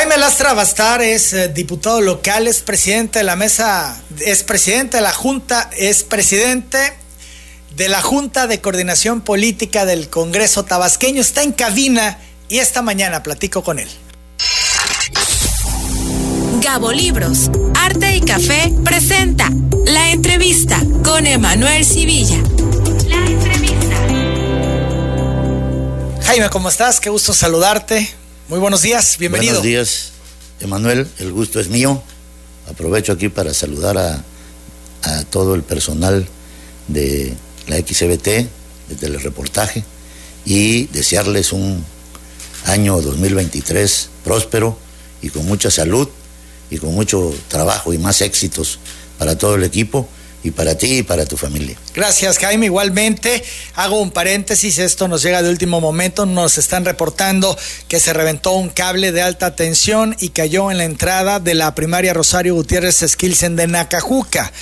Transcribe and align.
Jaime 0.00 0.16
Lastra 0.16 0.54
Bastar 0.54 1.02
es 1.02 1.34
eh, 1.34 1.48
diputado 1.48 2.00
local, 2.00 2.48
es 2.48 2.62
presidente 2.62 3.18
de 3.18 3.22
la 3.22 3.36
mesa, 3.36 4.00
es 4.24 4.42
presidente 4.44 4.96
de 4.96 5.02
la 5.02 5.12
Junta, 5.12 5.68
es 5.76 6.04
presidente 6.04 6.94
de 7.76 7.90
la 7.90 8.00
Junta 8.00 8.46
de 8.46 8.62
Coordinación 8.62 9.20
Política 9.20 9.84
del 9.84 10.08
Congreso 10.08 10.64
Tabasqueño. 10.64 11.20
Está 11.20 11.42
en 11.42 11.52
cabina 11.52 12.18
y 12.48 12.60
esta 12.60 12.80
mañana 12.80 13.22
platico 13.22 13.62
con 13.62 13.78
él. 13.78 13.90
Gabo 16.62 16.92
Libros, 16.92 17.50
Arte 17.74 18.16
y 18.16 18.22
Café 18.22 18.72
presenta 18.82 19.50
la 19.84 20.12
entrevista 20.12 20.80
con 21.04 21.26
Emanuel 21.26 21.84
Civilla. 21.84 22.38
La 23.06 23.18
entrevista. 23.26 23.96
Jaime, 26.22 26.48
¿cómo 26.48 26.70
estás? 26.70 27.00
Qué 27.00 27.10
gusto 27.10 27.34
saludarte. 27.34 28.19
Muy 28.50 28.58
buenos 28.58 28.82
días, 28.82 29.14
bienvenido. 29.16 29.52
Buenos 29.52 29.64
días, 29.64 30.10
Emanuel, 30.58 31.06
el 31.20 31.30
gusto 31.30 31.60
es 31.60 31.68
mío. 31.68 32.02
Aprovecho 32.68 33.12
aquí 33.12 33.28
para 33.28 33.54
saludar 33.54 33.96
a, 33.96 34.24
a 35.04 35.24
todo 35.26 35.54
el 35.54 35.62
personal 35.62 36.26
de 36.88 37.32
la 37.68 37.76
XBT, 37.76 38.24
de 38.26 38.96
telereportaje, 38.98 39.84
y 40.44 40.86
desearles 40.86 41.52
un 41.52 41.84
año 42.64 43.00
2023 43.00 44.10
próspero 44.24 44.76
y 45.22 45.28
con 45.28 45.46
mucha 45.46 45.70
salud 45.70 46.08
y 46.72 46.78
con 46.78 46.92
mucho 46.92 47.32
trabajo 47.46 47.92
y 47.92 47.98
más 47.98 48.20
éxitos 48.20 48.80
para 49.16 49.38
todo 49.38 49.54
el 49.54 49.62
equipo 49.62 50.08
y 50.42 50.50
para 50.52 50.76
ti 50.76 50.98
y 50.98 51.02
para 51.02 51.26
tu 51.26 51.36
familia. 51.36 51.76
Gracias, 51.94 52.38
Jaime. 52.38 52.66
Igualmente, 52.66 53.42
hago 53.74 54.00
un 54.00 54.10
paréntesis, 54.10 54.78
esto 54.78 55.08
nos 55.08 55.22
llega 55.22 55.42
de 55.42 55.50
último 55.50 55.80
momento, 55.80 56.26
nos 56.26 56.58
están 56.58 56.84
reportando 56.84 57.56
que 57.88 58.00
se 58.00 58.12
reventó 58.12 58.52
un 58.52 58.68
cable 58.68 59.12
de 59.12 59.22
alta 59.22 59.54
tensión 59.56 60.16
y 60.20 60.30
cayó 60.30 60.70
en 60.70 60.78
la 60.78 60.84
entrada 60.84 61.40
de 61.40 61.54
la 61.54 61.74
primaria 61.74 62.14
Rosario 62.14 62.54
Gutiérrez 62.54 63.04
Skilsen 63.06 63.56
de 63.56 63.66
Nacajuca. 63.66 64.52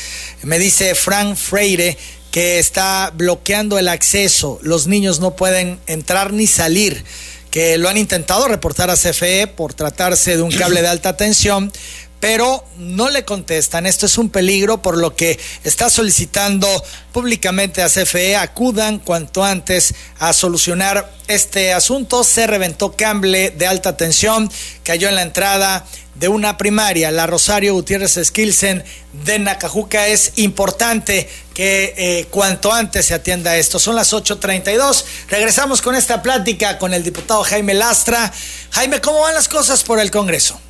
Me 0.43 0.59
dice 0.59 0.95
Frank 0.95 1.37
Freire 1.37 1.97
que 2.31 2.59
está 2.59 3.11
bloqueando 3.15 3.79
el 3.79 3.89
acceso, 3.89 4.59
los 4.63 4.87
niños 4.87 5.19
no 5.19 5.35
pueden 5.35 5.81
entrar 5.87 6.33
ni 6.33 6.47
salir 6.47 7.05
que 7.51 7.79
lo 7.79 7.89
han 7.89 7.97
intentado 7.97 8.47
reportar 8.47 8.91
a 8.91 8.95
CFE 8.97 9.47
por 9.47 9.73
tratarse 9.75 10.37
de 10.37 10.43
un 10.43 10.51
cable 10.51 10.83
de 10.83 10.89
alta 10.89 11.17
tensión, 11.17 11.73
pero 12.21 12.65
no 12.77 13.11
le 13.11 13.25
contestan. 13.25 13.87
Esto 13.87 14.07
es 14.07 14.19
un 14.19 14.31
peligro, 14.31 14.83
por 14.83 14.97
lo 14.97 15.15
que 15.15 15.39
está 15.65 15.89
solicitando 15.91 16.69
públicamente 17.13 17.83
a 17.83 17.89
CFE 17.89 18.37
acudan 18.37 18.99
cuanto 18.99 19.45
antes 19.45 19.95
a 20.19 20.33
solucionar 20.33 21.13
este 21.29 21.73
asunto. 21.73 22.25
Se 22.25 22.47
reventó 22.47 22.93
cable 22.93 23.51
de 23.51 23.67
alta 23.67 23.97
tensión, 23.97 24.51
cayó 24.83 25.09
en 25.09 25.15
la 25.15 25.23
entrada 25.23 25.87
de 26.15 26.29
una 26.29 26.59
primaria, 26.59 27.13
la 27.13 27.29
Rosario 27.29 27.75
Gutiérrez 27.75 28.19
Skilsen 28.23 28.85
de 29.25 29.39
Nacajuca. 29.39 30.09
Es 30.09 30.33
importante 30.37 31.29
que 31.55 31.95
eh, 31.97 32.27
cuanto 32.31 32.73
antes 32.73 33.07
se 33.07 33.15
atienda 33.15 33.57
esto. 33.57 33.79
Son 33.79 33.95
las 33.95 34.13
8.32. 34.13 35.05
Regresamos 35.29 35.81
con 35.81 35.95
esta 35.95 36.23
plática 36.23 36.79
con 36.79 36.93
el 36.93 37.05
diputado 37.05 37.45
Jaime 37.45 37.75
Lastra. 37.75 38.33
Jaime, 38.71 39.01
¿cómo 39.01 39.21
van 39.21 39.35
las 39.35 39.49
cosas 39.49 39.85
por 39.85 40.01
el 40.01 40.11
Congreso? 40.11 40.61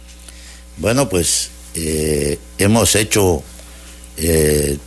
Bueno, 0.78 1.08
pues 1.08 1.50
eh, 1.74 2.38
hemos 2.56 2.94
hecho 2.94 3.42
eh, 4.16 4.78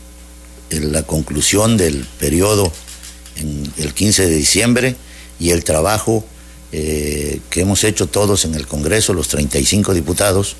la 0.69 1.03
conclusión 1.03 1.75
del 1.75 2.05
periodo 2.17 2.71
en 3.35 3.69
el 3.77 3.93
15 3.93 4.27
de 4.27 4.35
diciembre 4.35 4.95
y 5.37 5.51
el 5.51 5.65
trabajo 5.65 6.23
eh, 6.71 7.41
que 7.49 7.61
hemos 7.61 7.83
hecho 7.83 8.07
todos 8.07 8.45
en 8.45 8.55
el 8.55 8.67
Congreso, 8.67 9.13
los 9.13 9.27
35 9.27 9.93
diputados 9.93 10.55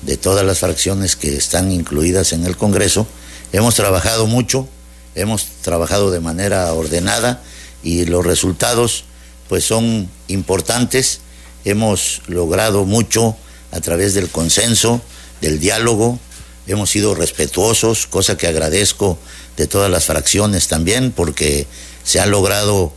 de 0.00 0.16
todas 0.16 0.44
las 0.46 0.60
fracciones 0.60 1.16
que 1.16 1.36
están 1.36 1.70
incluidas 1.70 2.32
en 2.32 2.46
el 2.46 2.56
Congreso. 2.56 3.06
Hemos 3.52 3.74
trabajado 3.74 4.26
mucho, 4.26 4.66
hemos 5.14 5.44
trabajado 5.60 6.10
de 6.10 6.20
manera 6.20 6.72
ordenada 6.72 7.42
y 7.82 8.06
los 8.06 8.24
resultados 8.24 9.04
pues 9.50 9.64
son 9.64 10.08
importantes. 10.28 11.20
Hemos 11.66 12.22
logrado 12.26 12.86
mucho 12.86 13.36
a 13.72 13.80
través 13.80 14.14
del 14.14 14.28
consenso, 14.28 15.02
del 15.40 15.58
diálogo. 15.58 16.20
Hemos 16.68 16.90
sido 16.90 17.16
respetuosos, 17.16 18.06
cosa 18.06 18.36
que 18.36 18.46
agradezco 18.46 19.18
de 19.56 19.66
todas 19.66 19.90
las 19.90 20.04
fracciones 20.04 20.68
también, 20.68 21.10
porque 21.10 21.66
se 22.04 22.20
han 22.20 22.30
logrado 22.30 22.92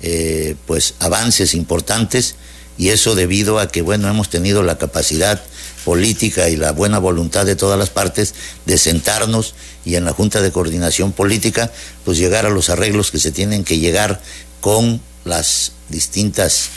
eh, 0.00 0.54
pues 0.66 0.94
avances 1.00 1.54
importantes 1.54 2.36
y 2.76 2.90
eso 2.90 3.16
debido 3.16 3.58
a 3.58 3.66
que 3.66 3.82
bueno 3.82 4.08
hemos 4.08 4.30
tenido 4.30 4.62
la 4.62 4.78
capacidad 4.78 5.42
política 5.84 6.48
y 6.48 6.56
la 6.56 6.70
buena 6.70 7.00
voluntad 7.00 7.44
de 7.44 7.56
todas 7.56 7.76
las 7.76 7.90
partes 7.90 8.34
de 8.64 8.78
sentarnos 8.78 9.54
y 9.84 9.96
en 9.96 10.04
la 10.04 10.12
Junta 10.12 10.40
de 10.40 10.52
Coordinación 10.52 11.10
Política 11.10 11.72
pues 12.04 12.16
llegar 12.16 12.46
a 12.46 12.50
los 12.50 12.70
arreglos 12.70 13.10
que 13.10 13.18
se 13.18 13.32
tienen 13.32 13.64
que 13.64 13.78
llegar 13.78 14.20
con 14.60 15.00
las 15.24 15.72
distintas 15.88 16.68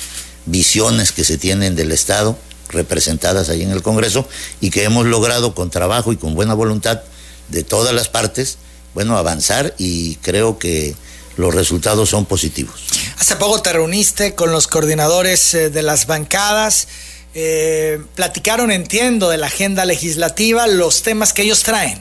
visiones 0.47 1.12
que 1.12 1.23
se 1.23 1.38
tienen 1.38 1.75
del 1.75 1.91
Estado 1.91 2.39
representadas 2.71 3.49
ahí 3.49 3.63
en 3.63 3.71
el 3.71 3.81
Congreso 3.81 4.27
y 4.59 4.69
que 4.69 4.83
hemos 4.83 5.05
logrado 5.05 5.53
con 5.53 5.69
trabajo 5.69 6.11
y 6.11 6.17
con 6.17 6.33
buena 6.33 6.53
voluntad 6.53 7.01
de 7.49 7.63
todas 7.63 7.93
las 7.93 8.09
partes, 8.09 8.57
bueno, 8.93 9.17
avanzar 9.17 9.73
y 9.77 10.15
creo 10.15 10.57
que 10.57 10.95
los 11.37 11.53
resultados 11.53 12.09
son 12.09 12.25
positivos. 12.25 12.81
Hace 13.17 13.35
poco 13.35 13.61
te 13.61 13.73
reuniste 13.73 14.35
con 14.35 14.51
los 14.51 14.67
coordinadores 14.67 15.53
eh, 15.53 15.69
de 15.69 15.81
las 15.81 16.07
bancadas, 16.07 16.87
eh, 17.33 18.01
platicaron, 18.15 18.71
entiendo, 18.71 19.29
de 19.29 19.38
la 19.38 19.47
agenda 19.47 19.85
legislativa, 19.85 20.67
los 20.67 21.01
temas 21.01 21.33
que 21.33 21.43
ellos 21.43 21.63
traen. 21.63 21.99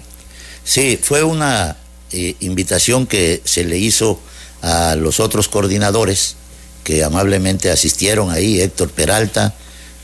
Sí, 0.64 0.98
fue 1.00 1.22
una 1.22 1.76
eh, 2.12 2.34
invitación 2.41 3.06
que 3.06 3.41
se 3.44 3.64
le 3.64 3.78
hizo 3.78 4.20
a 4.62 4.97
los 4.97 5.20
otros 5.20 5.48
coordinadores 5.48 6.37
que 6.84 7.04
amablemente 7.04 7.70
asistieron 7.70 8.31
ahí, 8.31 8.60
Héctor 8.60 8.91
Peralta, 8.91 9.54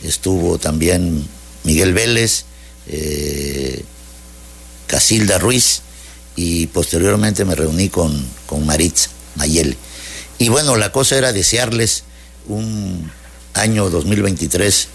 estuvo 0.06 0.58
también 0.58 1.26
Miguel 1.64 1.92
Vélez, 1.92 2.44
eh, 2.88 3.84
Casilda 4.86 5.38
Ruiz 5.38 5.82
y 6.36 6.66
posteriormente 6.68 7.44
me 7.44 7.54
reuní 7.54 7.88
con, 7.88 8.24
con 8.46 8.64
Maritza 8.64 9.10
Mayele. 9.36 9.76
Y 10.38 10.48
bueno, 10.48 10.76
la 10.76 10.92
cosa 10.92 11.16
era 11.16 11.32
desearles 11.32 12.04
un 12.48 13.10
año 13.54 13.88
2023 13.90 14.88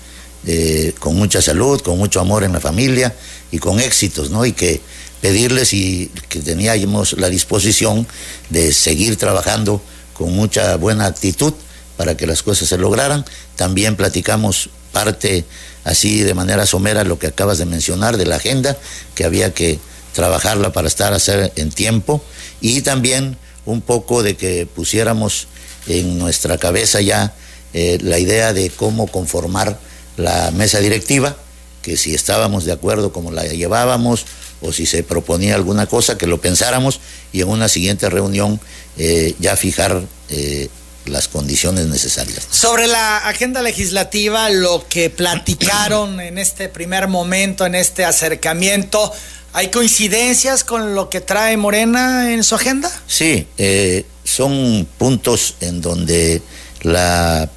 eh, 0.47 0.93
con 0.99 1.15
mucha 1.15 1.41
salud, 1.41 1.81
con 1.81 1.97
mucho 1.97 2.19
amor 2.19 2.43
en 2.43 2.53
la 2.53 2.59
familia 2.59 3.13
y 3.51 3.59
con 3.59 3.79
éxitos, 3.79 4.29
¿no? 4.29 4.45
Y 4.45 4.53
que 4.53 4.81
pedirles 5.19 5.73
y 5.73 6.09
que 6.29 6.39
teníamos 6.39 7.13
la 7.13 7.29
disposición 7.29 8.07
de 8.49 8.73
seguir 8.73 9.17
trabajando 9.17 9.81
con 10.13 10.33
mucha 10.33 10.75
buena 10.77 11.05
actitud 11.05 11.53
para 12.01 12.17
que 12.17 12.25
las 12.25 12.41
cosas 12.41 12.67
se 12.67 12.79
lograran. 12.79 13.23
También 13.55 13.95
platicamos 13.95 14.71
parte 14.91 15.45
así 15.83 16.21
de 16.23 16.33
manera 16.33 16.65
somera 16.65 17.03
lo 17.03 17.19
que 17.19 17.27
acabas 17.27 17.59
de 17.59 17.67
mencionar 17.67 18.17
de 18.17 18.25
la 18.25 18.37
agenda, 18.37 18.75
que 19.13 19.23
había 19.23 19.53
que 19.53 19.79
trabajarla 20.11 20.73
para 20.73 20.87
estar 20.87 21.13
a 21.13 21.17
hacer 21.17 21.53
en 21.57 21.69
tiempo 21.69 22.23
y 22.59 22.81
también 22.81 23.37
un 23.65 23.81
poco 23.81 24.23
de 24.23 24.35
que 24.35 24.65
pusiéramos 24.65 25.47
en 25.85 26.17
nuestra 26.17 26.57
cabeza 26.57 27.01
ya 27.01 27.35
eh, 27.75 27.99
la 28.01 28.17
idea 28.17 28.51
de 28.51 28.71
cómo 28.71 29.05
conformar 29.05 29.79
la 30.17 30.49
mesa 30.49 30.79
directiva, 30.79 31.37
que 31.83 31.97
si 31.97 32.15
estábamos 32.15 32.65
de 32.65 32.71
acuerdo 32.71 33.13
como 33.13 33.31
la 33.31 33.43
llevábamos 33.43 34.25
o 34.61 34.73
si 34.73 34.87
se 34.87 35.03
proponía 35.03 35.53
alguna 35.53 35.85
cosa, 35.85 36.17
que 36.17 36.25
lo 36.25 36.41
pensáramos 36.41 36.99
y 37.31 37.41
en 37.41 37.49
una 37.49 37.67
siguiente 37.67 38.09
reunión 38.09 38.59
eh, 38.97 39.35
ya 39.39 39.55
fijar 39.55 40.01
eh, 40.29 40.69
las 41.05 41.27
condiciones 41.27 41.87
necesarias. 41.87 42.47
Sobre 42.49 42.87
la 42.87 43.17
agenda 43.17 43.61
legislativa, 43.61 44.49
lo 44.49 44.87
que 44.87 45.09
platicaron 45.09 46.19
en 46.19 46.37
este 46.37 46.69
primer 46.69 47.07
momento, 47.07 47.65
en 47.65 47.75
este 47.75 48.05
acercamiento, 48.05 49.11
¿hay 49.53 49.69
coincidencias 49.69 50.63
con 50.63 50.95
lo 50.95 51.09
que 51.09 51.21
trae 51.21 51.57
Morena 51.57 52.33
en 52.33 52.43
su 52.43 52.55
agenda? 52.55 52.91
Sí, 53.07 53.47
eh, 53.57 54.05
son 54.23 54.87
puntos 54.97 55.55
en 55.61 55.81
donde 55.81 56.41
la, 56.81 57.49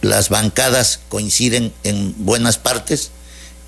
las 0.00 0.28
bancadas 0.28 1.00
coinciden 1.08 1.72
en 1.84 2.14
buenas 2.24 2.58
partes, 2.58 3.10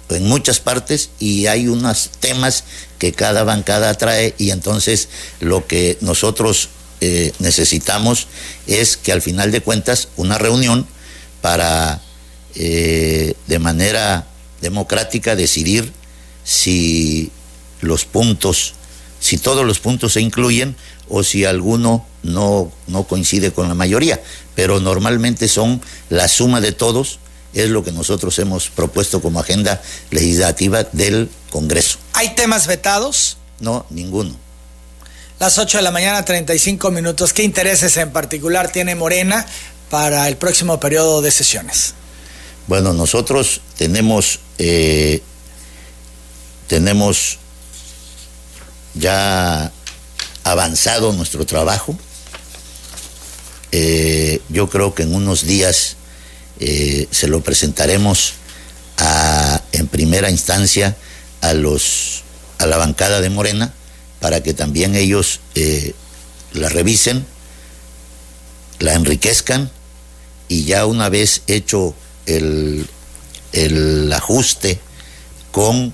en 0.09 0.25
muchas 0.25 0.59
partes, 0.59 1.11
y 1.19 1.47
hay 1.47 1.69
unos 1.69 2.11
temas 2.21 2.65
que 2.99 3.12
cada 3.12 3.44
bancada 3.44 3.94
trae 3.94 4.35
y 4.38 4.50
entonces 4.50 5.09
lo 5.41 5.67
que 5.67 5.99
nosotros 6.00 6.69
eh, 7.00 7.32
necesitamos 7.38 8.26
es 8.67 8.97
que 8.97 9.12
al 9.12 9.23
final 9.23 9.50
de 9.50 9.61
cuentas 9.61 10.08
una 10.17 10.38
reunión 10.38 10.87
para 11.41 12.00
eh, 12.55 13.35
de 13.47 13.58
manera 13.58 14.26
democrática 14.61 15.37
decidir 15.37 15.93
si 16.44 17.31
los 17.81 18.05
puntos, 18.05 18.75
si 19.20 19.38
todos 19.38 19.64
los 19.64 19.79
puntos 19.79 20.14
se 20.14 20.20
incluyen 20.20 20.76
o 21.08 21.23
si 21.23 21.44
alguno 21.44 22.06
no, 22.23 22.70
no 22.87 23.05
coincide 23.05 23.53
con 23.53 23.69
la 23.69 23.75
mayoría, 23.75 24.23
pero 24.55 24.81
normalmente 24.81 25.49
son 25.49 25.81
la 26.08 26.29
suma 26.29 26.61
de 26.61 26.73
todos 26.73 27.19
es 27.55 27.70
lo 27.70 27.82
que 27.82 27.93
nosotros 27.93 28.38
hemos 28.38 28.69
propuesto 28.69 29.20
como 29.20 29.41
agenda 29.41 29.82
legislativa 30.11 30.85
del 30.85 31.29
Congreso. 31.50 31.99
¿Hay 32.12 32.35
temas 32.35 32.67
vetados? 32.67 33.38
No, 33.58 33.87
ninguno. 33.91 34.37
Las 35.41 35.57
8 35.57 35.79
de 35.79 35.83
la 35.83 35.91
mañana, 35.91 36.23
35 36.23 36.91
minutos. 36.91 37.33
¿Qué 37.33 37.43
intereses 37.43 37.97
en 37.97 38.11
particular 38.13 38.71
tiene 38.71 38.95
Morena 38.95 39.47
para 39.89 40.29
el 40.29 40.37
próximo 40.37 40.79
periodo 40.79 41.23
de 41.23 41.31
sesiones? 41.31 41.95
Bueno, 42.67 42.93
nosotros 42.93 43.63
tenemos, 43.79 44.41
eh, 44.59 45.23
tenemos 46.67 47.39
ya 48.93 49.73
avanzado 50.45 51.15
nuestro 51.15 51.47
trabajo. 51.47 51.97
Eh, 53.73 54.43
yo 54.51 54.69
creo 54.69 54.95
que 54.95 55.05
en 55.05 55.15
unos 55.15 55.47
días 55.47 55.97
eh, 56.59 57.09
se 57.11 57.29
lo 57.29 57.41
presentaremos 57.41 58.35
a, 58.99 59.63
en 59.73 59.89
primera 59.89 60.29
instancia 60.29 60.99
a 61.41 61.55
los 61.55 62.25
a 62.59 62.67
la 62.67 62.77
bancada 62.77 63.23
de 63.23 63.31
Morena 63.31 63.73
para 64.20 64.43
que 64.43 64.55
también 64.55 64.94
ellos 64.94 65.40
eh, 65.55 65.94
la 66.52 66.69
revisen, 66.69 67.25
la 68.78 68.94
enriquezcan 68.94 69.70
y 70.49 70.64
ya 70.64 70.87
una 70.87 71.08
vez 71.08 71.43
hecho 71.46 71.94
el, 72.26 72.87
el 73.52 74.12
ajuste 74.12 74.81
con 75.50 75.93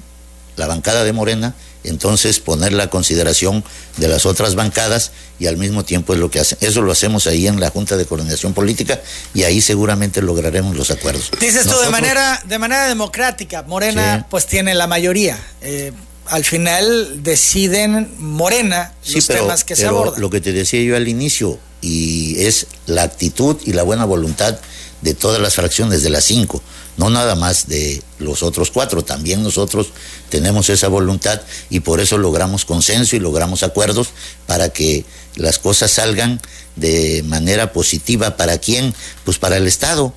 la 0.57 0.67
bancada 0.67 1.05
de 1.05 1.13
Morena, 1.13 1.55
entonces 1.85 2.41
poner 2.41 2.73
la 2.73 2.91
consideración 2.91 3.65
de 3.97 4.09
las 4.09 4.27
otras 4.27 4.55
bancadas 4.55 5.13
y 5.39 5.47
al 5.47 5.57
mismo 5.57 5.85
tiempo 5.85 6.15
es 6.15 6.19
lo 6.19 6.31
que 6.31 6.41
hacen. 6.41 6.59
Eso 6.61 6.83
lo 6.83 6.93
hacemos 6.93 7.27
ahí 7.27 7.47
en 7.47 7.61
la 7.61 7.71
Junta 7.71 7.97
de 7.97 8.07
Coordinación 8.07 8.55
Política 8.55 9.01
y 9.35 9.45
ahí 9.45 9.61
seguramente 9.61 10.23
lograremos 10.23 10.77
los 10.77 10.91
acuerdos. 10.91 11.31
Dices 11.41 11.67
tú 11.67 11.79
de 11.79 11.91
manera 11.91 12.43
de 12.45 12.59
manera 12.59 12.89
democrática, 12.89 13.63
Morena 13.63 14.27
pues 14.29 14.47
tiene 14.47 14.75
la 14.75 14.87
mayoría. 14.87 15.39
Eh, 15.61 15.93
al 16.29 16.45
final 16.45 17.23
deciden 17.23 18.15
Morena 18.19 18.95
los 19.09 19.27
temas 19.27 19.65
que 19.65 19.77
se 19.77 19.87
abordan. 19.87 20.21
Lo 20.21 20.31
que 20.31 20.41
te 20.41 20.53
decía 20.53 20.83
yo 20.83 20.97
al 20.97 21.09
inicio 21.09 21.59
y 21.81 22.45
es 22.45 22.67
la 22.87 23.03
actitud 23.03 23.57
y 23.65 23.73
la 23.73 23.83
buena 23.83 24.05
voluntad 24.05 24.59
de 25.03 25.15
todas 25.15 25.41
las 25.41 25.55
fracciones 25.55 26.03
de 26.03 26.11
las 26.11 26.25
cinco 26.25 26.63
no 26.97 27.11
nada 27.11 27.35
más 27.35 27.67
de 27.69 28.03
los 28.19 28.43
otros 28.43 28.71
cuatro, 28.71 29.05
también 29.05 29.43
nosotros 29.43 29.89
tenemos 30.31 30.71
esa 30.71 30.89
voluntad 30.89 31.41
y 31.69 31.81
por 31.81 32.01
eso 32.01 32.17
logramos 32.17 32.65
consenso 32.65 33.17
y 33.17 33.21
logramos 33.21 33.63
acuerdos 33.63 34.09
para 34.47 34.71
que 34.71 35.05
las 35.35 35.59
cosas 35.59 35.91
salgan 35.91 36.41
de 36.77 37.23
manera 37.27 37.73
positiva. 37.73 38.37
¿Para 38.37 38.59
quién? 38.59 38.95
Pues 39.25 39.39
para 39.39 39.59
el 39.59 39.67
Estado 39.67 40.15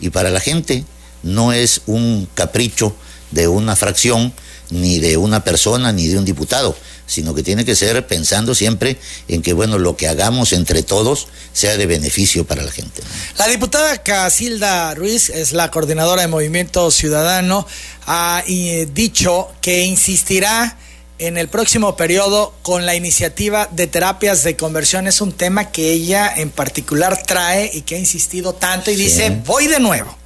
y 0.00 0.10
para 0.10 0.30
la 0.30 0.40
gente. 0.40 0.84
No 1.22 1.52
es 1.52 1.82
un 1.86 2.28
capricho 2.34 2.94
de 3.34 3.48
una 3.48 3.76
fracción, 3.76 4.32
ni 4.70 4.98
de 4.98 5.16
una 5.16 5.44
persona, 5.44 5.92
ni 5.92 6.06
de 6.06 6.18
un 6.18 6.24
diputado 6.24 6.74
sino 7.06 7.34
que 7.34 7.42
tiene 7.42 7.64
que 7.64 7.74
ser 7.74 8.06
pensando 8.06 8.54
siempre 8.54 8.96
en 9.28 9.42
que, 9.42 9.52
bueno, 9.52 9.78
lo 9.78 9.96
que 9.96 10.08
hagamos 10.08 10.52
entre 10.52 10.82
todos 10.82 11.28
sea 11.52 11.76
de 11.76 11.86
beneficio 11.86 12.46
para 12.46 12.62
la 12.62 12.70
gente. 12.70 13.02
La 13.38 13.46
diputada 13.48 14.02
Casilda 14.02 14.94
Ruiz 14.94 15.30
es 15.30 15.52
la 15.52 15.70
coordinadora 15.70 16.22
de 16.22 16.28
Movimiento 16.28 16.90
Ciudadano, 16.90 17.66
ha 18.06 18.42
eh, 18.46 18.88
dicho 18.92 19.48
que 19.60 19.84
insistirá 19.84 20.78
en 21.18 21.38
el 21.38 21.48
próximo 21.48 21.96
periodo 21.96 22.54
con 22.62 22.86
la 22.86 22.94
iniciativa 22.96 23.68
de 23.70 23.86
terapias 23.86 24.42
de 24.42 24.56
conversión. 24.56 25.06
Es 25.06 25.20
un 25.20 25.32
tema 25.32 25.70
que 25.70 25.92
ella 25.92 26.32
en 26.34 26.50
particular 26.50 27.22
trae 27.24 27.70
y 27.72 27.82
que 27.82 27.94
ha 27.94 27.98
insistido 27.98 28.54
tanto 28.54 28.90
y 28.90 28.96
dice, 28.96 29.40
voy 29.46 29.68
de 29.68 29.78
nuevo. 29.78 30.16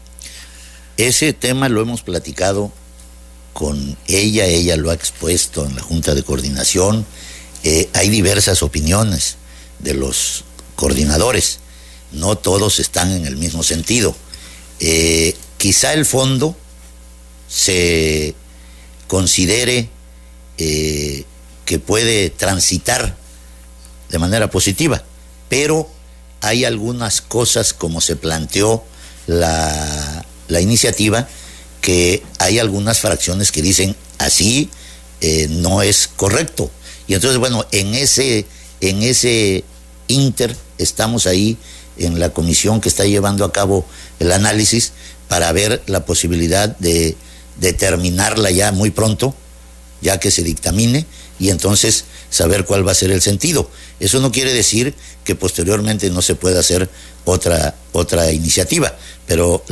Ese 0.96 1.32
tema 1.32 1.69
lo 1.69 1.82
hemos 1.82 2.02
platicado 2.02 2.72
con 3.53 3.97
ella, 4.06 4.47
ella 4.47 4.77
lo 4.77 4.91
ha 4.91 4.95
expuesto 4.95 5.67
en 5.67 5.75
la 5.77 5.83
Junta 5.83 6.15
de 6.15 6.23
Coordinación. 6.23 7.05
Eh, 7.65 7.89
hay 7.93 8.09
diversas 8.09 8.62
opiniones 8.62 9.37
de 9.81 9.95
los 9.95 10.45
coordinadores, 10.77 11.59
no 12.12 12.37
todos 12.37 12.79
están 12.79 13.11
en 13.12 13.27
el 13.27 13.37
mismo 13.37 13.62
sentido. 13.62 14.15
Eh, 14.81 15.37
quizá 15.56 15.93
el 15.93 16.06
fondo 16.06 16.56
se 17.49 18.35
considere 19.09 19.89
eh, 20.59 21.25
que 21.65 21.79
puede 21.79 22.31
transitar 22.31 23.17
de 24.09 24.19
manera 24.19 24.50
positiva, 24.50 25.03
pero 25.49 25.91
hay 26.41 26.65
algunas 26.65 27.21
cosas 27.21 27.73
como 27.73 28.00
se 28.00 28.17
planteó 28.17 28.85
la, 29.27 30.25
la 30.47 30.61
iniciativa 30.61 31.29
que 31.88 32.23
hay 32.38 32.58
algunas 32.58 32.99
fracciones 32.99 33.50
que 33.50 33.62
dicen 33.62 33.96
así 34.19 34.69
eh, 35.23 35.46
no 35.49 35.81
es 35.81 36.06
correcto. 36.06 36.70
Y 37.06 37.14
entonces, 37.14 37.38
bueno, 37.38 37.64
en 37.73 37.94
ese, 37.94 38.44
en 38.82 39.02
ese 39.02 39.64
inter 40.06 40.55
estamos 40.76 41.26
ahí 41.26 41.56
en 41.96 42.20
la 42.20 42.29
comisión 42.29 42.82
que 42.82 42.90
está 42.90 43.06
llevando 43.06 43.43
a 43.43 43.55
cabo 43.55 43.87
el 44.19 44.32
análisis 44.32 44.93
para 45.29 45.50
ver 45.52 45.82
la 45.87 46.05
posibilidad 46.05 46.76
de 46.76 47.17
determinarla 47.58 48.50
ya 48.50 48.70
muy 48.70 48.90
pronto, 48.90 49.35
ya 50.02 50.20
que 50.20 50.31
se 50.31 50.43
dictamine, 50.43 51.06
y 51.38 51.49
entonces 51.49 52.05
saber 52.29 52.67
cuál 52.67 52.87
va 52.87 52.93
a 52.93 52.96
ser 52.96 53.12
el 53.12 53.23
sentido. 53.23 53.70
Eso 53.99 54.20
no 54.20 54.31
quiere 54.31 54.52
decir 54.52 54.93
que 55.25 55.35
posteriormente 55.35 56.11
no 56.11 56.20
se 56.20 56.35
pueda 56.35 56.61
hacer 56.61 56.90
otra, 57.25 57.75
otra 57.93 58.31
iniciativa, 58.31 58.94
pero 59.26 59.64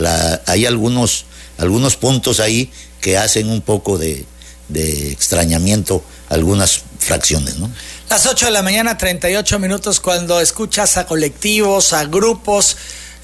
hay 0.46 0.64
algunos 0.64 1.26
algunos 1.58 1.96
puntos 1.96 2.40
ahí 2.40 2.70
que 3.00 3.18
hacen 3.18 3.50
un 3.50 3.60
poco 3.60 3.98
de, 3.98 4.24
extrañamiento 4.72 6.02
algunas 6.28 6.82
fracciones, 6.98 7.56
¿no? 7.56 7.70
Las 8.10 8.26
8 8.26 8.46
de 8.46 8.52
la 8.52 8.62
mañana, 8.62 8.98
38 8.98 9.58
minutos, 9.58 10.00
cuando 10.00 10.40
escuchas 10.40 10.96
a 10.96 11.06
colectivos, 11.06 11.92
a 11.92 12.04
grupos, 12.04 12.76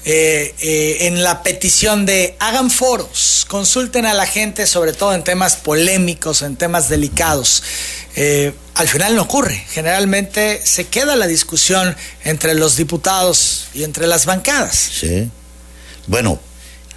eh, 0.05 0.53
eh, 0.59 0.97
en 1.07 1.23
la 1.23 1.43
petición 1.43 2.05
de 2.05 2.35
hagan 2.39 2.69
foros, 2.69 3.45
consulten 3.49 4.05
a 4.05 4.13
la 4.13 4.25
gente, 4.25 4.67
sobre 4.67 4.93
todo 4.93 5.13
en 5.13 5.23
temas 5.23 5.55
polémicos, 5.55 6.41
en 6.41 6.55
temas 6.55 6.89
delicados. 6.89 7.63
Eh, 8.15 8.53
al 8.75 8.87
final 8.87 9.15
no 9.15 9.23
ocurre. 9.23 9.65
Generalmente 9.69 10.61
se 10.63 10.87
queda 10.87 11.15
la 11.15 11.27
discusión 11.27 11.95
entre 12.23 12.53
los 12.53 12.75
diputados 12.75 13.67
y 13.73 13.83
entre 13.83 14.07
las 14.07 14.25
bancadas. 14.25 14.75
Sí. 14.75 15.29
Bueno, 16.07 16.39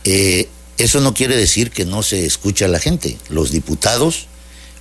eh, 0.04 0.48
eso 0.78 1.00
no 1.00 1.14
quiere 1.14 1.36
decir 1.36 1.70
que 1.70 1.84
no 1.84 2.02
se 2.02 2.26
escucha 2.26 2.66
a 2.66 2.68
la 2.68 2.80
gente. 2.80 3.16
Los 3.28 3.50
diputados, 3.50 4.26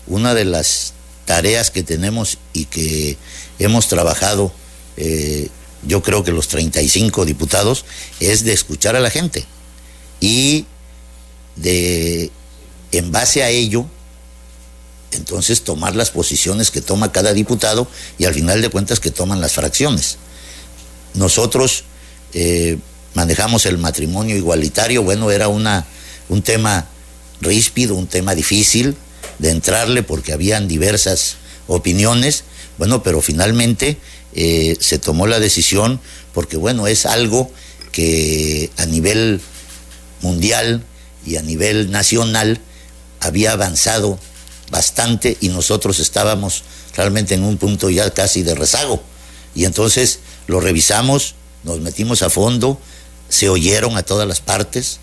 una 0.08 0.34
de 0.34 0.46
las 0.46 0.93
tareas 1.25 1.72
que 1.72 1.84
tenemos 1.84 2.38
y 2.53 2.65
que 2.65 3.17
hemos 3.60 3.88
trabajado, 3.88 4.51
eh, 4.98 5.50
yo 5.84 6.01
creo 6.01 6.24
que 6.24 6.31
los 6.31 6.48
35 6.48 7.25
diputados, 7.25 7.86
es 8.19 8.43
de 8.43 8.53
escuchar 8.53 8.96
a 8.96 9.00
la 9.00 9.10
gente 9.10 9.46
y 10.19 10.65
de, 11.55 12.31
en 12.91 13.12
base 13.12 13.43
a 13.43 13.50
ello, 13.50 13.86
entonces 15.12 15.63
tomar 15.63 15.96
las 15.96 16.12
posiciones 16.12 16.72
que 16.72 16.81
toma 16.81 17.12
cada 17.12 17.34
diputado 17.34 17.88
y 18.17 18.25
al 18.25 18.34
final 18.34 18.62
de 18.62 18.69
cuentas 18.69 19.00
que 19.00 19.12
toman 19.12 19.39
las 19.39 19.53
fracciones. 19.53 20.17
Nosotros 21.13 21.86
eh, 22.34 22.77
manejamos 23.15 23.65
el 23.65 23.77
matrimonio 23.79 24.36
igualitario, 24.36 25.01
bueno, 25.01 25.31
era 25.31 25.48
una, 25.48 25.86
un 26.29 26.41
tema 26.43 26.88
ríspido, 27.41 27.95
un 27.95 28.07
tema 28.07 28.36
difícil 28.36 28.95
de 29.39 29.50
entrarle 29.50 30.03
porque 30.03 30.34
habían 30.34 30.67
diversas 30.67 31.38
opiniones, 31.67 32.43
bueno, 32.77 33.01
pero 33.01 33.22
finalmente 33.22 33.98
eh, 34.34 34.77
se 34.79 35.00
tomó 35.00 35.27
la 35.27 35.39
decisión 35.39 36.00
porque, 36.34 36.57
bueno, 36.57 36.88
es 36.88 37.05
algo 37.05 37.50
que 37.91 38.69
a 38.77 38.86
nivel 38.86 39.41
mundial 40.22 40.84
y 41.25 41.38
a 41.38 41.41
nivel 41.41 41.91
nacional 41.91 42.60
había 43.22 43.53
avanzado 43.53 44.19
bastante 44.69 45.38
y 45.39 45.50
nosotros 45.50 46.00
estábamos 46.00 46.63
realmente 46.95 47.36
en 47.36 47.43
un 47.43 47.57
punto 47.57 47.89
ya 47.89 48.10
casi 48.12 48.43
de 48.43 48.55
rezago. 48.55 49.01
Y 49.55 49.63
entonces 49.65 50.19
lo 50.48 50.60
revisamos, 50.60 51.36
nos 51.63 51.79
metimos 51.79 52.22
a 52.22 52.29
fondo, 52.29 52.79
se 53.36 53.50
oyeron 53.50 53.98
a 53.98 54.04
todas 54.04 54.25
las 54.25 54.39
partes 54.39 55.00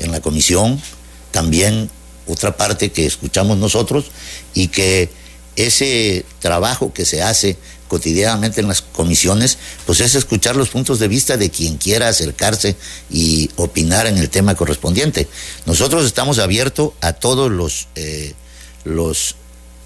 en 0.00 0.10
la 0.10 0.20
comisión, 0.20 0.82
también 1.30 1.88
otra 2.26 2.56
parte 2.56 2.90
que 2.90 3.06
escuchamos 3.06 3.56
nosotros 3.56 4.06
y 4.52 4.66
que 4.66 5.10
ese 5.54 6.26
trabajo 6.40 6.92
que 6.92 7.04
se 7.04 7.22
hace 7.22 7.56
cotidianamente 7.86 8.60
en 8.60 8.66
las 8.66 8.82
comisiones, 8.82 9.58
pues 9.86 10.00
es 10.00 10.16
escuchar 10.16 10.56
los 10.56 10.70
puntos 10.70 10.98
de 10.98 11.06
vista 11.06 11.36
de 11.36 11.50
quien 11.50 11.76
quiera 11.76 12.08
acercarse 12.08 12.74
y 13.10 13.48
opinar 13.54 14.08
en 14.08 14.18
el 14.18 14.28
tema 14.28 14.56
correspondiente. 14.56 15.28
Nosotros 15.64 16.04
estamos 16.04 16.40
abiertos 16.40 16.94
a 17.00 17.12
todos 17.12 17.48
los, 17.48 17.86
eh, 17.94 18.34
los 18.82 19.36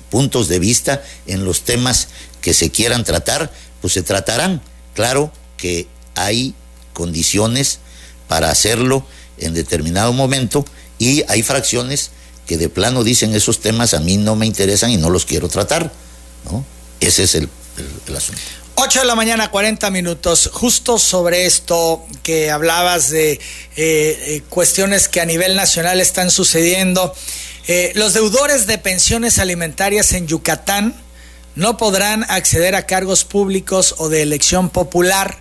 puntos 0.09 0.49
de 0.49 0.59
vista 0.59 1.03
en 1.27 1.45
los 1.45 1.61
temas 1.61 2.09
que 2.41 2.55
se 2.55 2.71
quieran 2.71 3.05
tratar, 3.05 3.53
pues 3.83 3.93
se 3.93 4.03
tratarán. 4.03 4.63
Claro 4.95 5.31
que 5.59 5.87
hay 6.15 6.55
condiciones 6.93 7.79
para 8.29 8.51
hacerlo 8.51 9.05
en 9.39 9.55
determinado 9.55 10.13
momento 10.13 10.65
y 10.99 11.25
hay 11.29 11.43
fracciones 11.43 12.11
que 12.47 12.57
de 12.57 12.69
plano 12.69 13.05
dicen 13.05 13.35
esos 13.35 13.61
temas 13.61 13.95
a 13.95 14.01
mí 14.01 14.17
no 14.17 14.37
me 14.37 14.47
interesan 14.47 14.91
y 14.91 14.97
no 14.97 15.11
los 15.11 15.25
quiero 15.25 15.49
tratar, 15.49 15.93
¿no? 16.45 16.65
Ese 17.01 17.25
es 17.25 17.35
el, 17.35 17.49
asunto. 18.17 18.41
8 18.77 19.01
de 19.01 19.07
la 19.07 19.15
mañana, 19.15 19.51
40 19.51 19.91
minutos. 19.91 20.51
Justo 20.53 20.99
sobre 20.99 21.47
esto 21.47 22.05
que 22.23 22.51
hablabas 22.51 23.11
de 23.11 23.33
eh, 23.33 23.41
eh, 23.77 24.43
cuestiones 24.49 25.09
que 25.09 25.21
a 25.21 25.27
nivel 25.27 25.57
nacional 25.57 26.01
están 26.01 26.31
sucediendo. 26.31 27.15
Eh, 27.69 27.93
los 27.95 28.15
deudores 28.15 28.67
de 28.67 28.79
pensiones 28.79 29.39
alimentarias 29.39 30.13
en 30.13 30.27
Yucatán 30.27 31.01
no 31.55 31.77
podrán 31.77 32.25
acceder 32.29 32.75
a 32.75 32.87
cargos 32.87 33.25
públicos 33.25 33.95
o 33.99 34.09
de 34.09 34.23
elección 34.23 34.71
popular, 34.71 35.39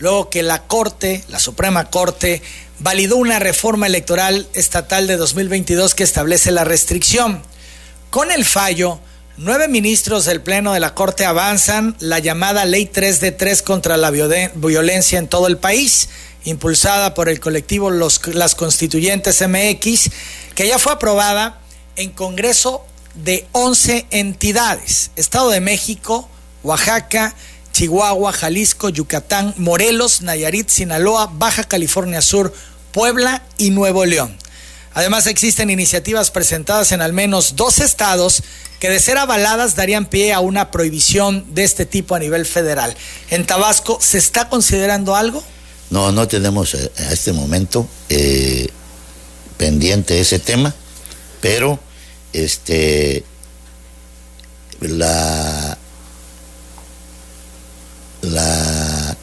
luego 0.00 0.30
que 0.30 0.42
la 0.42 0.62
Corte, 0.62 1.22
la 1.28 1.38
Suprema 1.38 1.90
Corte, 1.90 2.42
validó 2.80 3.16
una 3.16 3.38
reforma 3.38 3.86
electoral 3.86 4.48
estatal 4.54 5.06
de 5.06 5.16
2022 5.16 5.94
que 5.94 6.02
establece 6.02 6.50
la 6.50 6.64
restricción. 6.64 7.42
Con 8.08 8.32
el 8.32 8.44
fallo, 8.44 8.98
nueve 9.36 9.68
ministros 9.68 10.24
del 10.24 10.40
Pleno 10.40 10.72
de 10.72 10.80
la 10.80 10.94
Corte 10.94 11.24
avanzan 11.24 11.94
la 12.00 12.18
llamada 12.18 12.64
Ley 12.64 12.86
3 12.86 13.20
de 13.20 13.32
3 13.32 13.62
contra 13.62 13.96
la 13.96 14.10
violencia 14.10 15.18
en 15.18 15.28
todo 15.28 15.46
el 15.46 15.58
país, 15.58 16.08
impulsada 16.44 17.14
por 17.14 17.28
el 17.28 17.38
colectivo 17.38 17.90
Los, 17.90 18.26
Las 18.28 18.54
Constituyentes 18.54 19.46
MX, 19.46 20.10
que 20.54 20.66
ya 20.66 20.78
fue 20.78 20.92
aprobada 20.92 21.60
en 21.96 22.10
Congreso 22.10 22.84
de 23.14 23.46
11 23.52 24.06
entidades, 24.10 25.10
Estado 25.16 25.50
de 25.50 25.60
México, 25.60 26.28
Oaxaca, 26.62 27.34
Chihuahua, 27.72 28.32
Jalisco, 28.32 28.88
Yucatán, 28.88 29.54
Morelos, 29.56 30.22
Nayarit, 30.22 30.68
Sinaloa, 30.68 31.30
Baja 31.32 31.64
California 31.64 32.22
Sur, 32.22 32.52
Puebla 32.92 33.42
y 33.58 33.70
Nuevo 33.70 34.04
León. 34.04 34.36
Además 34.92 35.26
existen 35.26 35.70
iniciativas 35.70 36.30
presentadas 36.30 36.90
en 36.92 37.00
al 37.00 37.12
menos 37.12 37.54
dos 37.54 37.78
estados 37.78 38.42
que 38.80 38.88
de 38.88 38.98
ser 38.98 39.18
avaladas 39.18 39.76
darían 39.76 40.06
pie 40.06 40.32
a 40.32 40.40
una 40.40 40.70
prohibición 40.70 41.54
de 41.54 41.64
este 41.64 41.86
tipo 41.86 42.14
a 42.14 42.18
nivel 42.18 42.44
federal. 42.46 42.96
¿En 43.30 43.46
Tabasco 43.46 43.98
se 44.00 44.18
está 44.18 44.48
considerando 44.48 45.14
algo? 45.14 45.44
No, 45.90 46.10
no 46.12 46.26
tenemos 46.26 46.74
eh, 46.74 46.90
a 46.98 47.12
este 47.12 47.32
momento 47.32 47.86
eh, 48.08 48.68
pendiente 49.58 50.20
ese 50.20 50.38
tema, 50.38 50.74
pero 51.40 51.78
este 52.32 53.24
la 54.80 55.76
la 58.22 59.16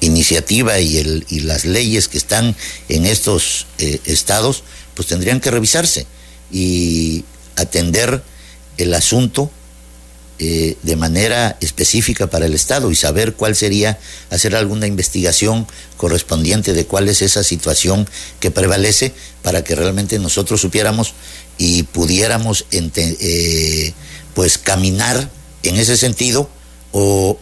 iniciativa 0.00 0.78
y, 0.78 0.98
el, 0.98 1.26
y 1.28 1.40
las 1.40 1.64
leyes 1.64 2.08
que 2.08 2.18
están 2.18 2.54
en 2.88 3.06
estos 3.06 3.66
eh, 3.78 4.00
estados, 4.04 4.62
pues 4.94 5.08
tendrían 5.08 5.40
que 5.40 5.50
revisarse 5.50 6.06
y 6.50 7.24
atender 7.56 8.22
el 8.76 8.94
asunto 8.94 9.50
eh, 10.40 10.76
de 10.84 10.94
manera 10.94 11.58
específica 11.60 12.28
para 12.28 12.46
el 12.46 12.54
Estado 12.54 12.92
y 12.92 12.94
saber 12.94 13.34
cuál 13.34 13.56
sería, 13.56 13.98
hacer 14.30 14.54
alguna 14.54 14.86
investigación 14.86 15.66
correspondiente 15.96 16.74
de 16.74 16.86
cuál 16.86 17.08
es 17.08 17.22
esa 17.22 17.42
situación 17.42 18.08
que 18.38 18.52
prevalece 18.52 19.12
para 19.42 19.64
que 19.64 19.74
realmente 19.74 20.16
nosotros 20.20 20.60
supiéramos 20.60 21.14
y 21.58 21.82
pudiéramos 21.82 22.66
eh, 22.70 23.92
pues 24.34 24.58
caminar 24.58 25.28
en 25.64 25.74
ese 25.74 25.96
sentido 25.96 26.48
o 26.92 27.36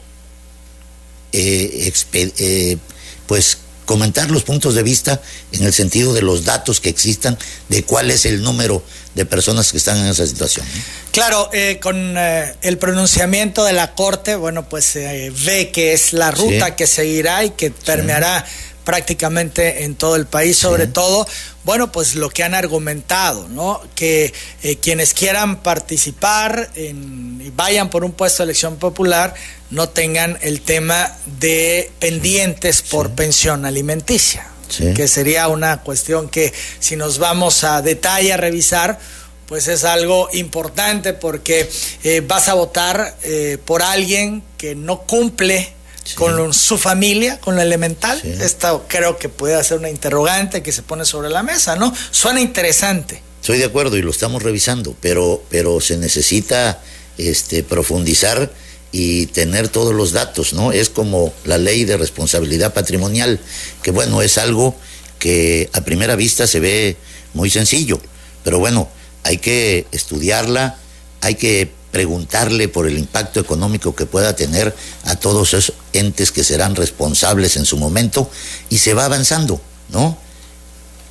eh, 1.32 1.92
eh, 2.12 2.78
pues 3.26 3.58
comentar 3.84 4.30
los 4.30 4.42
puntos 4.42 4.74
de 4.74 4.82
vista 4.82 5.20
en 5.52 5.64
el 5.64 5.72
sentido 5.72 6.12
de 6.12 6.22
los 6.22 6.44
datos 6.44 6.80
que 6.80 6.88
existan, 6.88 7.38
de 7.68 7.84
cuál 7.84 8.10
es 8.10 8.26
el 8.26 8.42
número 8.42 8.82
de 9.14 9.24
personas 9.24 9.70
que 9.70 9.78
están 9.78 9.98
en 9.98 10.06
esa 10.06 10.26
situación. 10.26 10.66
Claro, 11.12 11.48
eh, 11.52 11.78
con 11.80 12.16
el 12.18 12.78
pronunciamiento 12.78 13.64
de 13.64 13.72
la 13.72 13.94
Corte, 13.94 14.34
bueno, 14.34 14.68
pues 14.68 14.94
ve 14.94 15.70
que 15.72 15.92
es 15.92 16.12
la 16.12 16.30
ruta 16.32 16.74
que 16.74 16.86
seguirá 16.86 17.44
y 17.44 17.50
que 17.50 17.70
permeará 17.70 18.44
prácticamente 18.86 19.82
en 19.82 19.96
todo 19.96 20.14
el 20.14 20.26
país, 20.26 20.56
sobre 20.56 20.86
todo, 20.86 21.26
bueno, 21.64 21.90
pues 21.90 22.14
lo 22.14 22.30
que 22.30 22.44
han 22.44 22.54
argumentado, 22.54 23.48
¿no? 23.48 23.82
Que 23.96 24.32
eh, 24.62 24.76
quienes 24.76 25.12
quieran 25.12 25.60
participar 25.64 26.70
y 26.76 27.50
vayan 27.50 27.90
por 27.90 28.04
un 28.04 28.12
puesto 28.12 28.44
de 28.44 28.44
elección 28.44 28.76
popular 28.76 29.34
no 29.70 29.88
tengan 29.88 30.38
el 30.40 30.60
tema 30.60 31.18
de 31.40 31.90
pendientes 31.98 32.82
por 32.82 33.10
pensión 33.10 33.66
alimenticia, 33.66 34.46
que 34.94 35.08
sería 35.08 35.48
una 35.48 35.82
cuestión 35.82 36.28
que 36.28 36.52
si 36.78 36.94
nos 36.94 37.18
vamos 37.18 37.64
a 37.64 37.82
detalle 37.82 38.32
a 38.32 38.36
revisar, 38.36 39.00
pues 39.46 39.66
es 39.66 39.84
algo 39.84 40.28
importante 40.32 41.12
porque 41.12 41.68
eh, 42.04 42.22
vas 42.24 42.48
a 42.48 42.54
votar 42.54 43.16
eh, 43.24 43.58
por 43.64 43.82
alguien 43.82 44.44
que 44.56 44.76
no 44.76 45.02
cumple 45.02 45.74
con 46.14 46.54
su 46.54 46.78
familia, 46.78 47.40
con 47.40 47.56
lo 47.56 47.62
elemental. 47.62 48.20
Esto 48.40 48.84
creo 48.88 49.18
que 49.18 49.28
puede 49.28 49.62
ser 49.64 49.78
una 49.78 49.90
interrogante 49.90 50.62
que 50.62 50.72
se 50.72 50.82
pone 50.82 51.04
sobre 51.04 51.30
la 51.30 51.42
mesa, 51.42 51.76
¿no? 51.76 51.92
Suena 52.10 52.40
interesante. 52.40 53.22
Estoy 53.40 53.58
de 53.58 53.64
acuerdo 53.64 53.96
y 53.96 54.02
lo 54.02 54.10
estamos 54.10 54.42
revisando, 54.42 54.96
pero, 55.00 55.42
pero 55.50 55.80
se 55.80 55.96
necesita 55.96 56.80
este, 57.18 57.62
profundizar 57.62 58.52
y 58.92 59.26
tener 59.26 59.68
todos 59.68 59.94
los 59.94 60.12
datos, 60.12 60.52
¿no? 60.52 60.72
Es 60.72 60.90
como 60.90 61.32
la 61.44 61.58
ley 61.58 61.84
de 61.84 61.96
responsabilidad 61.96 62.72
patrimonial, 62.72 63.40
que 63.82 63.90
bueno, 63.90 64.22
es 64.22 64.38
algo 64.38 64.74
que 65.18 65.70
a 65.72 65.82
primera 65.82 66.16
vista 66.16 66.46
se 66.46 66.60
ve 66.60 66.96
muy 67.34 67.50
sencillo, 67.50 68.00
pero 68.42 68.58
bueno, 68.58 68.88
hay 69.22 69.38
que 69.38 69.86
estudiarla, 69.92 70.78
hay 71.20 71.34
que 71.34 71.70
preguntarle 71.96 72.68
por 72.68 72.86
el 72.86 72.98
impacto 72.98 73.40
económico 73.40 73.96
que 73.96 74.04
pueda 74.04 74.36
tener 74.36 74.76
a 75.04 75.16
todos 75.16 75.54
esos 75.54 75.72
entes 75.94 76.30
que 76.30 76.44
serán 76.44 76.76
responsables 76.76 77.56
en 77.56 77.64
su 77.64 77.78
momento 77.78 78.30
y 78.68 78.76
se 78.76 78.92
va 78.92 79.06
avanzando, 79.06 79.62
¿no? 79.88 80.18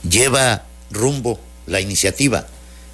Lleva 0.08 0.68
rumbo 0.92 1.40
la 1.66 1.82
iniciativa 1.82 2.46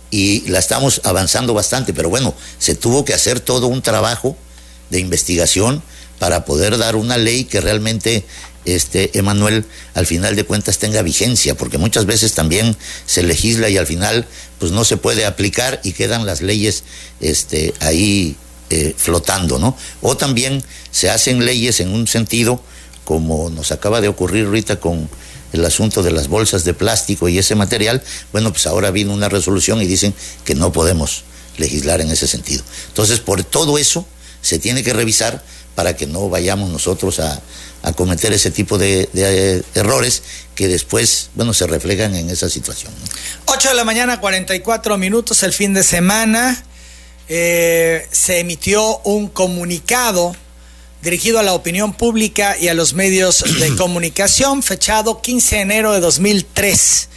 y 0.10 0.48
la 0.48 0.60
estamos 0.60 1.02
avanzando 1.04 1.54
bastante, 1.54 1.94
pero 1.94 2.08
bueno, 2.08 2.34
se 2.60 2.76
tuvo 2.76 3.04
que 3.04 3.14
hacer 3.14 3.42
todo 3.42 3.68
un 3.68 3.82
trabajo 3.82 4.38
de 4.90 5.02
investigación 5.02 5.84
para 6.18 6.46
poder 6.46 6.78
dar 6.78 6.96
una 6.96 7.18
ley 7.18 7.44
que 7.44 7.60
realmente 7.60 8.26
este 8.64 9.18
Emanuel 9.18 9.66
al 9.96 10.06
final 10.06 10.38
de 10.38 10.46
cuentas 10.46 10.78
tenga 10.78 11.02
vigencia, 11.02 11.56
porque 11.56 11.78
muchas 11.78 12.06
veces 12.06 12.32
también 12.36 12.78
se 13.06 13.24
legisla 13.24 13.68
y 13.68 13.78
al 13.78 13.86
final 13.88 14.26
pues 14.62 14.72
no 14.72 14.86
se 14.86 14.96
puede 14.96 15.26
aplicar 15.26 15.82
y 15.84 15.94
quedan 15.94 16.28
las 16.28 16.42
leyes 16.42 16.84
este 17.20 17.74
ahí 17.80 18.36
eh, 18.70 18.94
flotando, 18.96 19.58
¿no? 19.58 19.76
O 20.04 20.16
también 20.16 20.64
se 20.92 21.10
hacen 21.10 21.44
leyes 21.44 21.80
en 21.80 21.90
un 21.90 22.06
sentido 22.06 22.62
como 23.04 23.50
nos 23.50 23.72
acaba 23.72 24.02
de 24.02 24.08
ocurrir 24.08 24.46
ahorita 24.46 24.80
con 24.80 25.10
el 25.52 25.66
asunto 25.66 26.04
de 26.04 26.12
las 26.12 26.28
bolsas 26.28 26.64
de 26.64 26.76
plástico 26.76 27.28
y 27.28 27.40
ese 27.40 27.56
material, 27.56 28.04
bueno, 28.32 28.52
pues 28.52 28.68
ahora 28.68 28.92
vino 28.92 29.16
una 29.16 29.30
resolución 29.30 29.82
y 29.82 29.88
dicen 29.88 30.14
que 30.46 30.54
no 30.54 30.72
podemos 30.72 31.24
legislar 31.58 32.00
en 32.00 32.12
ese 32.12 32.28
sentido. 32.28 32.64
Entonces, 32.90 33.20
por 33.20 33.44
todo 33.44 33.80
eso 33.80 34.06
se 34.44 34.60
tiene 34.60 34.84
que 34.84 34.94
revisar 34.94 35.44
para 35.74 35.96
que 35.96 36.06
no 36.06 36.30
vayamos 36.30 36.70
nosotros 36.70 37.20
a, 37.20 37.42
cometer 37.94 38.32
ese 38.34 38.52
tipo 38.52 38.78
de, 38.78 39.64
errores 39.76 40.24
que 40.56 40.68
después, 40.68 41.30
bueno, 41.36 41.54
se 41.54 41.68
reflejan 41.68 42.16
en 42.16 42.30
esa 42.30 42.50
situación. 42.50 42.92
8 43.46 43.70
de 43.70 43.76
la 43.76 43.84
mañana, 43.84 44.20
44 44.20 44.98
minutos, 44.98 45.44
el 45.44 45.54
fin 45.54 45.74
de 45.74 45.84
semana, 45.84 46.64
eh, 47.28 48.08
se 48.12 48.40
emitió 48.40 49.00
un 49.00 49.28
comunicado 49.28 50.36
dirigido 51.02 51.40
a 51.40 51.44
la 51.44 51.54
opinión 51.54 51.94
pública 51.94 52.58
y 52.60 52.68
a 52.68 52.74
los 52.74 52.94
medios 52.94 53.44
de 53.60 53.76
comunicación, 53.78 54.64
fechado 54.64 55.22
15 55.22 55.56
de 55.56 55.62
enero 55.62 55.94
de 55.94 56.00
2003, 56.00 57.10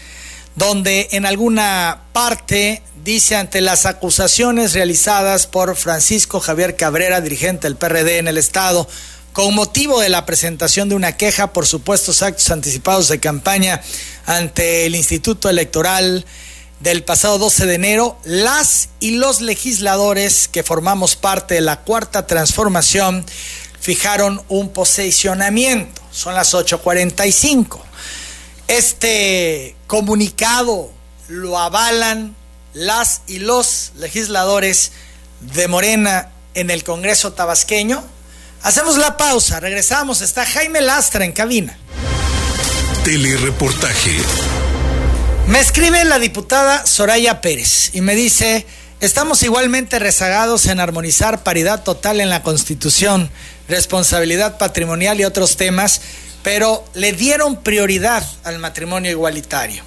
donde 0.56 1.08
en 1.12 1.26
alguna 1.26 2.04
parte 2.12 2.82
dice 3.04 3.36
ante 3.36 3.60
las 3.60 3.84
acusaciones 3.84 4.72
realizadas 4.72 5.46
por 5.46 5.76
Francisco 5.76 6.40
Javier 6.40 6.76
Cabrera, 6.76 7.20
dirigente 7.20 7.66
del 7.66 7.76
PRD 7.76 8.18
en 8.18 8.28
el 8.28 8.38
Estado, 8.38 8.88
con 9.34 9.52
motivo 9.52 10.00
de 10.00 10.08
la 10.08 10.24
presentación 10.26 10.88
de 10.88 10.94
una 10.94 11.16
queja 11.16 11.52
por 11.52 11.66
supuestos 11.66 12.22
actos 12.22 12.52
anticipados 12.52 13.08
de 13.08 13.18
campaña 13.18 13.82
ante 14.26 14.86
el 14.86 14.94
Instituto 14.94 15.50
Electoral 15.50 16.24
del 16.78 17.02
pasado 17.02 17.38
12 17.38 17.66
de 17.66 17.74
enero, 17.74 18.16
las 18.22 18.90
y 19.00 19.16
los 19.16 19.40
legisladores 19.40 20.46
que 20.46 20.62
formamos 20.62 21.16
parte 21.16 21.54
de 21.54 21.62
la 21.62 21.80
cuarta 21.80 22.28
transformación 22.28 23.26
fijaron 23.80 24.40
un 24.48 24.68
posicionamiento. 24.68 26.00
Son 26.12 26.34
las 26.34 26.54
8.45. 26.54 27.80
Este 28.68 29.74
comunicado 29.88 30.92
lo 31.26 31.58
avalan 31.58 32.36
las 32.72 33.22
y 33.26 33.40
los 33.40 33.90
legisladores 33.96 34.92
de 35.40 35.66
Morena 35.66 36.30
en 36.54 36.70
el 36.70 36.84
Congreso 36.84 37.32
tabasqueño. 37.32 38.14
Hacemos 38.64 38.96
la 38.96 39.18
pausa, 39.18 39.60
regresamos, 39.60 40.22
está 40.22 40.46
Jaime 40.46 40.80
Lastra 40.80 41.26
en 41.26 41.32
cabina. 41.32 41.76
Telereportaje. 43.04 44.16
Me 45.48 45.60
escribe 45.60 46.02
la 46.06 46.18
diputada 46.18 46.86
Soraya 46.86 47.42
Pérez 47.42 47.90
y 47.92 48.00
me 48.00 48.14
dice, 48.14 48.64
estamos 49.00 49.42
igualmente 49.42 49.98
rezagados 49.98 50.64
en 50.64 50.80
armonizar 50.80 51.42
paridad 51.42 51.82
total 51.82 52.22
en 52.22 52.30
la 52.30 52.42
Constitución, 52.42 53.30
responsabilidad 53.68 54.56
patrimonial 54.56 55.20
y 55.20 55.26
otros 55.26 55.58
temas, 55.58 56.00
pero 56.42 56.86
le 56.94 57.12
dieron 57.12 57.62
prioridad 57.62 58.26
al 58.44 58.60
matrimonio 58.60 59.10
igualitario. 59.10 59.82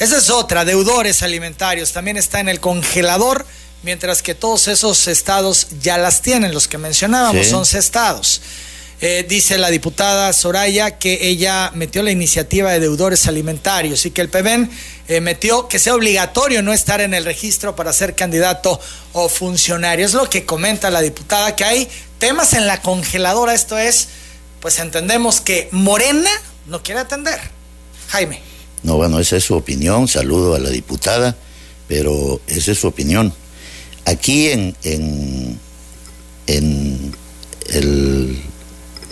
Esa 0.00 0.18
es 0.18 0.28
otra, 0.28 0.64
deudores 0.64 1.22
alimentarios, 1.22 1.92
también 1.92 2.16
está 2.16 2.40
en 2.40 2.48
el 2.48 2.58
congelador, 2.58 3.46
mientras 3.82 4.22
que 4.22 4.34
todos 4.34 4.68
esos 4.68 5.08
estados 5.08 5.68
ya 5.80 5.98
las 5.98 6.22
tienen, 6.22 6.52
los 6.52 6.68
que 6.68 6.78
mencionábamos, 6.78 7.46
son 7.46 7.60
11 7.60 7.78
estados. 7.78 8.40
Eh, 9.04 9.26
dice 9.28 9.58
la 9.58 9.68
diputada 9.70 10.32
Soraya 10.32 10.96
que 10.96 11.26
ella 11.26 11.72
metió 11.74 12.04
la 12.04 12.12
iniciativa 12.12 12.70
de 12.70 12.78
deudores 12.78 13.26
alimentarios 13.26 14.06
y 14.06 14.12
que 14.12 14.20
el 14.20 14.28
PBN 14.28 14.70
eh, 15.08 15.20
metió 15.20 15.66
que 15.66 15.80
sea 15.80 15.96
obligatorio 15.96 16.62
no 16.62 16.72
estar 16.72 17.00
en 17.00 17.12
el 17.12 17.24
registro 17.24 17.74
para 17.74 17.92
ser 17.92 18.14
candidato 18.14 18.78
o 19.12 19.28
funcionario. 19.28 20.06
Es 20.06 20.14
lo 20.14 20.30
que 20.30 20.46
comenta 20.46 20.88
la 20.88 21.00
diputada, 21.00 21.56
que 21.56 21.64
hay 21.64 21.88
temas 22.18 22.52
en 22.52 22.68
la 22.68 22.80
congeladora. 22.80 23.54
Esto 23.54 23.76
es, 23.76 24.06
pues 24.60 24.78
entendemos 24.78 25.40
que 25.40 25.68
Morena 25.72 26.30
no 26.66 26.84
quiere 26.84 27.00
atender. 27.00 27.40
Jaime. 28.10 28.40
No, 28.84 28.98
bueno, 28.98 29.18
esa 29.18 29.36
es 29.36 29.42
su 29.42 29.56
opinión. 29.56 30.06
Saludo 30.06 30.54
a 30.54 30.60
la 30.60 30.70
diputada, 30.70 31.36
pero 31.88 32.40
esa 32.46 32.70
es 32.70 32.78
su 32.78 32.86
opinión. 32.86 33.34
Aquí 34.04 34.48
en, 34.50 34.74
el 36.46 38.42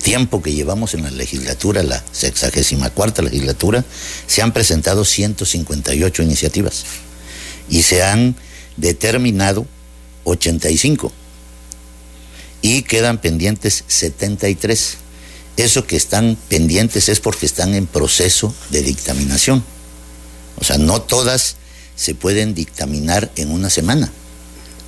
tiempo 0.02 0.42
que 0.42 0.52
llevamos 0.52 0.94
en 0.94 1.04
la 1.04 1.11
legislatura, 1.11 1.82
la 1.82 2.02
sexagésima 2.12 2.90
cuarta 2.90 3.23
legislatura, 3.23 3.85
se 4.26 4.42
han 4.42 4.52
presentado 4.52 5.04
158 5.04 6.23
iniciativas 6.23 6.85
y 7.68 7.82
se 7.82 8.02
han 8.02 8.35
determinado 8.76 9.66
85 10.25 11.12
y 12.62 12.82
quedan 12.82 13.18
pendientes 13.18 13.85
73. 13.87 14.97
Eso 15.56 15.87
que 15.87 15.97
están 15.97 16.37
pendientes 16.49 17.09
es 17.09 17.20
porque 17.20 17.47
están 17.47 17.75
en 17.75 17.87
proceso 17.87 18.54
de 18.70 18.82
dictaminación. 18.82 19.62
O 20.59 20.64
sea, 20.64 20.78
no 20.78 21.00
todas 21.00 21.56
se 21.94 22.14
pueden 22.14 22.54
dictaminar 22.54 23.30
en 23.37 23.50
una 23.50 23.70
semana 23.70 24.11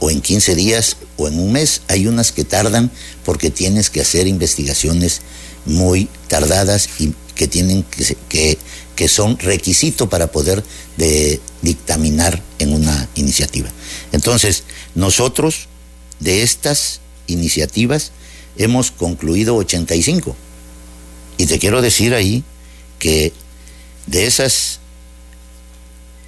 o 0.02 0.10
en 0.10 0.20
15 0.20 0.56
días 0.56 0.96
o 1.16 1.28
en 1.28 1.38
un 1.38 1.52
mes. 1.52 1.82
Hay 1.86 2.08
unas 2.08 2.32
que 2.32 2.44
tardan 2.44 2.90
porque 3.24 3.50
tienes 3.50 3.88
que 3.88 4.00
hacer 4.00 4.26
investigaciones 4.26 5.20
muy 5.64 6.08
tardadas 6.26 6.88
y 6.98 7.14
que 7.36 7.46
tienen 7.46 7.84
que, 8.28 8.58
que, 8.96 9.08
son 9.08 9.38
requisito 9.38 10.08
para 10.08 10.32
poder 10.32 10.64
de, 10.96 11.40
dictaminar 11.62 12.42
en 12.58 12.72
una 12.72 13.08
iniciativa. 13.14 13.70
Entonces, 14.10 14.64
nosotros 14.96 15.68
de 16.18 16.42
estas 16.42 17.00
iniciativas 17.28 18.10
hemos 18.58 18.90
concluido 18.90 19.54
85. 19.54 20.34
Y 21.38 21.46
te 21.46 21.60
quiero 21.60 21.80
decir 21.80 22.12
ahí 22.12 22.42
que 22.98 23.32
de 24.08 24.26
esas 24.26 24.80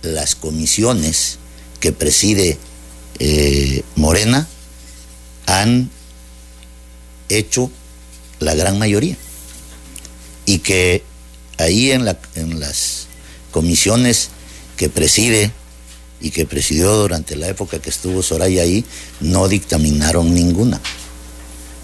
las 0.03 0.37
comisiones 0.37 1.39
que 1.81 1.91
preside 1.91 2.59
eh, 3.19 3.83
Morena 3.97 4.49
han 5.47 5.91
hecho 7.29 7.71
la 8.41 8.55
gran 8.55 8.79
mayoría. 8.79 9.17
Y 10.47 10.59
que 10.59 11.03
ahí 11.59 11.93
en, 11.93 12.05
la, 12.05 12.19
en 12.35 12.61
las 12.61 13.07
comisiones 13.51 14.31
que 14.77 14.89
preside 14.89 15.53
y 16.21 16.31
que 16.31 16.47
presidió 16.47 16.95
durante 16.97 17.37
la 17.37 17.49
época 17.49 17.81
que 17.81 17.91
estuvo 17.91 18.23
Soraya 18.23 18.63
ahí, 18.63 18.85
no 19.21 19.49
dictaminaron 19.49 20.33
ninguna. 20.35 20.81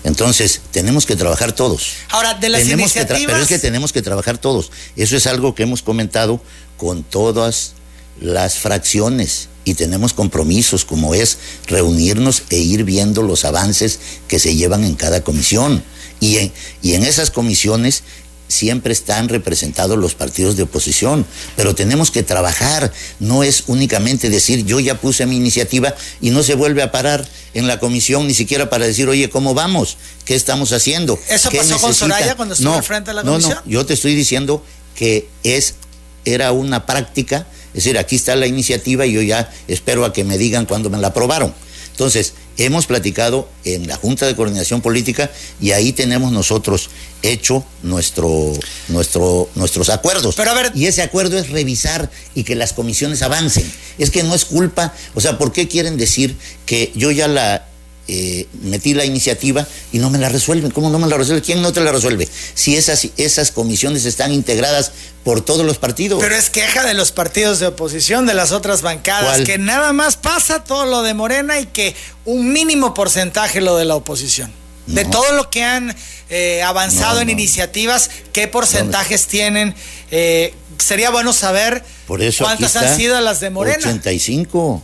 Entonces, 0.02 0.62
tenemos 0.70 1.04
que 1.04 1.14
trabajar 1.14 1.52
todos. 1.52 1.92
Ahora, 2.08 2.34
de 2.34 2.48
las 2.48 2.62
tenemos 2.62 2.94
iniciativas... 2.96 3.22
pero 3.26 3.42
es 3.42 3.48
que 3.48 3.58
tenemos 3.58 3.92
que 3.92 4.00
trabajar 4.00 4.38
todos. 4.38 4.72
Eso 4.96 5.16
es 5.16 5.26
algo 5.26 5.54
que 5.54 5.64
hemos 5.64 5.82
comentado 5.82 6.42
con 6.78 7.02
todas 7.02 7.74
las 8.18 8.56
fracciones 8.56 9.49
y 9.70 9.74
tenemos 9.74 10.12
compromisos 10.12 10.84
como 10.84 11.14
es 11.14 11.38
reunirnos 11.68 12.42
e 12.50 12.58
ir 12.58 12.82
viendo 12.82 13.22
los 13.22 13.44
avances 13.44 14.00
que 14.26 14.40
se 14.40 14.56
llevan 14.56 14.82
en 14.82 14.96
cada 14.96 15.22
comisión. 15.22 15.84
Y 16.18 16.38
en, 16.38 16.52
y 16.82 16.94
en 16.94 17.04
esas 17.04 17.30
comisiones 17.30 18.02
siempre 18.48 18.92
están 18.92 19.28
representados 19.28 19.96
los 19.96 20.14
partidos 20.14 20.56
de 20.56 20.64
oposición, 20.64 21.24
pero 21.54 21.76
tenemos 21.76 22.10
que 22.10 22.24
trabajar, 22.24 22.92
no 23.20 23.44
es 23.44 23.62
únicamente 23.68 24.28
decir 24.28 24.66
yo 24.66 24.80
ya 24.80 25.00
puse 25.00 25.24
mi 25.24 25.36
iniciativa 25.36 25.94
y 26.20 26.30
no 26.30 26.42
se 26.42 26.56
vuelve 26.56 26.82
a 26.82 26.90
parar 26.90 27.28
en 27.54 27.68
la 27.68 27.78
comisión 27.78 28.26
ni 28.26 28.34
siquiera 28.34 28.68
para 28.68 28.86
decir, 28.86 29.08
oye, 29.08 29.30
¿cómo 29.30 29.54
vamos? 29.54 29.98
¿Qué 30.24 30.34
estamos 30.34 30.72
haciendo? 30.72 31.16
¿Eso 31.28 31.48
pasó 31.52 31.78
con 31.78 31.94
Soraya 31.94 32.34
cuando 32.34 32.54
estuvo 32.54 32.74
al 32.74 32.82
frente 32.82 33.10
de 33.10 33.14
la 33.14 33.22
comisión? 33.22 33.52
No, 33.52 33.60
no, 33.60 33.70
yo 33.70 33.86
te 33.86 33.94
estoy 33.94 34.16
diciendo 34.16 34.64
que 34.96 35.28
es, 35.44 35.76
era 36.24 36.50
una 36.50 36.86
práctica 36.86 37.46
es 37.74 37.84
decir, 37.84 37.98
aquí 37.98 38.16
está 38.16 38.36
la 38.36 38.46
iniciativa 38.46 39.06
y 39.06 39.12
yo 39.12 39.22
ya 39.22 39.52
espero 39.68 40.04
a 40.04 40.12
que 40.12 40.24
me 40.24 40.38
digan 40.38 40.66
cuándo 40.66 40.90
me 40.90 40.98
la 40.98 41.08
aprobaron. 41.08 41.54
Entonces, 41.90 42.34
hemos 42.56 42.86
platicado 42.86 43.48
en 43.64 43.86
la 43.86 43.96
Junta 43.96 44.26
de 44.26 44.34
Coordinación 44.34 44.80
Política 44.80 45.30
y 45.60 45.72
ahí 45.72 45.92
tenemos 45.92 46.32
nosotros 46.32 46.90
hecho 47.22 47.64
nuestro, 47.82 48.52
nuestro, 48.88 49.48
nuestros 49.54 49.88
acuerdos. 49.90 50.34
Pero 50.34 50.50
a 50.50 50.54
ver, 50.54 50.72
y 50.74 50.86
ese 50.86 51.02
acuerdo 51.02 51.38
es 51.38 51.50
revisar 51.50 52.10
y 52.34 52.44
que 52.44 52.54
las 52.54 52.72
comisiones 52.72 53.22
avancen. 53.22 53.70
Es 53.98 54.10
que 54.10 54.22
no 54.22 54.34
es 54.34 54.44
culpa, 54.46 54.94
o 55.14 55.20
sea, 55.20 55.38
¿por 55.38 55.52
qué 55.52 55.68
quieren 55.68 55.96
decir 55.96 56.36
que 56.66 56.90
yo 56.94 57.10
ya 57.10 57.28
la 57.28 57.69
eh, 58.12 58.48
metí 58.62 58.92
la 58.92 59.04
iniciativa 59.04 59.64
y 59.92 60.00
no 60.00 60.10
me 60.10 60.18
la 60.18 60.28
resuelven. 60.28 60.72
¿Cómo 60.72 60.90
no 60.90 60.98
me 60.98 61.06
la 61.06 61.16
resuelven? 61.16 61.44
¿Quién 61.44 61.62
no 61.62 61.72
te 61.72 61.80
la 61.80 61.92
resuelve? 61.92 62.28
Si 62.54 62.76
esas, 62.76 63.06
esas 63.16 63.52
comisiones 63.52 64.04
están 64.04 64.32
integradas 64.32 64.90
por 65.22 65.42
todos 65.42 65.64
los 65.64 65.78
partidos. 65.78 66.18
Pero 66.20 66.34
es 66.34 66.50
queja 66.50 66.84
de 66.84 66.94
los 66.94 67.12
partidos 67.12 67.60
de 67.60 67.68
oposición, 67.68 68.26
de 68.26 68.34
las 68.34 68.50
otras 68.50 68.82
bancadas, 68.82 69.42
que 69.42 69.58
nada 69.58 69.92
más 69.92 70.16
pasa 70.16 70.64
todo 70.64 70.86
lo 70.86 71.02
de 71.02 71.14
Morena 71.14 71.60
y 71.60 71.66
que 71.66 71.94
un 72.24 72.52
mínimo 72.52 72.94
porcentaje 72.94 73.60
lo 73.60 73.76
de 73.76 73.84
la 73.84 73.94
oposición. 73.94 74.52
De 74.88 75.04
todo 75.04 75.32
lo 75.34 75.48
que 75.48 75.62
han 75.62 75.94
eh, 76.30 76.62
avanzado 76.64 77.20
en 77.20 77.30
iniciativas, 77.30 78.10
¿qué 78.32 78.48
porcentajes 78.48 79.28
tienen? 79.28 79.72
Eh, 80.10 80.52
sería 80.78 81.10
bueno 81.10 81.32
saber 81.32 81.84
cuántas 82.08 82.74
han 82.74 82.96
sido 82.96 83.20
las 83.20 83.38
de 83.38 83.50
Morena. 83.50 83.78
85. 83.78 84.82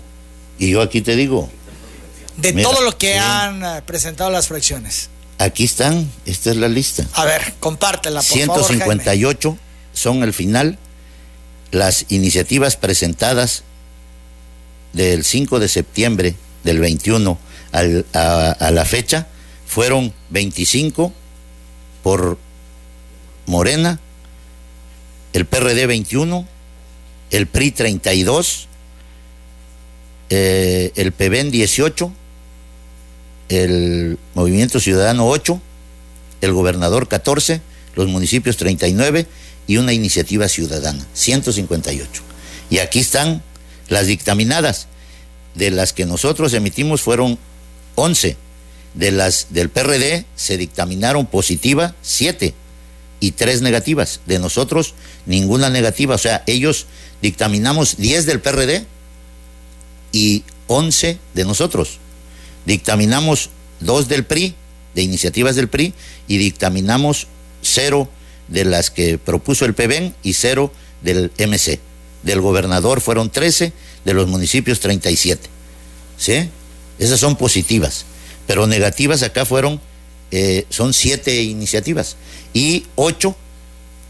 Y 0.61 0.71
yo 0.71 0.81
aquí 0.81 1.01
te 1.01 1.17
digo, 1.17 1.51
de 2.37 2.53
todo 2.63 2.83
lo 2.83 2.97
que 2.97 3.19
han 3.19 3.65
eh, 3.65 3.83
presentado 3.85 4.31
las 4.31 4.49
fracciones. 4.49 5.11
Aquí 5.39 5.65
están, 5.65 6.11
esta 6.25 6.51
es 6.51 6.57
la 6.57 6.69
lista. 6.69 7.07
A 7.13 7.25
ver, 7.25 7.55
compártela, 7.61 8.21
por 8.21 8.31
158 8.31 9.59
son 9.93 10.23
al 10.23 10.33
final 10.33 10.79
las 11.71 12.07
iniciativas 12.09 12.77
presentadas 12.77 13.65
del 14.93 15.25
5 15.25 15.59
de 15.59 15.69
septiembre 15.69 16.37
del 16.65 16.79
21 16.81 17.39
a, 17.73 18.71
la 18.71 18.85
fecha 18.85 19.27
fueron 19.67 20.13
25 20.31 21.13
por 22.03 22.39
Morena, 23.47 24.01
el 25.33 25.45
PRD 25.45 25.87
21, 25.87 26.47
el 27.31 27.47
PRI 27.47 27.71
32, 27.73 28.69
eh, 30.31 30.93
el 30.95 31.13
PBN 31.13 31.51
18, 31.51 32.13
el 33.49 34.19
Movimiento 34.35 34.81
Ciudadano 34.81 35.29
8, 35.29 35.61
el 36.41 36.53
gobernador 36.53 37.09
14, 37.09 37.61
los 37.95 38.09
municipios 38.09 38.57
39 38.57 39.27
y 39.67 39.77
una 39.79 39.93
iniciativa 39.93 40.49
ciudadana, 40.49 41.07
158. 41.15 42.23
Y 42.71 42.79
aquí 42.79 43.01
están 43.01 43.43
las 43.89 44.07
dictaminadas. 44.07 44.89
De 45.55 45.71
las 45.71 45.95
que 45.95 46.05
nosotros 46.05 46.53
emitimos 46.53 47.01
fueron 47.01 47.39
11. 47.95 48.37
De 48.95 49.11
las 49.11 49.47
del 49.51 49.71
PRD 49.71 50.27
se 50.35 50.59
dictaminaron 50.59 51.27
positiva 51.27 51.95
7 52.03 52.53
y 53.21 53.31
3 53.33 53.63
negativas. 53.63 54.21
De 54.27 54.39
nosotros 54.39 54.95
ninguna 55.25 55.71
negativa. 55.71 56.15
O 56.15 56.19
sea, 56.19 56.43
ellos 56.47 56.87
dictaminamos 57.23 57.97
10 57.97 58.27
del 58.27 58.41
PRD 58.41 58.85
y 60.13 60.45
11 60.67 61.19
de 61.33 61.45
nosotros 61.45 62.01
dictaminamos 62.67 63.51
dos 63.81 64.09
del 64.09 64.25
PRI, 64.25 64.55
de 64.95 65.03
iniciativas 65.03 65.57
del 65.57 65.69
PRI, 65.69 65.95
y 66.29 66.37
dictaminamos 66.39 67.27
cero 67.63 68.09
de 68.49 68.65
las 68.65 68.91
que 68.91 69.19
propuso 69.19 69.65
el 69.65 69.75
PBN 69.75 70.15
y 70.23 70.35
cero 70.35 70.73
del 71.03 71.33
MC. 71.39 71.81
Del 72.23 72.41
gobernador 72.41 73.01
fueron 73.01 73.31
13, 73.31 73.73
de 74.05 74.15
los 74.15 74.29
municipios 74.29 74.81
37. 74.81 75.49
¿Sí? 76.19 76.49
Esas 76.99 77.21
son 77.21 77.37
positivas. 77.37 78.05
Pero 78.47 78.67
negativas 78.67 79.23
acá 79.23 79.45
fueron, 79.45 79.81
eh, 80.31 80.65
son 80.71 80.95
siete 80.95 81.43
iniciativas 81.43 82.17
y 82.55 82.87
ocho 82.95 83.37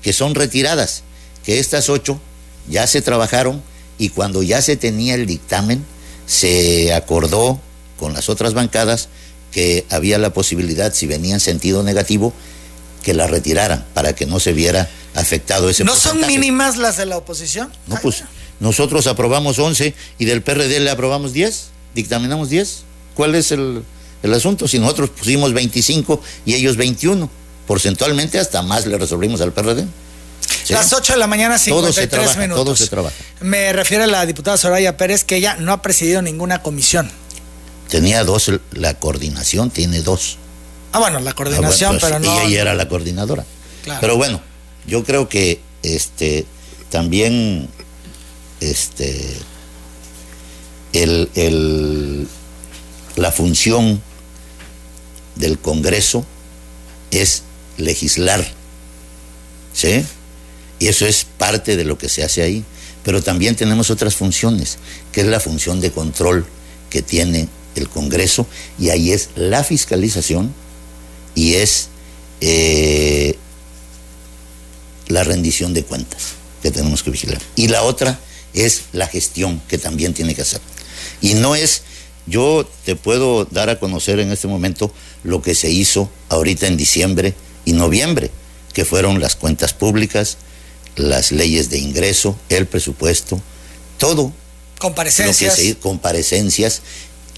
que 0.02 0.12
son 0.12 0.34
retiradas, 0.34 1.02
que 1.44 1.58
estas 1.58 1.88
ocho 1.88 2.20
ya 2.68 2.86
se 2.86 3.02
trabajaron 3.02 3.62
y 3.98 4.10
cuando 4.10 4.42
ya 4.42 4.60
se 4.60 4.76
tenía 4.76 5.14
el 5.14 5.26
dictamen, 5.26 5.84
se 6.26 6.92
acordó 6.92 7.60
con 7.96 8.12
las 8.12 8.28
otras 8.28 8.54
bancadas 8.54 9.08
que 9.52 9.86
había 9.90 10.18
la 10.18 10.32
posibilidad, 10.32 10.92
si 10.92 11.06
venía 11.06 11.34
en 11.34 11.40
sentido 11.40 11.82
negativo, 11.82 12.32
que 13.02 13.14
la 13.14 13.26
retiraran 13.26 13.86
para 13.94 14.14
que 14.14 14.26
no 14.26 14.40
se 14.40 14.52
viera 14.52 14.90
afectado 15.14 15.70
ese 15.70 15.84
¿No 15.84 15.94
son 15.94 16.20
mínimas 16.26 16.76
las 16.76 16.96
de 16.96 17.06
la 17.06 17.16
oposición? 17.16 17.72
No, 17.86 17.96
pues 18.02 18.24
nosotros 18.60 19.06
aprobamos 19.06 19.58
11 19.58 19.94
y 20.18 20.24
del 20.24 20.42
PRD 20.42 20.80
le 20.80 20.90
aprobamos 20.90 21.32
10, 21.32 21.68
dictaminamos 21.94 22.50
10. 22.50 22.82
¿Cuál 23.14 23.34
es 23.34 23.52
el, 23.52 23.84
asunto? 24.34 24.66
Si 24.66 24.78
nosotros 24.78 25.10
pusimos 25.10 25.52
25 25.52 26.20
y 26.44 26.54
ellos 26.54 26.76
21, 26.76 27.30
porcentualmente 27.66 28.38
hasta 28.38 28.62
más 28.62 28.86
le 28.86 28.98
resolvimos 28.98 29.40
al 29.40 29.52
PRD. 29.52 29.86
Las 30.68 30.92
8 30.92 31.12
de 31.12 31.18
la 31.18 31.26
mañana, 31.26 31.58
53 31.58 32.10
todo 32.10 32.32
se 32.32 32.38
minutos. 32.38 32.64
Todo 32.64 32.76
se 32.76 32.88
trabaja. 32.88 33.14
Me 33.40 33.72
refiere 33.72 34.04
a 34.04 34.06
la 34.06 34.26
diputada 34.26 34.56
Soraya 34.56 34.96
Pérez 34.96 35.24
que 35.24 35.36
ella 35.36 35.56
no 35.60 35.72
ha 35.72 35.80
presidido 35.82 36.22
ninguna 36.22 36.62
comisión. 36.62 37.10
Tenía 37.88 38.24
dos, 38.24 38.50
la 38.72 38.94
coordinación 38.94 39.70
tiene 39.70 40.02
dos. 40.02 40.38
Ah, 40.92 40.98
bueno, 40.98 41.20
la 41.20 41.32
coordinación, 41.34 41.96
ah, 41.96 41.98
pues, 42.00 42.12
pero 42.12 42.18
no. 42.18 42.42
Y 42.42 42.46
ella 42.46 42.62
era 42.62 42.74
la 42.74 42.88
coordinadora. 42.88 43.44
Pero 44.00 44.16
bueno, 44.16 44.40
yo 44.86 45.04
creo 45.04 45.28
que 45.28 45.60
este 45.82 46.44
también 46.90 47.68
este 48.60 49.36
el, 50.92 52.26
la 53.16 53.30
función 53.30 54.02
del 55.34 55.58
Congreso 55.58 56.24
es 57.10 57.42
legislar. 57.76 58.46
¿Sí? 59.72 60.04
Y 60.78 60.88
eso 60.88 61.06
es 61.06 61.26
parte 61.36 61.76
de 61.76 61.84
lo 61.84 61.98
que 61.98 62.08
se 62.08 62.24
hace 62.24 62.42
ahí. 62.42 62.64
Pero 63.04 63.22
también 63.22 63.54
tenemos 63.54 63.90
otras 63.90 64.16
funciones, 64.16 64.78
que 65.12 65.20
es 65.20 65.26
la 65.26 65.38
función 65.38 65.80
de 65.80 65.92
control 65.92 66.46
que 66.90 67.02
tiene 67.02 67.48
el 67.80 67.88
Congreso, 67.88 68.46
y 68.78 68.90
ahí 68.90 69.12
es 69.12 69.30
la 69.34 69.64
fiscalización 69.64 70.52
y 71.34 71.54
es 71.54 71.88
eh, 72.40 73.36
la 75.08 75.24
rendición 75.24 75.74
de 75.74 75.84
cuentas 75.84 76.32
que 76.62 76.70
tenemos 76.70 77.02
que 77.02 77.10
vigilar. 77.10 77.40
Y 77.54 77.68
la 77.68 77.82
otra 77.82 78.18
es 78.54 78.82
la 78.92 79.06
gestión 79.06 79.60
que 79.68 79.78
también 79.78 80.14
tiene 80.14 80.34
que 80.34 80.42
hacer. 80.42 80.60
Y 81.20 81.34
no 81.34 81.54
es, 81.54 81.82
yo 82.26 82.68
te 82.84 82.96
puedo 82.96 83.44
dar 83.44 83.70
a 83.70 83.78
conocer 83.78 84.18
en 84.18 84.32
este 84.32 84.48
momento 84.48 84.92
lo 85.22 85.42
que 85.42 85.54
se 85.54 85.70
hizo 85.70 86.10
ahorita 86.28 86.66
en 86.66 86.76
diciembre 86.76 87.34
y 87.64 87.72
noviembre, 87.72 88.30
que 88.72 88.84
fueron 88.84 89.20
las 89.20 89.36
cuentas 89.36 89.72
públicas, 89.72 90.38
las 90.96 91.32
leyes 91.32 91.70
de 91.70 91.78
ingreso, 91.78 92.36
el 92.48 92.66
presupuesto, 92.66 93.40
todo. 93.98 94.32
Comparecencias. 94.78 95.58
comparecencias, 95.80 96.82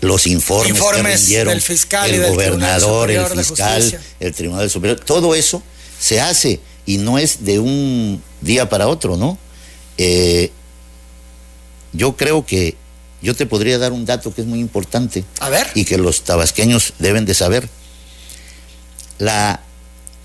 los 0.01 0.27
informes, 0.27 0.71
informes 0.71 1.29
que 1.29 1.45
del 1.45 1.61
fiscal 1.61 2.11
el 2.11 2.31
gobernador, 2.31 3.11
el 3.11 3.27
fiscal, 3.27 4.01
el 4.21 4.35
Tribunal 4.35 4.71
Superior, 4.71 5.01
todo 5.01 5.35
eso 5.35 5.63
se 5.99 6.21
hace 6.21 6.61
y 6.87 6.99
no 6.99 7.19
es 7.19 7.45
de 7.45 7.59
un 7.59 8.23
día 8.41 8.69
para 8.69 8.89
otro, 8.89 9.17
¿no? 9.17 9.39
Eh, 9.97 10.51
yo 11.93 12.17
creo 12.17 12.47
que 12.47 12.77
yo 13.21 13.35
te 13.35 13.47
podría 13.47 13.79
dar 13.79 13.93
un 13.93 14.07
dato 14.07 14.33
que 14.33 14.43
es 14.43 14.47
muy 14.47 14.61
importante. 14.61 15.25
A 15.41 15.49
ver. 15.49 15.67
Y 15.75 15.85
que 15.85 15.99
los 15.99 16.23
tabasqueños 16.23 16.95
deben 16.99 17.25
de 17.25 17.35
saber. 17.35 17.69
La 19.19 19.61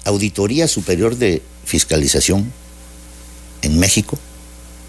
Auditoría 0.05 0.67
Superior 0.67 1.17
de 1.17 1.41
Fiscalización 1.65 2.53
en 3.63 3.79
México, 3.79 4.19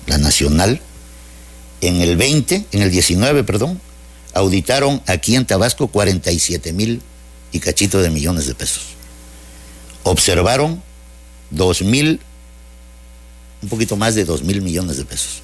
la 0.07 0.19
nacional, 0.19 0.81
en 1.81 2.01
el 2.01 2.17
20, 2.17 2.67
en 2.73 2.83
el 2.83 2.91
19, 2.91 3.45
perdón, 3.45 3.81
auditaron 4.35 5.01
aquí 5.07 5.37
en 5.37 5.47
Tabasco 5.47 5.89
47 5.89 6.73
mil 6.73 7.01
y 7.53 7.61
cachito 7.61 8.03
de 8.03 8.11
millones 8.11 8.47
de 8.47 8.55
pesos. 8.55 8.83
Observaron 10.03 10.83
2 11.51 11.83
mil, 11.83 12.21
un 13.63 13.69
poquito 13.69 13.97
más 13.97 14.15
de 14.15 14.25
2 14.25 14.43
mil 14.43 14.61
millones 14.61 14.97
de 14.97 15.05
pesos. 15.05 15.41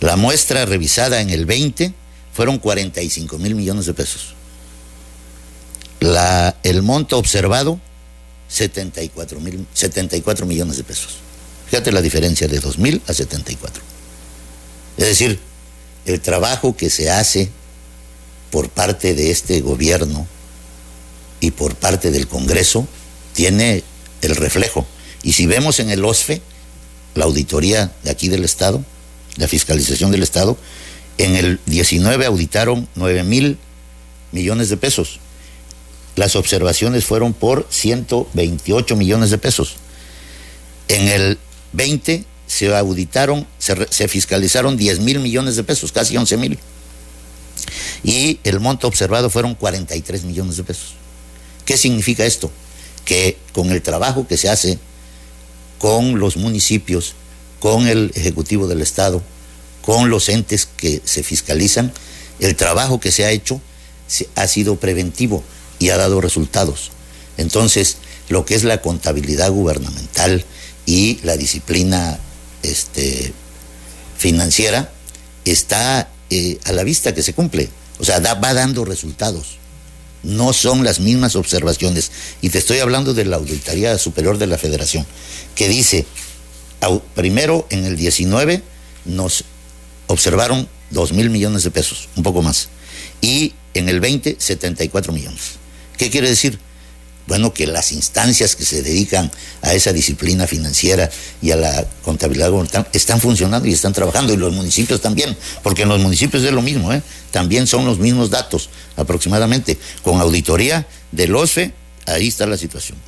La 0.00 0.16
muestra 0.16 0.64
revisada 0.64 1.20
en 1.20 1.28
el 1.28 1.44
20 1.44 1.92
fueron 2.32 2.58
45 2.58 3.38
mil 3.38 3.54
millones 3.54 3.86
de 3.86 3.94
pesos. 3.94 4.34
El 6.62 6.82
monto 6.82 7.18
observado, 7.18 7.78
74, 8.48 9.40
mil, 9.40 9.66
74 9.74 10.46
millones 10.46 10.78
de 10.78 10.84
pesos. 10.84 11.16
Fíjate 11.68 11.92
la 11.92 12.00
diferencia 12.00 12.48
de 12.48 12.60
2.000 12.60 13.02
a 13.06 13.12
74. 13.12 13.82
Es 14.96 15.06
decir, 15.06 15.38
el 16.06 16.20
trabajo 16.20 16.76
que 16.76 16.90
se 16.90 17.10
hace 17.10 17.50
por 18.50 18.68
parte 18.68 19.14
de 19.14 19.30
este 19.30 19.60
gobierno 19.60 20.26
y 21.40 21.52
por 21.52 21.74
parte 21.74 22.10
del 22.10 22.26
Congreso 22.28 22.86
tiene 23.32 23.82
el 24.22 24.36
reflejo. 24.36 24.86
Y 25.22 25.32
si 25.32 25.46
vemos 25.46 25.80
en 25.80 25.90
el 25.90 26.04
OSFE, 26.04 26.42
la 27.14 27.24
auditoría 27.24 27.92
de 28.02 28.10
aquí 28.10 28.28
del 28.28 28.44
Estado, 28.44 28.84
la 29.36 29.48
fiscalización 29.48 30.10
del 30.10 30.22
Estado, 30.22 30.56
en 31.18 31.36
el 31.36 31.60
19 31.66 32.26
auditaron 32.26 32.88
9 32.94 33.22
mil 33.24 33.58
millones 34.32 34.68
de 34.68 34.76
pesos. 34.76 35.20
Las 36.16 36.36
observaciones 36.36 37.04
fueron 37.04 37.32
por 37.32 37.66
128 37.70 38.96
millones 38.96 39.30
de 39.30 39.38
pesos. 39.38 39.76
En 40.88 41.08
el 41.08 41.38
20 41.72 42.24
se 42.50 42.74
auditaron, 42.74 43.46
se, 43.58 44.08
fiscalizaron 44.08 44.76
10 44.76 44.98
mil 44.98 45.20
millones 45.20 45.54
de 45.54 45.62
pesos, 45.62 45.92
casi 45.92 46.16
11 46.16 46.36
mil. 46.36 46.58
Y 48.02 48.40
el 48.42 48.58
monto 48.58 48.88
observado 48.88 49.30
fueron 49.30 49.54
43 49.54 50.24
millones 50.24 50.56
de 50.56 50.64
pesos. 50.64 50.94
¿Qué 51.64 51.76
significa 51.76 52.24
esto? 52.24 52.50
Que 53.04 53.38
con 53.52 53.70
el 53.70 53.82
trabajo 53.82 54.26
que 54.26 54.36
se 54.36 54.48
hace 54.48 54.80
con 55.78 56.18
los 56.18 56.36
municipios, 56.36 57.14
con 57.60 57.86
el 57.86 58.10
Ejecutivo 58.16 58.66
del 58.66 58.82
Estado, 58.82 59.22
con 59.80 60.10
los 60.10 60.28
entes 60.28 60.66
que 60.66 61.00
se 61.04 61.22
fiscalizan, 61.22 61.92
el 62.40 62.56
trabajo 62.56 62.98
que 62.98 63.12
se 63.12 63.24
ha 63.24 63.30
hecho 63.30 63.60
ha 64.34 64.48
sido 64.48 64.74
preventivo 64.74 65.44
y 65.78 65.90
ha 65.90 65.96
dado 65.96 66.20
resultados. 66.20 66.90
Entonces, 67.36 67.98
lo 68.28 68.44
que 68.44 68.56
es 68.56 68.64
la 68.64 68.82
contabilidad 68.82 69.52
gubernamental, 69.52 70.44
y 70.90 71.20
la 71.22 71.36
disciplina 71.36 72.18
este, 72.62 73.32
financiera 74.16 74.92
está 75.44 76.10
eh, 76.30 76.58
a 76.64 76.72
la 76.72 76.84
vista 76.84 77.14
que 77.14 77.22
se 77.22 77.34
cumple. 77.34 77.68
O 77.98 78.04
sea, 78.04 78.18
va 78.20 78.54
dando 78.54 78.84
resultados. 78.84 79.58
No 80.22 80.52
son 80.52 80.84
las 80.84 81.00
mismas 81.00 81.36
observaciones. 81.36 82.10
Y 82.40 82.50
te 82.50 82.58
estoy 82.58 82.78
hablando 82.78 83.14
de 83.14 83.24
la 83.24 83.36
Auditoría 83.36 83.96
Superior 83.98 84.38
de 84.38 84.46
la 84.46 84.58
Federación, 84.58 85.06
que 85.54 85.68
dice, 85.68 86.06
primero 87.14 87.66
en 87.70 87.84
el 87.84 87.96
19 87.96 88.62
nos 89.06 89.44
observaron 90.06 90.68
2 90.90 91.12
mil 91.12 91.30
millones 91.30 91.62
de 91.62 91.70
pesos, 91.70 92.08
un 92.16 92.22
poco 92.22 92.42
más. 92.42 92.68
Y 93.20 93.54
en 93.74 93.88
el 93.88 94.00
20, 94.00 94.36
74 94.38 95.12
millones. 95.12 95.40
¿Qué 95.96 96.10
quiere 96.10 96.28
decir? 96.28 96.58
Bueno, 97.30 97.54
que 97.54 97.64
las 97.68 97.92
instancias 97.92 98.56
que 98.56 98.64
se 98.64 98.82
dedican 98.82 99.30
a 99.62 99.72
esa 99.72 99.92
disciplina 99.92 100.48
financiera 100.48 101.08
y 101.40 101.52
a 101.52 101.56
la 101.56 101.86
contabilidad 102.02 102.50
gubernamental 102.50 102.88
están 102.92 103.20
funcionando 103.20 103.68
y 103.68 103.72
están 103.72 103.92
trabajando, 103.92 104.32
y 104.32 104.36
los 104.36 104.52
municipios 104.52 105.00
también, 105.00 105.36
porque 105.62 105.82
en 105.82 105.90
los 105.90 106.00
municipios 106.00 106.42
es 106.42 106.50
lo 106.50 106.60
mismo, 106.60 106.92
¿eh? 106.92 107.00
también 107.30 107.68
son 107.68 107.84
los 107.84 108.00
mismos 108.00 108.30
datos 108.30 108.68
aproximadamente. 108.96 109.78
Con 110.02 110.20
auditoría 110.20 110.88
del 111.12 111.32
OSFE, 111.36 111.72
ahí 112.06 112.26
está 112.26 112.46
la 112.46 112.56
situación. 112.56 112.98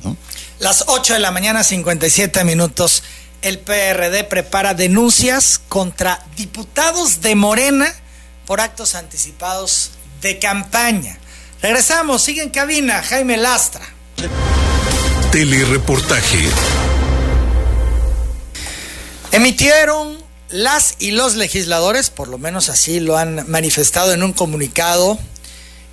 Las 0.59 0.85
8 0.87 1.15
de 1.15 1.19
la 1.19 1.31
mañana, 1.31 1.61
57 1.61 2.45
minutos. 2.45 3.03
El 3.41 3.59
PRD 3.59 4.23
prepara 4.23 4.73
denuncias 4.73 5.59
contra 5.67 6.25
diputados 6.37 7.19
de 7.19 7.35
Morena 7.35 7.93
por 8.45 8.61
actos 8.61 8.95
anticipados 8.95 9.91
de 10.21 10.39
campaña. 10.39 11.19
Regresamos, 11.61 12.21
sigue 12.21 12.41
en 12.41 12.51
cabina 12.51 13.03
Jaime 13.03 13.35
Lastra. 13.35 13.92
Telereportaje. 15.31 16.47
Emitieron 19.31 20.17
las 20.49 20.95
y 20.99 21.11
los 21.11 21.35
legisladores, 21.35 22.09
por 22.09 22.27
lo 22.27 22.37
menos 22.37 22.69
así 22.69 22.99
lo 22.99 23.17
han 23.17 23.49
manifestado 23.49 24.13
en 24.13 24.21
un 24.21 24.33
comunicado 24.33 25.17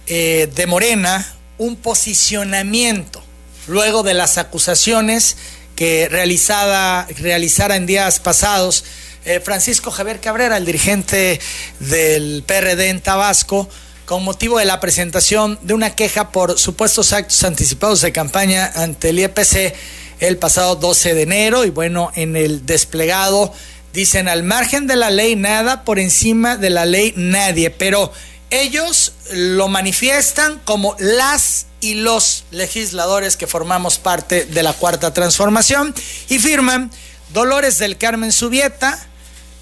eh, 0.07 0.51
de 0.55 0.67
Morena, 0.67 1.35
un 1.57 1.77
posicionamiento 1.77 3.23
luego 3.67 4.03
de 4.03 4.15
las 4.15 4.37
acusaciones 4.37 5.37
que 5.77 6.09
realizada, 6.11 7.07
realizara 7.19 7.77
en 7.77 7.87
días 7.87 8.19
pasados 8.19 8.85
eh, 9.25 9.41
Francisco 9.41 9.91
Javier 9.91 10.21
Cabrera, 10.21 10.57
el 10.57 10.65
dirigente 10.65 11.41
del 11.79 12.43
PRD 12.47 12.89
en 12.89 13.01
Tabasco, 13.01 13.69
con 14.11 14.25
motivo 14.25 14.59
de 14.59 14.65
la 14.65 14.81
presentación 14.81 15.57
de 15.63 15.73
una 15.73 15.95
queja 15.95 16.33
por 16.33 16.59
supuestos 16.59 17.13
actos 17.13 17.45
anticipados 17.45 18.01
de 18.01 18.11
campaña 18.11 18.69
ante 18.75 19.11
el 19.11 19.21
IEPC 19.21 19.73
el 20.19 20.37
pasado 20.37 20.75
12 20.75 21.15
de 21.15 21.23
enero 21.23 21.65
y 21.65 21.71
bueno, 21.71 22.11
en 22.17 22.35
el 22.37 22.67
desplegado 22.67 23.53
Dicen 23.93 24.27
al 24.27 24.43
margen 24.43 24.89
de 24.89 24.97
la 24.97 25.11
ley 25.11 25.37
nada, 25.37 25.85
por 25.85 26.01
encima 26.01 26.57
de 26.57 26.71
la 26.71 26.87
ley 26.87 27.13
nadie, 27.17 27.71
pero 27.71 28.13
ellos 28.51 29.13
lo 29.33 29.69
manifiestan 29.69 30.61
como 30.65 30.97
las 30.99 31.67
y 31.81 31.95
los 31.95 32.47
legisladores 32.51 33.37
que 33.37 33.47
formamos 33.47 33.99
parte 33.99 34.45
de 34.45 34.63
la 34.65 34.73
cuarta 34.73 35.15
transformación 35.15 35.95
y 36.29 36.41
firman 36.41 36.91
Dolores 37.33 37.79
del 37.79 37.97
Carmen 37.97 38.33
Subieta, 38.33 39.07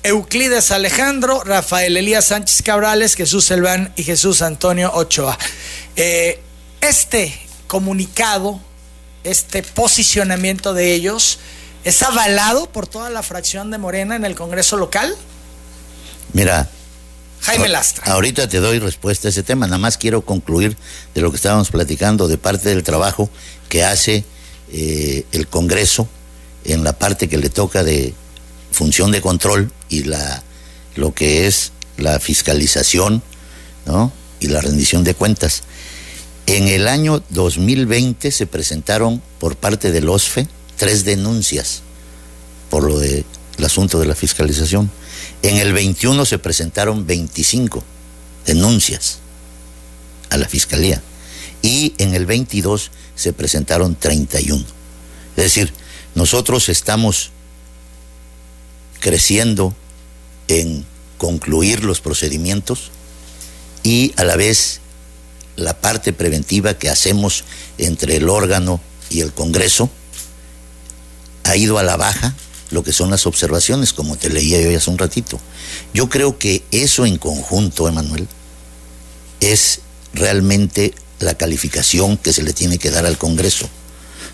Euclides 0.03 0.71
Alejandro, 0.71 1.43
Rafael 1.45 1.97
Elías 1.97 2.27
Sánchez 2.27 2.63
Cabrales, 2.63 3.15
Jesús 3.15 3.45
Selván 3.45 3.93
y 3.97 4.05
Jesús 4.05 4.43
Antonio 4.43 4.93
Ochoa. 4.95 5.37
Eh, 5.97 6.41
este 6.81 7.39
comunicado, 7.67 8.61
este 9.25 9.63
posicionamiento 9.63 10.73
de 10.73 10.95
ellos, 10.95 11.39
¿es 11.85 12.03
avalado 12.03 12.71
por 12.71 12.87
toda 12.87 13.11
la 13.11 13.23
fracción 13.23 13.71
de 13.71 13.79
Morena 13.79 14.15
en 14.17 14.25
el 14.25 14.35
Congreso 14.35 14.77
local? 14.77 15.15
Mira. 16.33 16.69
Jaime 17.41 17.69
Lastra. 17.69 18.13
Ahorita 18.13 18.49
te 18.49 18.59
doy 18.59 18.81
respuesta 18.81 19.29
a 19.29 19.31
ese 19.31 19.45
tema, 19.45 19.67
nada 19.67 19.79
más 19.79 19.97
quiero 19.97 20.23
concluir 20.23 20.77
de 21.15 21.21
lo 21.21 21.31
que 21.31 21.37
estábamos 21.37 21.71
platicando 21.71 22.27
de 22.27 22.37
parte 22.37 22.69
del 22.69 22.83
trabajo 22.83 23.31
que 23.69 23.85
hace 23.85 24.25
eh, 24.73 25.25
el 25.31 25.47
Congreso 25.47 26.09
en 26.65 26.83
la 26.83 26.99
parte 26.99 27.29
que 27.29 27.39
le 27.39 27.49
toca 27.49 27.85
de 27.85 28.13
función 28.73 29.13
de 29.13 29.21
control 29.21 29.73
y 29.88 30.05
la 30.05 30.42
lo 30.96 31.14
que 31.14 31.46
es 31.46 31.72
la 31.96 32.18
fiscalización 32.18 33.22
¿no? 33.87 34.12
y 34.40 34.48
la 34.48 34.61
rendición 34.61 35.05
de 35.05 35.14
cuentas. 35.14 35.62
En 36.46 36.68
el 36.68 36.88
año 36.88 37.22
2020 37.31 38.31
se 38.31 38.46
presentaron 38.46 39.22
por 39.38 39.57
parte 39.57 39.92
del 39.92 40.09
OSFE 40.09 40.48
tres 40.77 41.05
denuncias 41.05 41.83
por 42.70 42.85
lo 42.85 42.98
del 42.98 43.24
asunto 43.64 44.01
de 44.01 44.07
la 44.07 44.14
fiscalización. 44.14 44.90
En 45.42 45.57
el 45.57 45.72
21 45.72 46.24
se 46.24 46.38
presentaron 46.38 47.07
25 47.07 47.83
denuncias 48.46 49.18
a 50.31 50.37
la 50.37 50.48
fiscalía 50.48 51.03
y 51.62 51.94
en 51.98 52.14
el 52.14 52.27
22 52.27 52.90
se 53.14 53.33
presentaron 53.33 53.94
31. 53.94 54.64
Es 55.37 55.44
decir, 55.44 55.72
nosotros 56.14 56.68
estamos 56.68 57.31
creciendo 59.01 59.75
en 60.49 60.87
concluir 61.19 61.85
los 61.85 62.01
procedimientos 62.01 62.91
y 63.83 64.13
a 64.17 64.25
la 64.25 64.37
vez 64.37 64.81
la 65.57 65.81
parte 65.81 66.13
preventiva 66.13 66.79
que 66.79 66.89
hacemos 66.89 67.45
entre 67.79 68.17
el 68.17 68.29
órgano 68.29 68.81
y 69.11 69.21
el 69.21 69.33
Congreso 69.33 69.91
ha 71.45 71.57
ido 71.57 71.79
a 71.79 71.83
la 71.83 71.97
baja 71.97 72.35
lo 72.71 72.83
que 72.83 72.93
son 72.93 73.11
las 73.11 73.27
observaciones, 73.27 73.93
como 73.93 74.17
te 74.17 74.29
leía 74.29 74.61
yo 74.61 74.77
hace 74.77 74.91
un 74.91 74.99
ratito. 74.99 75.41
Yo 75.95 76.09
creo 76.09 76.39
que 76.39 76.63
eso 76.71 77.07
en 77.07 77.17
conjunto, 77.17 77.89
Emanuel, 77.89 78.29
es 79.41 79.81
realmente 80.13 80.95
la 81.19 81.35
calificación 81.35 82.17
que 82.19 82.33
se 82.33 82.43
le 82.43 82.53
tiene 82.53 82.79
que 82.79 82.91
dar 82.91 83.07
al 83.07 83.19
Congreso. 83.19 83.69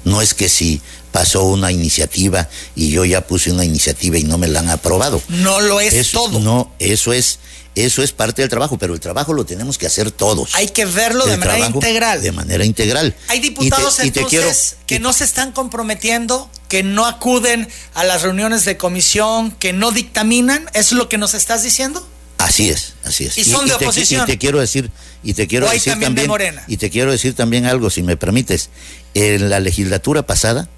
No 0.04 0.22
es 0.22 0.34
que 0.34 0.48
si 0.48 0.80
pasó 1.12 1.44
una 1.44 1.72
iniciativa 1.72 2.48
y 2.74 2.90
yo 2.90 3.04
ya 3.04 3.26
puse 3.26 3.50
una 3.50 3.64
iniciativa 3.64 4.18
y 4.18 4.24
no 4.24 4.38
me 4.38 4.48
la 4.48 4.60
han 4.60 4.70
aprobado. 4.70 5.22
No 5.28 5.60
lo 5.60 5.80
es 5.80 6.10
todo. 6.10 6.40
No, 6.40 6.72
eso 6.78 7.12
es 7.12 7.38
eso 7.74 8.04
es 8.04 8.12
parte 8.12 8.42
del 8.42 8.48
trabajo, 8.48 8.78
pero 8.78 8.94
el 8.94 9.00
trabajo 9.00 9.32
lo 9.32 9.44
tenemos 9.44 9.78
que 9.78 9.86
hacer 9.86 10.12
todos. 10.12 10.54
Hay 10.54 10.68
que 10.68 10.84
verlo 10.84 11.26
de 11.26 11.36
manera 11.36 11.66
integral. 11.66 12.22
De 12.22 12.30
manera 12.30 12.64
integral. 12.64 13.16
Hay 13.28 13.40
diputados 13.40 13.98
entonces 13.98 14.76
que 14.86 15.00
no 15.00 15.12
se 15.12 15.24
están 15.24 15.50
comprometiendo, 15.50 16.48
que 16.68 16.84
no 16.84 17.06
acuden 17.06 17.68
a 17.94 18.04
las 18.04 18.22
reuniones 18.22 18.64
de 18.64 18.76
comisión, 18.76 19.50
que 19.50 19.72
no 19.72 19.90
dictaminan. 19.90 20.66
¿Eso 20.72 20.94
es 20.94 20.98
lo 20.98 21.08
que 21.08 21.18
nos 21.18 21.34
estás 21.34 21.64
diciendo? 21.64 22.06
Así 22.44 22.68
es, 22.68 22.92
así 23.04 23.24
es. 23.24 23.38
Y 23.38 23.44
son 23.44 23.66
de 23.66 23.72
oposición. 23.72 24.24
y 24.24 24.26
te 24.26 24.36
quiero 24.36 24.60
decir, 24.60 24.90
y 25.22 25.32
te 25.32 25.46
quiero 25.46 25.66
decir 25.70 25.94
también, 25.94 26.14
de 26.14 26.28
Morena. 26.28 26.62
y 26.68 26.76
te 26.76 26.90
quiero 26.90 27.10
decir 27.10 27.32
también 27.32 27.64
algo, 27.64 27.88
si 27.88 28.02
me 28.02 28.18
permites. 28.18 28.68
En 29.14 29.48
la 29.48 29.60
legislatura 29.60 30.26
pasada 30.26 30.68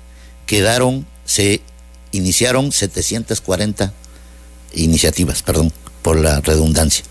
quedaron, 0.46 1.06
se 1.24 1.60
iniciaron 2.12 2.70
740 2.70 3.92
iniciativas, 4.74 5.42
perdón 5.42 5.72
por 6.02 6.20
la 6.20 6.40
redundancia. 6.40 7.04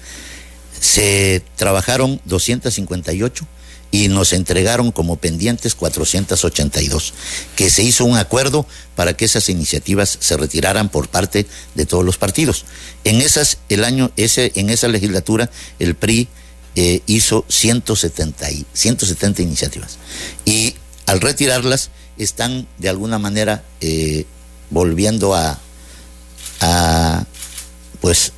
Se 0.80 1.44
trabajaron 1.58 2.22
258 2.24 3.46
y 3.96 4.10
nos 4.10 4.34
entregaron 4.34 4.92
como 4.92 5.16
pendientes 5.16 5.74
482, 5.74 7.14
que 7.56 7.70
se 7.70 7.82
hizo 7.82 8.04
un 8.04 8.18
acuerdo 8.18 8.68
para 8.94 9.16
que 9.16 9.24
esas 9.24 9.48
iniciativas 9.48 10.18
se 10.20 10.36
retiraran 10.36 10.90
por 10.90 11.08
parte 11.08 11.48
de 11.76 11.86
todos 11.86 12.04
los 12.04 12.18
partidos. 12.18 12.66
En 13.06 13.22
esas, 13.22 13.58
el 13.70 13.86
año, 13.86 14.12
ese, 14.18 14.52
en 14.56 14.70
esa 14.70 14.90
legislatura, 14.90 15.50
el 15.80 15.96
PRI 15.96 16.28
eh, 16.76 17.04
hizo 17.06 17.46
170, 17.48 18.46
170 18.74 19.42
iniciativas. 19.42 19.98
Y 20.44 20.76
al 21.06 21.22
retirarlas, 21.22 21.90
están 22.18 22.68
de 22.78 22.90
alguna 22.90 23.18
manera 23.18 23.64
eh, 23.80 24.26
volviendo 24.72 25.36
a, 25.36 25.58
a, 26.60 27.26
pues, 28.02 28.34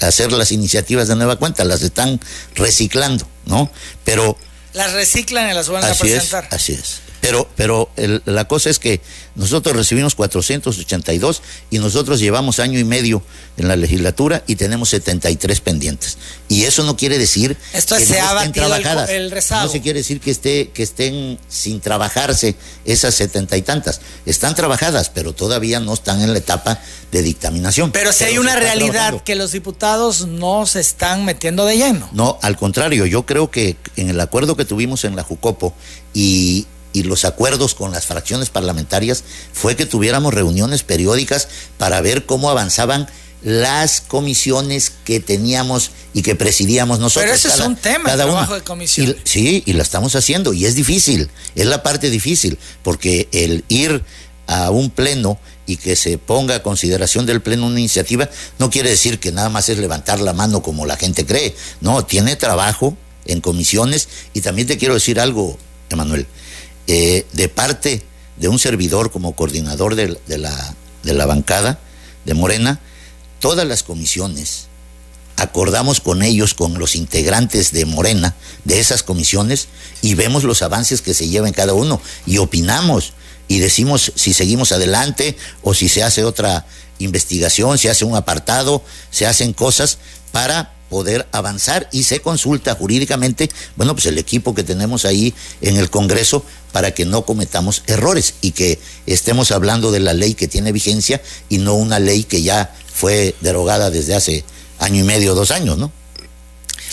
hacer 0.00 0.32
las 0.32 0.52
iniciativas 0.52 1.08
de 1.08 1.16
nueva 1.16 1.36
cuenta, 1.36 1.64
las 1.64 1.82
están 1.82 2.20
reciclando, 2.54 3.26
¿no? 3.46 3.70
Pero... 4.04 4.36
Las 4.72 4.92
reciclan 4.92 5.50
y 5.50 5.54
las 5.54 5.68
van 5.68 5.84
a 5.84 5.94
presentar. 5.94 6.48
así 6.50 6.72
es. 6.72 7.03
Pero, 7.24 7.48
pero 7.56 7.90
la 8.26 8.46
cosa 8.46 8.70
es 8.70 8.78
que 8.78 9.00
nosotros 9.34 9.74
recibimos 9.74 10.14
482 10.14 11.42
y 11.70 11.78
nosotros 11.78 12.20
llevamos 12.20 12.60
año 12.60 12.78
y 12.78 12.84
medio 12.84 13.22
en 13.56 13.68
la 13.68 13.76
legislatura 13.76 14.44
y 14.46 14.56
tenemos 14.56 14.90
73 14.90 15.60
pendientes. 15.60 16.18
Y 16.48 16.64
eso 16.64 16.84
no 16.84 16.96
quiere 16.96 17.18
decir 17.18 17.56
Esto 17.72 17.96
que 17.96 18.04
se 18.04 18.20
no 18.20 18.38
estén 18.38 18.52
trabajadas. 18.52 19.08
El, 19.10 19.30
no 19.30 19.68
se 19.68 19.80
quiere 19.80 20.00
decir 20.00 20.20
que 20.20 20.30
esté 20.30 20.70
que 20.74 20.82
estén 20.82 21.38
sin 21.48 21.80
trabajarse 21.80 22.56
esas 22.84 23.14
setenta 23.14 23.56
y 23.56 23.62
tantas. 23.62 24.00
Están 24.26 24.54
trabajadas, 24.54 25.08
pero 25.08 25.32
todavía 25.32 25.80
no 25.80 25.94
están 25.94 26.20
en 26.20 26.32
la 26.32 26.38
etapa 26.38 26.80
de 27.10 27.22
dictaminación. 27.22 27.92
Pero 27.92 28.12
si 28.12 28.24
hay 28.24 28.38
una 28.38 28.56
realidad 28.56 29.22
que 29.22 29.34
los 29.34 29.52
diputados 29.52 30.26
no 30.26 30.66
se 30.66 30.80
están 30.80 31.24
metiendo 31.24 31.64
de 31.64 31.76
lleno. 31.76 32.08
No, 32.12 32.38
al 32.42 32.56
contrario, 32.56 33.06
yo 33.06 33.24
creo 33.24 33.50
que 33.50 33.76
en 33.96 34.10
el 34.10 34.20
acuerdo 34.20 34.56
que 34.56 34.64
tuvimos 34.64 35.04
en 35.04 35.16
la 35.16 35.22
Jucopo 35.22 35.74
y, 36.12 36.66
y 36.94 37.02
los 37.02 37.26
acuerdos 37.26 37.74
con 37.74 37.92
las 37.92 38.06
fracciones 38.06 38.48
parlamentarias 38.48 39.24
fue 39.52 39.76
que 39.76 39.84
tuviéramos 39.84 40.32
reuniones 40.32 40.82
periódicas 40.82 41.48
para 41.76 42.00
ver 42.00 42.24
cómo 42.24 42.48
avanzaban 42.48 43.06
las 43.42 44.00
comisiones 44.00 44.90
que 45.04 45.20
teníamos 45.20 45.90
y 46.14 46.22
que 46.22 46.34
presidíamos 46.34 46.98
nosotros. 46.98 47.24
Pero 47.24 47.34
ese 47.34 47.48
es 47.48 47.60
un 47.60 47.76
tema, 47.76 48.10
el 48.10 48.16
trabajo 48.16 48.54
de 48.54 48.62
comisión. 48.62 49.14
sí, 49.24 49.62
y 49.66 49.74
la 49.74 49.82
estamos 49.82 50.16
haciendo, 50.16 50.54
y 50.54 50.64
es 50.64 50.74
difícil, 50.74 51.28
es 51.54 51.66
la 51.66 51.82
parte 51.82 52.08
difícil, 52.08 52.58
porque 52.82 53.28
el 53.32 53.64
ir 53.68 54.02
a 54.46 54.70
un 54.70 54.90
pleno 54.90 55.38
y 55.66 55.76
que 55.76 55.96
se 55.96 56.16
ponga 56.16 56.56
a 56.56 56.62
consideración 56.62 57.26
del 57.26 57.42
pleno 57.42 57.66
una 57.66 57.80
iniciativa, 57.80 58.30
no 58.58 58.70
quiere 58.70 58.90
decir 58.90 59.18
que 59.18 59.32
nada 59.32 59.50
más 59.50 59.68
es 59.68 59.78
levantar 59.78 60.20
la 60.20 60.32
mano 60.32 60.62
como 60.62 60.86
la 60.86 60.96
gente 60.96 61.26
cree, 61.26 61.54
no, 61.80 62.04
tiene 62.04 62.36
trabajo 62.36 62.96
en 63.26 63.40
comisiones, 63.40 64.08
y 64.32 64.40
también 64.40 64.68
te 64.68 64.78
quiero 64.78 64.94
decir 64.94 65.20
algo, 65.20 65.58
Emanuel, 65.90 66.26
eh, 66.86 67.26
de 67.32 67.48
parte 67.48 68.02
de 68.36 68.48
un 68.48 68.58
servidor 68.58 69.10
como 69.10 69.34
coordinador 69.34 69.94
de, 69.94 70.18
la, 70.38 70.74
de 71.02 71.14
la 71.14 71.26
bancada 71.26 71.78
de 72.24 72.34
Morena, 72.34 72.80
todas 73.40 73.66
las 73.66 73.82
comisiones, 73.82 74.66
acordamos 75.36 76.00
con 76.00 76.22
ellos, 76.22 76.54
con 76.54 76.78
los 76.78 76.96
integrantes 76.96 77.72
de 77.72 77.84
Morena, 77.84 78.34
de 78.64 78.80
esas 78.80 79.02
comisiones, 79.02 79.68
y 80.02 80.14
vemos 80.14 80.44
los 80.44 80.62
avances 80.62 81.02
que 81.02 81.14
se 81.14 81.28
llevan 81.28 81.52
cada 81.52 81.74
uno, 81.74 82.00
y 82.26 82.38
opinamos, 82.38 83.12
y 83.48 83.58
decimos 83.58 84.12
si 84.14 84.32
seguimos 84.32 84.72
adelante 84.72 85.36
o 85.62 85.74
si 85.74 85.88
se 85.88 86.02
hace 86.02 86.24
otra 86.24 86.66
investigación, 86.98 87.78
se 87.78 87.90
hace 87.90 88.04
un 88.04 88.16
apartado, 88.16 88.82
se 89.10 89.26
hacen 89.26 89.52
cosas 89.52 89.98
para 90.32 90.72
poder 90.94 91.26
avanzar 91.32 91.88
y 91.90 92.04
se 92.04 92.20
consulta 92.20 92.76
jurídicamente, 92.76 93.50
bueno, 93.74 93.94
pues 93.94 94.06
el 94.06 94.16
equipo 94.16 94.54
que 94.54 94.62
tenemos 94.62 95.04
ahí 95.04 95.34
en 95.60 95.76
el 95.76 95.90
Congreso 95.90 96.44
para 96.70 96.92
que 96.92 97.04
no 97.04 97.26
cometamos 97.26 97.82
errores 97.88 98.34
y 98.42 98.52
que 98.52 98.78
estemos 99.04 99.50
hablando 99.50 99.90
de 99.90 99.98
la 99.98 100.12
ley 100.12 100.34
que 100.34 100.46
tiene 100.46 100.70
vigencia 100.70 101.20
y 101.48 101.58
no 101.58 101.74
una 101.74 101.98
ley 101.98 102.22
que 102.22 102.42
ya 102.42 102.72
fue 102.94 103.34
derogada 103.40 103.90
desde 103.90 104.14
hace 104.14 104.44
año 104.78 105.00
y 105.00 105.02
medio, 105.02 105.34
dos 105.34 105.50
años, 105.50 105.78
¿no? 105.78 105.90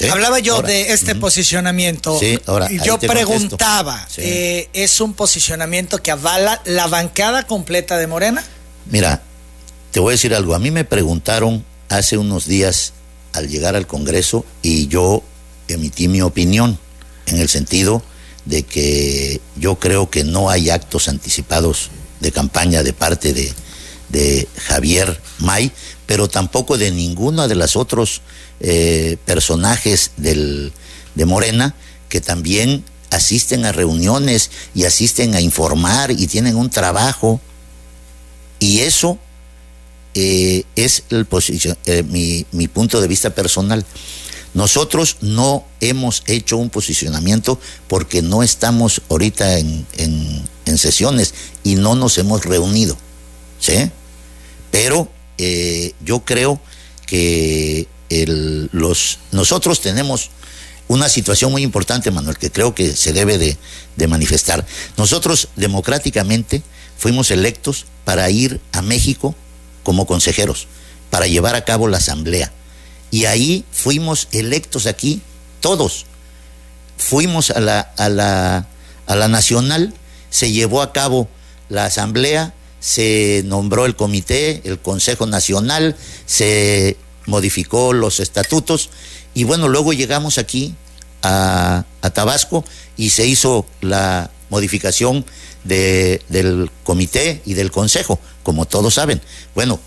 Hablaba 0.09 0.39
yo 0.39 0.63
de 0.63 0.93
este 0.93 1.13
posicionamiento. 1.13 2.17
Sí, 2.19 2.39
ahora. 2.47 2.71
Y 2.71 2.79
yo 2.83 2.97
preguntaba, 2.97 4.07
eh, 4.17 4.67
¿es 4.73 4.99
un 4.99 5.13
posicionamiento 5.13 5.99
que 5.99 6.09
avala 6.09 6.59
la 6.65 6.87
bancada 6.87 7.45
completa 7.45 7.99
de 7.99 8.07
Morena? 8.07 8.43
Mira, 8.87 9.21
te 9.91 9.99
voy 9.99 10.13
a 10.13 10.13
decir 10.13 10.33
algo. 10.33 10.55
A 10.55 10.59
mí 10.59 10.71
me 10.71 10.85
preguntaron 10.85 11.63
hace 11.87 12.17
unos 12.17 12.47
días 12.47 12.93
al 13.33 13.47
llegar 13.49 13.75
al 13.75 13.87
Congreso 13.87 14.45
y 14.61 14.87
yo 14.87 15.23
emití 15.67 16.07
mi 16.07 16.21
opinión 16.21 16.77
en 17.27 17.39
el 17.39 17.49
sentido 17.49 18.03
de 18.45 18.63
que 18.63 19.39
yo 19.55 19.75
creo 19.75 20.09
que 20.09 20.23
no 20.23 20.49
hay 20.49 20.69
actos 20.69 21.07
anticipados 21.07 21.89
de 22.19 22.31
campaña 22.31 22.83
de 22.83 22.93
parte 22.93 23.33
de, 23.33 23.53
Javier 24.57 25.21
May, 25.39 25.71
pero 26.05 26.27
tampoco 26.27 26.77
de 26.77 26.91
ninguno 26.91 27.47
de 27.47 27.55
los 27.55 27.77
otros 27.77 28.21
eh, 28.59 29.15
personajes 29.25 30.11
del, 30.17 30.73
de 31.15 31.25
Morena 31.25 31.75
que 32.09 32.19
también 32.19 32.83
asisten 33.09 33.65
a 33.65 33.71
reuniones 33.71 34.51
y 34.75 34.83
asisten 34.83 35.33
a 35.33 35.39
informar 35.39 36.11
y 36.11 36.27
tienen 36.27 36.57
un 36.57 36.69
trabajo. 36.69 37.39
Y 38.59 38.81
eso 38.81 39.17
eh, 40.13 40.63
es 40.75 41.03
el 41.09 41.27
eh, 41.85 42.03
mi, 42.03 42.45
mi 42.51 42.67
punto 42.67 42.99
de 43.01 43.07
vista 43.07 43.29
personal. 43.29 43.85
Nosotros 44.53 45.17
no 45.21 45.65
hemos 45.79 46.23
hecho 46.27 46.57
un 46.57 46.69
posicionamiento 46.69 47.59
porque 47.87 48.21
no 48.21 48.43
estamos 48.43 49.01
ahorita 49.09 49.57
en, 49.57 49.85
en, 49.97 50.77
sesiones 50.77 51.33
y 51.63 51.75
no 51.75 51.95
nos 51.95 52.17
hemos 52.17 52.45
reunido. 52.45 52.97
¿sí? 53.59 53.91
Pero 54.71 55.09
eh, 55.37 55.93
yo 56.03 56.21
creo 56.21 56.61
que 57.05 57.87
el, 58.09 58.69
los, 58.71 59.19
nosotros 59.31 59.81
tenemos 59.81 60.29
una 60.87 61.09
situación 61.09 61.51
muy 61.51 61.63
importante, 61.63 62.09
Manuel, 62.09 62.37
que 62.37 62.51
creo 62.51 62.73
que 62.73 62.95
se 62.95 63.11
debe 63.11 63.37
de, 63.37 63.57
de 63.97 64.07
manifestar. 64.07 64.65
Nosotros 64.97 65.49
democráticamente 65.57 66.63
fuimos 66.97 67.31
electos 67.31 67.85
para 68.05 68.29
ir 68.29 68.61
a 68.71 68.81
México 68.81 69.35
como 69.83 70.05
consejeros, 70.05 70.67
para 71.09 71.27
llevar 71.27 71.55
a 71.55 71.65
cabo 71.65 71.87
la 71.87 71.97
asamblea 71.97 72.51
y 73.11 73.25
ahí 73.25 73.65
fuimos 73.71 74.29
electos 74.31 74.87
aquí, 74.87 75.21
todos. 75.59 76.05
Fuimos 76.97 77.51
a 77.51 77.59
la, 77.59 77.81
a 77.97 78.09
la, 78.09 78.67
a 79.05 79.15
la 79.15 79.27
nacional, 79.27 79.93
se 80.29 80.51
llevó 80.51 80.81
a 80.81 80.93
cabo 80.93 81.27
la 81.67 81.85
asamblea, 81.85 82.53
se 82.79 83.43
nombró 83.45 83.85
el 83.85 83.95
comité, 83.95 84.61
el 84.63 84.79
Consejo 84.79 85.25
Nacional, 85.25 85.95
se 86.25 86.97
modificó 87.25 87.93
los 87.93 88.19
estatutos 88.19 88.89
y 89.33 89.43
bueno, 89.43 89.67
luego 89.67 89.93
llegamos 89.93 90.37
aquí 90.37 90.75
a, 91.21 91.85
a 92.01 92.09
Tabasco 92.11 92.63
y 92.97 93.09
se 93.09 93.27
hizo 93.27 93.65
la 93.81 94.31
modificación 94.51 95.25
de, 95.63 96.21
del 96.29 96.69
comité 96.83 97.41
y 97.45 97.55
del 97.55 97.71
consejo, 97.71 98.19
como 98.43 98.65
todos 98.65 98.93
saben. 98.93 99.21
Bueno, 99.55 99.79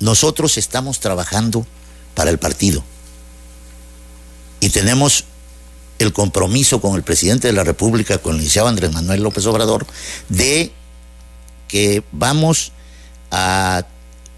nosotros 0.00 0.56
estamos 0.56 0.98
trabajando 0.98 1.66
para 2.14 2.30
el 2.30 2.38
partido. 2.38 2.82
Y 4.60 4.70
tenemos 4.70 5.24
el 5.98 6.12
compromiso 6.12 6.80
con 6.80 6.96
el 6.96 7.02
presidente 7.02 7.46
de 7.46 7.52
la 7.52 7.62
República, 7.62 8.18
con 8.18 8.32
el 8.32 8.38
licenciado 8.38 8.68
Andrés 8.68 8.92
Manuel 8.92 9.22
López 9.22 9.44
Obrador, 9.46 9.86
de 10.28 10.72
que 11.68 12.02
vamos 12.10 12.72
a 13.30 13.84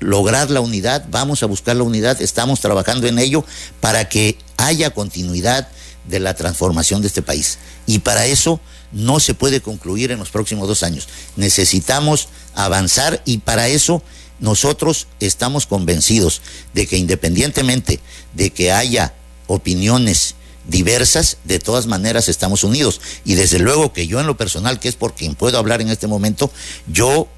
lograr 0.01 0.51
la 0.51 0.61
unidad, 0.61 1.07
vamos 1.09 1.43
a 1.43 1.47
buscar 1.47 1.77
la 1.77 1.85
unidad, 1.85 2.21
estamos 2.21 2.61
trabajando 2.61 3.07
en 3.07 3.19
ello 3.19 3.45
para 3.81 4.09
que 4.09 4.39
haya 4.57 4.91
continuidad 4.91 5.69
de 6.07 6.19
la 6.19 6.35
transformación 6.35 7.01
de 7.03 7.09
este 7.09 7.23
país. 7.23 7.59
Y 7.87 8.01
para 8.01 8.27
eso 8.27 8.61
no 8.93 9.21
se 9.21 9.35
puede 9.35 9.61
concluir 9.61 10.11
en 10.11 10.19
los 10.19 10.31
próximos 10.31 10.69
dos 10.69 10.83
años. 10.83 11.09
Necesitamos 11.37 12.29
avanzar 12.55 13.23
y 13.25 13.39
para 13.39 13.69
eso 13.69 14.03
nosotros 14.41 15.07
estamos 15.21 15.67
convencidos 15.67 16.41
de 16.75 16.87
que 16.87 16.97
independientemente 16.97 18.01
de 18.35 18.51
que 18.51 18.73
haya 18.73 19.15
opiniones 19.47 20.35
diversas, 20.67 21.39
de 21.45 21.59
todas 21.59 21.87
maneras 21.87 22.29
estamos 22.29 22.65
unidos. 22.65 23.01
Y 23.25 23.35
desde 23.35 23.59
luego 23.59 23.93
que 23.93 24.07
yo 24.07 24.21
en 24.21 24.27
lo 24.27 24.37
personal, 24.37 24.81
que 24.81 24.89
es 24.89 24.97
por 24.97 25.15
quien 25.15 25.35
puedo 25.35 25.59
hablar 25.59 25.81
en 25.81 25.91
este 25.91 26.07
momento, 26.07 26.51
yo 26.87 27.29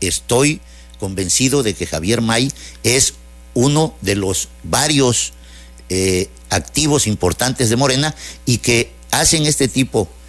estoy 0.00 0.60
convencido 0.98 1.62
de 1.62 1.74
que 1.74 1.86
Javier 1.86 2.20
May 2.20 2.52
es 2.82 3.14
uno 3.54 3.94
de 4.00 4.16
los 4.16 4.48
varios 4.62 5.32
eh, 5.88 6.28
activos 6.50 7.06
importantes 7.06 7.70
de 7.70 7.76
Morena 7.76 8.14
y 8.46 8.58
que 8.58 8.92
hacen 9.10 9.46
este 9.46 9.68
tipo 9.68 10.08
de 10.08 10.23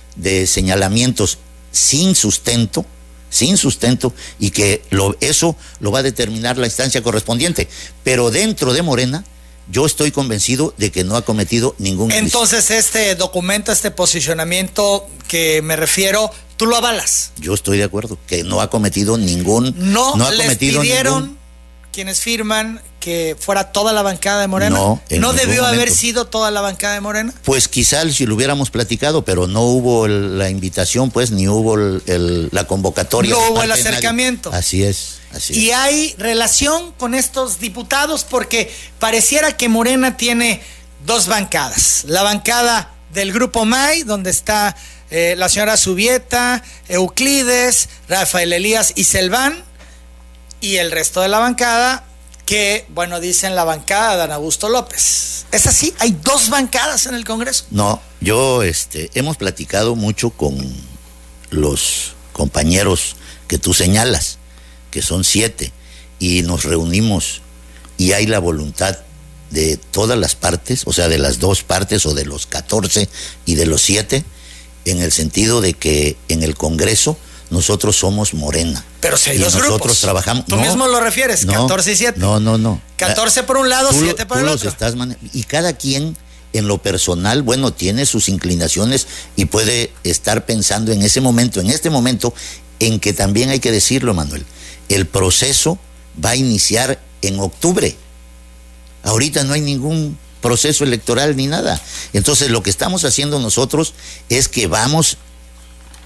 señalamientos 0.46 1.40
sin 1.72 2.16
sustento, 2.16 2.86
sin 3.30 3.58
sustento 3.58 4.14
y 4.40 4.52
que 4.52 4.82
lo, 4.90 5.16
eso 5.20 5.56
lo 5.80 5.92
va 5.92 6.00
a 6.00 6.04
determinar 6.04 6.58
la 6.58 6.68
instancia 6.68 7.04
correspondiente. 7.04 7.68
Pero 8.04 8.32
dentro 8.32 8.74
de 8.74 8.82
Morena, 8.82 9.26
yo 9.70 9.86
estoy 9.86 10.12
convencido 10.12 10.74
de 10.78 10.92
que 10.92 11.04
no 11.04 11.16
ha 11.16 11.24
cometido 11.24 11.76
ningún 11.80 12.12
Entonces, 12.12 12.72
este 12.72 13.16
documento, 13.16 13.72
este 13.72 13.92
posicionamiento 13.92 15.08
que 15.28 15.62
me 15.62 15.76
refiero, 15.76 16.32
¿tú 16.56 16.66
lo 16.68 16.78
avalas? 16.78 17.32
Yo 17.38 17.54
estoy 17.54 17.80
de 17.80 17.84
acuerdo, 17.84 18.18
que 18.28 18.44
no 18.44 18.62
ha 18.62 18.70
cometido 18.70 19.18
ningún... 19.18 19.74
No, 19.78 20.16
no 20.16 20.28
ha 20.28 20.32
cometido 20.32 20.82
pidieron 20.82 21.38
quienes 21.96 22.20
firman 22.20 22.82
que 23.00 23.38
fuera 23.40 23.72
toda 23.72 23.94
la 23.94 24.02
bancada 24.02 24.42
de 24.42 24.48
Morena? 24.48 24.76
No, 24.76 25.02
¿No 25.12 25.32
debió 25.32 25.66
haber 25.66 25.90
sido 25.90 26.26
toda 26.26 26.52
la 26.52 26.60
bancada 26.60 26.94
de 26.94 27.00
Morena? 27.00 27.34
Pues 27.46 27.70
quizás 27.70 28.14
si 28.14 28.26
lo 28.26 28.36
hubiéramos 28.36 28.70
platicado, 28.70 29.24
pero 29.24 29.48
no 29.48 29.62
hubo 29.62 30.06
la 30.06 30.50
invitación, 30.50 31.10
pues, 31.10 31.32
ni 31.32 31.48
hubo 31.48 31.78
la 31.78 32.68
convocatoria. 32.68 33.32
No 33.32 33.48
hubo 33.48 33.64
el 33.64 33.72
acercamiento. 33.72 34.52
Así 34.52 34.84
es. 34.84 35.20
Así 35.32 35.54
y 35.58 35.72
hay 35.72 36.14
relación 36.18 36.92
con 36.92 37.16
estos 37.16 37.60
diputados 37.60 38.26
porque 38.30 38.70
pareciera 39.00 39.56
que 39.56 39.70
Morena 39.70 40.18
tiene 40.18 40.62
dos 41.06 41.28
bancadas. 41.28 42.04
La 42.08 42.24
bancada 42.24 42.92
del 43.14 43.32
Grupo 43.32 43.64
MAI, 43.64 44.04
donde 44.04 44.32
está 44.32 44.76
eh, 45.12 45.36
la 45.38 45.48
señora 45.48 45.78
Subieta, 45.78 46.62
Euclides, 46.90 47.88
Rafael 48.10 48.52
Elías 48.52 48.92
y 48.98 49.06
Selván, 49.06 49.64
y 50.66 50.78
el 50.78 50.92
resto 50.92 51.22
de 51.22 51.28
la 51.28 51.38
bancada 51.38 52.04
que, 52.48 52.86
bueno, 52.90 53.20
dicen 53.20 53.56
la 53.56 53.64
bancada 53.64 54.26
de 54.26 54.34
Augusto 54.34 54.68
López. 54.68 55.46
¿Es 55.52 55.68
así? 55.68 55.94
¿Hay 56.00 56.18
dos 56.24 56.50
bancadas 56.50 57.06
en 57.06 57.14
el 57.14 57.24
Congreso? 57.24 57.66
No, 57.70 58.02
yo, 58.20 58.64
este, 58.64 59.12
hemos 59.14 59.38
platicado 59.38 59.96
mucho 59.96 60.32
con 60.32 60.58
los 61.52 62.14
compañeros 62.34 63.16
que 63.48 63.60
tú 63.60 63.76
señalas, 63.76 64.40
que 64.90 65.04
son 65.04 65.24
siete, 65.24 65.72
y 66.18 66.42
nos 66.42 66.64
reunimos 66.64 67.42
y 67.98 68.14
hay 68.14 68.26
la 68.26 68.40
voluntad 68.40 68.98
de 69.52 69.78
todas 69.78 70.18
las 70.18 70.34
partes, 70.34 70.82
o 70.86 70.94
sea, 70.94 71.08
de 71.10 71.20
las 71.20 71.40
dos 71.40 71.62
partes 71.62 72.08
o 72.08 72.16
de 72.16 72.26
los 72.26 72.48
catorce 72.48 73.08
y 73.46 73.54
de 73.54 73.68
los 73.68 73.84
siete, 73.84 74.26
en 74.86 75.00
el 75.00 75.12
sentido 75.12 75.62
de 75.62 75.74
que 75.74 76.18
en 76.28 76.42
el 76.42 76.56
Congreso 76.56 77.18
nosotros 77.50 77.96
somos 77.96 78.34
Morena. 78.34 78.84
Pero 79.00 79.18
si 79.18 79.32
hay 79.32 79.40
nosotros 79.40 80.00
trabajamos. 80.00 80.46
Tú 80.46 80.58
mismo 80.58 80.88
lo 80.88 81.00
refieres, 81.00 81.46
14 81.46 81.92
y 81.92 81.96
7. 81.96 82.20
No, 82.20 82.40
no, 82.40 82.58
no. 82.58 82.82
14 82.98 83.44
por 83.44 83.58
un 83.58 83.70
lado, 83.70 83.90
7 83.92 84.26
por 84.26 84.40
el 84.40 84.48
otro. 84.48 84.70
Estás 84.70 84.96
y 85.34 85.44
cada 85.44 85.74
quien 85.74 86.18
en 86.54 86.68
lo 86.68 86.78
personal, 86.78 87.42
bueno, 87.44 87.74
tiene 87.74 88.06
sus 88.06 88.30
inclinaciones 88.30 89.08
y 89.36 89.46
puede 89.46 89.92
estar 90.04 90.46
pensando 90.46 90.94
en 90.94 91.02
ese 91.02 91.20
momento, 91.20 91.60
en 91.60 91.70
este 91.70 91.90
momento, 91.90 92.34
en 92.80 93.00
que 93.00 93.12
también 93.12 93.50
hay 93.50 93.60
que 93.60 93.72
decirlo, 93.72 94.14
Manuel, 94.14 94.46
el 94.88 95.06
proceso 95.06 95.78
va 96.24 96.32
a 96.32 96.36
iniciar 96.36 97.02
en 97.22 97.40
octubre. 97.40 97.96
Ahorita 99.04 99.44
no 99.44 99.54
hay 99.54 99.62
ningún 99.62 100.18
proceso 100.42 100.84
electoral 100.84 101.36
ni 101.36 101.48
nada. 101.48 101.82
Entonces 102.14 102.50
lo 102.50 102.64
que 102.64 102.70
estamos 102.70 103.04
haciendo 103.04 103.40
nosotros 103.40 103.94
es 104.30 104.48
que 104.48 104.68
vamos 104.68 105.18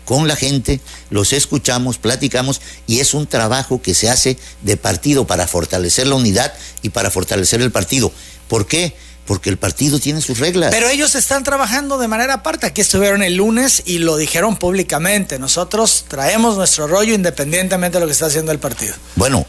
con 0.09 0.27
la 0.27 0.35
gente, 0.35 0.81
los 1.11 1.33
escuchamos, 1.33 1.99
platicamos 1.99 2.61
y 2.87 2.99
es 2.99 3.13
un 3.13 3.27
trabajo 3.27 3.79
que 3.79 3.93
se 3.93 4.09
hace 4.09 4.39
de 4.63 4.75
partido 4.75 5.27
para 5.27 5.45
fortalecer 5.45 6.07
la 6.07 6.15
unidad 6.15 6.51
y 6.81 6.89
para 6.89 7.11
fortalecer 7.11 7.61
el 7.61 7.71
partido. 7.71 8.11
¿Por 8.47 8.65
qué? 8.65 8.95
Porque 9.27 9.51
el 9.51 9.57
partido 9.57 9.99
tiene 9.99 10.19
sus 10.21 10.39
reglas. 10.39 10.71
Pero 10.71 10.89
ellos 10.89 11.13
están 11.13 11.43
trabajando 11.43 11.99
de 11.99 12.07
manera 12.07 12.33
aparte. 12.33 12.65
Aquí 12.65 12.81
estuvieron 12.81 13.21
el 13.21 13.35
lunes 13.35 13.83
y 13.85 13.99
lo 13.99 14.17
dijeron 14.17 14.57
públicamente. 14.57 15.37
Nosotros 15.37 16.05
traemos 16.07 16.57
nuestro 16.57 16.87
rollo 16.87 17.13
independientemente 17.13 17.97
de 17.97 17.99
lo 17.99 18.07
que 18.07 18.13
está 18.13 18.25
haciendo 18.25 18.51
el 18.51 18.57
partido. 18.57 18.95
Bueno, 19.15 19.45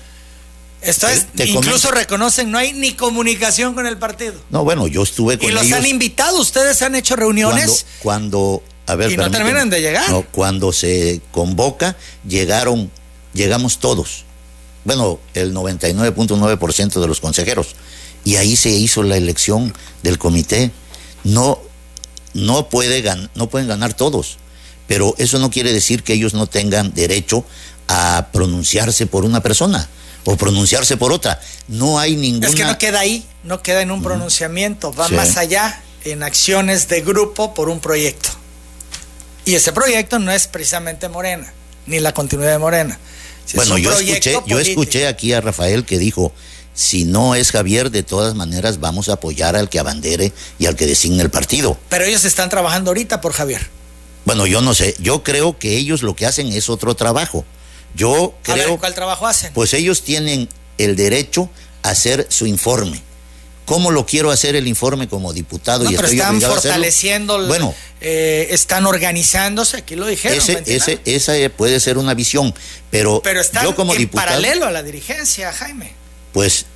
esto 0.82 1.08
es, 1.08 1.26
incluso 1.36 1.90
reconocen, 1.90 2.50
no 2.50 2.58
hay 2.58 2.74
ni 2.74 2.92
comunicación 2.92 3.72
con 3.72 3.86
el 3.86 3.96
partido. 3.96 4.34
No, 4.50 4.62
bueno, 4.64 4.86
yo 4.88 5.04
estuve 5.04 5.38
con 5.38 5.48
ellos. 5.48 5.64
¿Y 5.64 5.70
los 5.70 5.78
han 5.78 5.86
invitado? 5.86 6.38
¿Ustedes 6.38 6.82
han 6.82 6.94
hecho 6.94 7.16
reuniones? 7.16 7.86
cuando 8.02 8.62
y 9.10 9.16
no 9.16 9.30
terminan 9.30 9.70
de 9.70 9.80
llegar. 9.80 10.10
No, 10.10 10.22
cuando 10.22 10.72
se 10.72 11.20
convoca, 11.30 11.96
llegaron, 12.26 12.90
llegamos 13.32 13.78
todos. 13.78 14.24
Bueno, 14.84 15.20
el 15.34 15.54
99.9% 15.54 17.00
de 17.00 17.06
los 17.06 17.20
consejeros. 17.20 17.74
Y 18.24 18.36
ahí 18.36 18.56
se 18.56 18.70
hizo 18.70 19.02
la 19.02 19.16
elección 19.16 19.74
del 20.02 20.18
comité. 20.18 20.70
No, 21.24 21.58
no, 22.34 22.68
puede 22.68 23.02
no 23.34 23.48
pueden 23.48 23.68
ganar 23.68 23.94
todos, 23.94 24.38
pero 24.86 25.14
eso 25.18 25.38
no 25.38 25.50
quiere 25.50 25.72
decir 25.72 26.02
que 26.02 26.14
ellos 26.14 26.34
no 26.34 26.46
tengan 26.46 26.92
derecho 26.94 27.44
a 27.88 28.28
pronunciarse 28.32 29.06
por 29.06 29.24
una 29.24 29.42
persona 29.42 29.88
o 30.24 30.36
pronunciarse 30.36 30.96
por 30.96 31.12
otra. 31.12 31.40
No 31.68 31.98
hay 31.98 32.16
ninguna. 32.16 32.48
Es 32.48 32.54
que 32.54 32.64
no 32.64 32.78
queda 32.78 33.00
ahí, 33.00 33.24
no 33.42 33.62
queda 33.62 33.82
en 33.82 33.90
un 33.90 34.02
pronunciamiento, 34.02 34.92
va 34.92 35.08
más 35.08 35.36
allá 35.36 35.82
en 36.04 36.22
acciones 36.22 36.88
de 36.88 37.02
grupo 37.02 37.54
por 37.54 37.68
un 37.68 37.80
proyecto. 37.80 38.30
Y 39.50 39.56
ese 39.56 39.72
proyecto 39.72 40.18
no 40.20 40.30
es 40.30 40.46
precisamente 40.46 41.08
Morena, 41.08 41.52
ni 41.86 41.98
la 41.98 42.14
continuidad 42.14 42.52
de 42.52 42.58
Morena, 42.58 42.98
bueno, 43.54 43.78
yo 43.78 43.92
escuché, 43.92 44.36
yo 44.46 44.60
escuché 44.60 45.06
aquí 45.08 45.32
a 45.32 45.40
Rafael 45.40 45.84
que 45.84 45.98
dijo, 45.98 46.32
si 46.74 47.04
no 47.04 47.34
es 47.34 47.50
Javier, 47.50 47.90
de 47.90 48.02
todas 48.02 48.34
maneras 48.34 48.78
vamos 48.78 49.08
a 49.08 49.14
apoyar 49.14 49.56
al 49.56 49.68
que 49.68 49.78
abandere 49.78 50.32
y 50.60 50.66
al 50.66 50.76
que 50.76 50.86
designe 50.86 51.22
el 51.22 51.30
partido. 51.30 51.76
Pero 51.88 52.04
ellos 52.04 52.24
están 52.24 52.48
trabajando 52.48 52.90
ahorita 52.90 53.20
por 53.20 53.32
Javier. 53.32 53.68
Bueno, 54.24 54.46
yo 54.46 54.60
no 54.60 54.74
sé, 54.74 54.94
yo 55.00 55.22
creo 55.24 55.58
que 55.58 55.76
ellos 55.76 56.02
lo 56.02 56.14
que 56.14 56.26
hacen 56.26 56.52
es 56.52 56.68
otro 56.68 56.94
trabajo. 56.94 57.44
Yo 57.94 58.34
creo... 58.42 58.78
¿Cuál 58.78 58.94
trabajo 58.94 59.26
hacen? 59.26 59.52
Pues 59.52 59.74
ellos 59.74 60.02
tienen 60.02 60.48
el 60.78 60.94
derecho 60.94 61.50
a 61.82 61.90
hacer 61.90 62.26
su 62.30 62.46
informe. 62.46 63.02
¿Cómo 63.70 63.92
lo 63.92 64.04
quiero 64.04 64.32
hacer 64.32 64.56
el 64.56 64.66
informe 64.66 65.06
como 65.08 65.32
diputado? 65.32 65.84
y 65.84 65.94
pero 65.94 66.08
estoy 66.08 66.18
están 66.18 66.40
fortaleciendo, 66.40 67.46
bueno, 67.46 67.72
eh, 68.00 68.48
están 68.50 68.84
organizándose, 68.84 69.76
aquí 69.76 69.94
lo 69.94 70.08
dijeron. 70.08 70.38
Ese, 70.66 70.98
esa 71.04 71.34
puede 71.56 71.78
ser 71.78 71.96
una 71.96 72.14
visión, 72.14 72.52
pero, 72.90 73.22
pero 73.22 73.40
están 73.40 73.62
yo 73.62 73.76
como 73.76 73.92
en 73.92 73.98
diputado, 73.98 74.26
paralelo 74.26 74.66
a 74.66 74.72
la 74.72 74.82
dirigencia, 74.82 75.52
Jaime. 75.52 75.92
Pues 76.32 76.66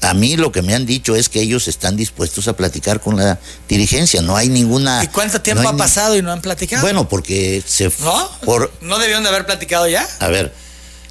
a 0.00 0.14
mí 0.14 0.38
lo 0.38 0.50
que 0.50 0.62
me 0.62 0.74
han 0.74 0.86
dicho 0.86 1.16
es 1.16 1.28
que 1.28 1.42
ellos 1.42 1.68
están 1.68 1.96
dispuestos 1.96 2.48
a 2.48 2.56
platicar 2.56 3.00
con 3.00 3.18
la 3.18 3.38
dirigencia. 3.68 4.22
No 4.22 4.34
hay 4.34 4.48
ninguna. 4.48 5.04
¿Y 5.04 5.08
cuánto 5.08 5.42
tiempo 5.42 5.68
ha 5.68 5.76
pasado 5.76 6.16
y 6.16 6.22
no 6.22 6.32
han 6.32 6.40
platicado? 6.40 6.80
Bueno, 6.80 7.10
porque 7.10 7.62
se. 7.66 7.92
¿No? 8.00 8.30
Por... 8.46 8.72
¿No 8.80 8.98
debieron 8.98 9.22
de 9.22 9.28
haber 9.28 9.44
platicado 9.44 9.86
ya? 9.86 10.08
A 10.18 10.28
ver, 10.28 10.54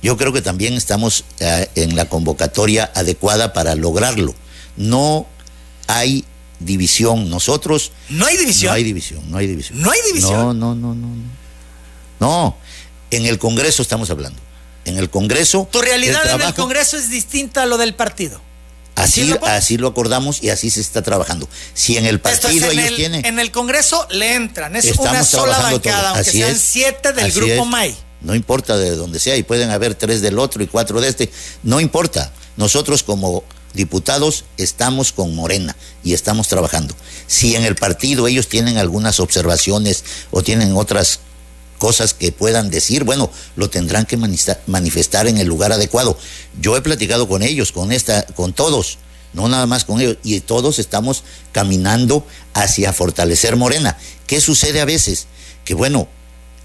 yo 0.01 0.17
creo 0.17 0.33
que 0.33 0.41
también 0.41 0.73
estamos 0.73 1.25
eh, 1.39 1.69
en 1.75 1.95
la 1.95 2.05
convocatoria 2.05 2.91
adecuada 2.95 3.53
para 3.53 3.75
lograrlo. 3.75 4.33
No 4.77 5.27
hay 5.87 6.23
división. 6.59 7.29
Nosotros. 7.29 7.91
¿No 8.09 8.25
hay 8.25 8.37
división? 8.37 8.69
No 8.69 8.75
hay 8.75 8.83
división, 8.83 9.31
no 9.31 9.37
hay 9.37 9.47
división. 9.47 9.81
¿No 9.81 9.91
hay 9.91 9.99
división? 10.07 10.33
No, 10.33 10.53
no, 10.53 10.75
no, 10.75 10.95
no. 10.95 11.07
No, 12.19 12.57
en 13.11 13.25
el 13.25 13.37
Congreso 13.37 13.81
estamos 13.81 14.09
hablando. 14.09 14.39
En 14.85 14.97
el 14.97 15.09
Congreso. 15.09 15.67
Tu 15.71 15.81
realidad 15.81 16.21
en 16.33 16.41
el 16.41 16.53
Congreso 16.53 16.97
es 16.97 17.09
distinta 17.09 17.63
a 17.63 17.65
lo 17.65 17.77
del 17.77 17.93
partido. 17.93 18.41
Así, 18.95 19.35
así 19.43 19.77
lo 19.77 19.89
acordamos 19.89 20.41
y 20.41 20.49
así 20.49 20.71
se 20.71 20.81
está 20.81 21.03
trabajando. 21.03 21.47
Si 21.75 21.97
en 21.97 22.05
el 22.07 22.19
partido 22.19 22.71
ellos 22.71 22.95
tienen. 22.95 23.23
En 23.25 23.37
el 23.37 23.51
Congreso 23.51 24.07
le 24.09 24.33
entran, 24.33 24.75
es 24.75 24.91
una 24.97 25.23
sola 25.23 25.59
bancada, 25.59 26.09
aunque 26.11 26.31
sean 26.31 26.57
siete 26.57 27.13
del 27.13 27.31
grupo 27.31 27.65
MAI. 27.65 27.95
No 28.21 28.33
importa 28.33 28.75
de 28.75 28.95
donde 28.95 29.19
sea, 29.19 29.37
y 29.37 29.43
pueden 29.43 29.69
haber 29.69 29.93
tres 29.93 30.21
del 30.21 30.39
otro 30.39 30.63
y 30.63 30.67
cuatro 30.67 30.99
de 30.99 31.09
este, 31.09 31.31
no 31.61 31.79
importa. 31.79 32.33
Nosotros 32.55 33.03
como 33.03 33.43
diputados 33.73 34.45
estamos 34.57 35.11
con 35.11 35.35
Morena 35.35 35.75
y 36.03 36.13
estamos 36.13 36.47
trabajando. 36.47 36.95
Si 37.27 37.55
en 37.55 37.63
el 37.63 37.75
partido 37.75 38.27
ellos 38.27 38.47
tienen 38.47 38.77
algunas 38.77 39.19
observaciones 39.19 40.03
o 40.31 40.43
tienen 40.43 40.75
otras 40.75 41.19
cosas 41.77 42.13
que 42.13 42.31
puedan 42.31 42.69
decir, 42.69 43.03
bueno, 43.03 43.31
lo 43.55 43.69
tendrán 43.69 44.05
que 44.05 44.17
manifestar 44.17 45.27
en 45.27 45.37
el 45.37 45.47
lugar 45.47 45.71
adecuado. 45.71 46.17
Yo 46.59 46.75
he 46.75 46.81
platicado 46.81 47.27
con 47.27 47.43
ellos, 47.43 47.71
con 47.71 47.91
esta, 47.91 48.23
con 48.23 48.53
todos, 48.53 48.97
no 49.33 49.47
nada 49.47 49.65
más 49.67 49.85
con 49.85 50.01
ellos, 50.01 50.17
y 50.23 50.39
todos 50.39 50.79
estamos 50.79 51.23
caminando 51.51 52.25
hacia 52.53 52.93
fortalecer 52.93 53.55
Morena. 53.55 53.97
¿Qué 54.25 54.41
sucede 54.41 54.81
a 54.81 54.85
veces? 54.85 55.27
Que 55.65 55.73
bueno, 55.73 56.07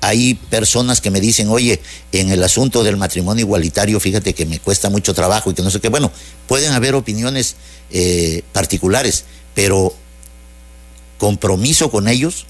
hay 0.03 0.34
personas 0.34 1.00
que 1.00 1.12
me 1.12 1.20
dicen, 1.20 1.48
oye, 1.48 1.80
en 2.11 2.32
el 2.32 2.42
asunto 2.42 2.82
del 2.82 2.96
matrimonio 2.96 3.44
igualitario, 3.44 4.00
fíjate 4.00 4.34
que 4.34 4.44
me 4.46 4.59
cuesta 4.59 4.90
mucho 4.90 5.14
trabajo 5.14 5.50
y 5.50 5.55
que 5.55 5.62
no 5.62 5.70
sé 5.70 5.78
qué. 5.78 5.88
Bueno, 5.88 6.11
pueden 6.48 6.72
haber 6.72 6.96
opiniones 6.96 7.55
eh, 7.92 8.42
particulares, 8.53 9.24
pero 9.55 9.94
compromiso 11.18 11.88
con 11.92 12.09
ellos 12.09 12.46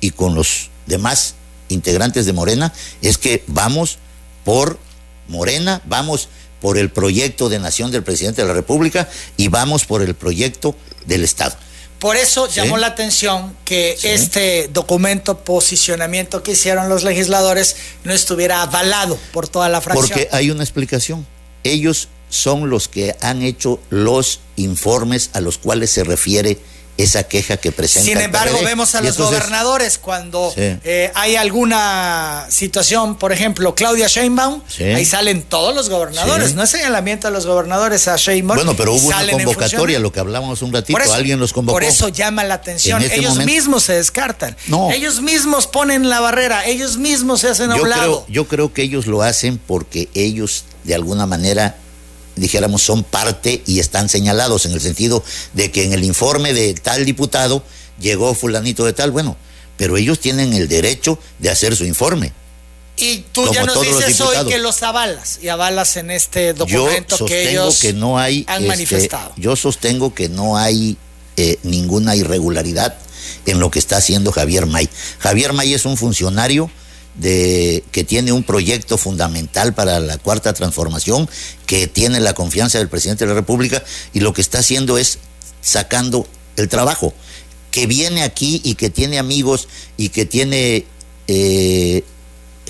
y 0.00 0.10
con 0.10 0.34
los 0.34 0.70
demás 0.86 1.36
integrantes 1.68 2.26
de 2.26 2.32
Morena 2.32 2.72
es 3.02 3.18
que 3.18 3.44
vamos 3.46 3.98
por 4.44 4.80
Morena, 5.28 5.82
vamos 5.86 6.28
por 6.60 6.76
el 6.76 6.90
proyecto 6.90 7.48
de 7.48 7.60
nación 7.60 7.92
del 7.92 8.02
presidente 8.02 8.42
de 8.42 8.48
la 8.48 8.54
República 8.54 9.08
y 9.36 9.46
vamos 9.46 9.84
por 9.84 10.02
el 10.02 10.16
proyecto 10.16 10.74
del 11.06 11.22
Estado. 11.22 11.54
Por 12.00 12.16
eso 12.16 12.48
llamó 12.48 12.78
la 12.78 12.88
atención 12.88 13.54
que 13.66 13.96
este 14.02 14.68
documento, 14.72 15.44
posicionamiento 15.44 16.42
que 16.42 16.52
hicieron 16.52 16.88
los 16.88 17.04
legisladores, 17.04 17.76
no 18.04 18.14
estuviera 18.14 18.62
avalado 18.62 19.18
por 19.32 19.48
toda 19.48 19.68
la 19.68 19.82
fracción. 19.82 20.08
Porque 20.08 20.28
hay 20.32 20.50
una 20.50 20.64
explicación. 20.64 21.26
Ellos 21.62 22.08
son 22.30 22.70
los 22.70 22.88
que 22.88 23.16
han 23.20 23.42
hecho 23.42 23.80
los 23.90 24.40
informes 24.56 25.28
a 25.34 25.42
los 25.42 25.58
cuales 25.58 25.90
se 25.90 26.02
refiere 26.02 26.58
esa 27.02 27.24
queja 27.24 27.56
que 27.56 27.72
presenta. 27.72 28.06
Sin 28.06 28.20
embargo, 28.20 28.58
vemos 28.64 28.94
a 28.94 29.00
los 29.00 29.16
gobernadores 29.16 29.98
cuando 29.98 30.52
eh, 30.56 31.10
hay 31.14 31.36
alguna 31.36 32.46
situación, 32.48 33.16
por 33.16 33.32
ejemplo, 33.32 33.74
Claudia 33.74 34.06
Sheinbaum, 34.06 34.62
ahí 34.78 35.04
salen 35.04 35.42
todos 35.42 35.74
los 35.74 35.88
gobernadores, 35.88 36.54
no 36.54 36.62
es 36.62 36.70
señalamiento 36.70 37.28
a 37.28 37.30
los 37.30 37.46
gobernadores 37.46 38.08
a 38.08 38.16
Sheinbaum. 38.16 38.56
Bueno, 38.56 38.74
pero 38.76 38.94
hubo 38.94 39.08
una 39.08 39.28
convocatoria, 39.28 39.98
lo 39.98 40.12
que 40.12 40.20
hablamos 40.20 40.62
un 40.62 40.72
ratito, 40.72 40.98
alguien 41.12 41.38
los 41.38 41.52
convocó. 41.52 41.74
Por 41.74 41.84
eso 41.84 42.08
llama 42.08 42.44
la 42.44 42.54
atención, 42.54 43.02
este 43.02 43.16
ellos 43.16 43.38
mismos 43.38 43.84
se 43.84 43.94
descartan, 43.94 44.56
ellos 44.92 45.20
mismos 45.20 45.66
ponen 45.66 46.08
la 46.08 46.20
barrera, 46.20 46.64
ellos 46.66 46.96
mismos 46.96 47.40
se 47.40 47.48
hacen 47.48 47.70
yo 47.70 47.82
Creo, 47.82 48.26
yo 48.28 48.46
creo 48.46 48.72
que 48.72 48.82
ellos 48.82 49.06
lo 49.06 49.22
hacen 49.22 49.58
porque 49.58 50.08
ellos 50.14 50.64
de 50.84 50.94
alguna 50.94 51.26
manera 51.26 51.76
dijéramos, 52.40 52.82
son 52.82 53.04
parte 53.04 53.62
y 53.66 53.78
están 53.78 54.08
señalados 54.08 54.66
en 54.66 54.72
el 54.72 54.80
sentido 54.80 55.22
de 55.52 55.70
que 55.70 55.84
en 55.84 55.92
el 55.92 56.04
informe 56.04 56.52
de 56.52 56.74
tal 56.74 57.04
diputado 57.04 57.62
llegó 58.00 58.34
fulanito 58.34 58.84
de 58.84 58.92
tal, 58.92 59.10
bueno, 59.10 59.36
pero 59.76 59.96
ellos 59.96 60.18
tienen 60.18 60.52
el 60.52 60.68
derecho 60.68 61.18
de 61.38 61.50
hacer 61.50 61.76
su 61.76 61.84
informe. 61.84 62.32
Y 62.96 63.24
tú 63.32 63.50
ya 63.52 63.64
nos 63.64 63.80
dices 63.80 64.20
hoy 64.20 64.46
que 64.46 64.58
los 64.58 64.82
avalas 64.82 65.38
y 65.40 65.48
avalas 65.48 65.96
en 65.96 66.10
este 66.10 66.52
documento 66.52 67.24
que 67.24 67.50
ellos 67.50 67.80
que 67.80 67.92
no 67.92 68.18
hay, 68.18 68.44
han 68.46 68.62
este, 68.62 68.68
manifestado. 68.68 69.32
Yo 69.36 69.56
sostengo 69.56 70.14
que 70.14 70.28
no 70.28 70.58
hay 70.58 70.98
eh, 71.36 71.58
ninguna 71.62 72.16
irregularidad 72.16 72.98
en 73.46 73.58
lo 73.58 73.70
que 73.70 73.78
está 73.78 73.96
haciendo 73.96 74.32
Javier 74.32 74.66
May. 74.66 74.88
Javier 75.18 75.54
May 75.54 75.72
es 75.72 75.86
un 75.86 75.96
funcionario 75.96 76.70
de 77.14 77.84
que 77.92 78.04
tiene 78.04 78.32
un 78.32 78.42
proyecto 78.42 78.96
fundamental 78.96 79.74
para 79.74 80.00
la 80.00 80.18
cuarta 80.18 80.52
transformación, 80.52 81.28
que 81.66 81.86
tiene 81.86 82.20
la 82.20 82.34
confianza 82.34 82.78
del 82.78 82.88
presidente 82.88 83.24
de 83.24 83.28
la 83.28 83.34
República 83.34 83.82
y 84.12 84.20
lo 84.20 84.32
que 84.32 84.40
está 84.40 84.58
haciendo 84.60 84.98
es 84.98 85.18
sacando 85.60 86.26
el 86.56 86.68
trabajo, 86.68 87.12
que 87.70 87.86
viene 87.86 88.22
aquí 88.22 88.60
y 88.64 88.74
que 88.74 88.90
tiene 88.90 89.18
amigos 89.18 89.68
y 89.96 90.08
que 90.08 90.24
tiene 90.24 90.86
eh, 91.28 92.04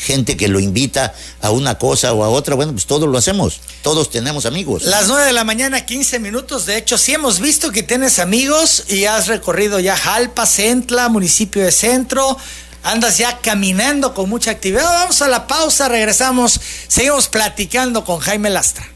gente 0.01 0.36
que 0.36 0.49
lo 0.49 0.59
invita 0.59 1.14
a 1.43 1.51
una 1.51 1.78
cosa 1.78 2.12
o 2.14 2.24
a 2.24 2.28
otra, 2.28 2.55
bueno, 2.55 2.72
pues 2.72 2.86
todos 2.86 3.09
lo 3.09 3.18
hacemos, 3.18 3.61
todos 3.82 4.11
tenemos 4.11 4.47
amigos. 4.47 4.84
Las 4.84 5.09
nueve 5.09 5.26
de 5.26 5.32
la 5.32 5.45
mañana, 5.45 5.84
15 5.84 6.18
minutos, 6.18 6.66
de 6.66 6.78
hecho, 6.78 6.97
sí 6.97 7.12
hemos 7.12 7.38
visto 7.38 7.70
que 7.70 7.82
tienes 7.82 8.18
amigos 8.18 8.84
y 8.88 9.05
has 9.05 9.28
recorrido 9.28 9.78
ya 9.78 9.97
Jalpa, 9.97 10.47
Centla, 10.47 11.09
municipio 11.09 11.62
de 11.62 11.70
Centro, 11.70 12.38
andas 12.83 13.18
ya 13.18 13.39
caminando 13.39 14.14
con 14.14 14.28
mucha 14.28 14.51
actividad. 14.51 14.85
Vamos 14.85 15.22
a 15.22 15.28
la 15.28 15.47
pausa, 15.47 15.89
regresamos, 15.89 16.61
seguimos 16.89 17.28
platicando 17.28 18.05
con 18.05 18.20
Jaime 18.20 18.51
Lastra. 18.51 18.87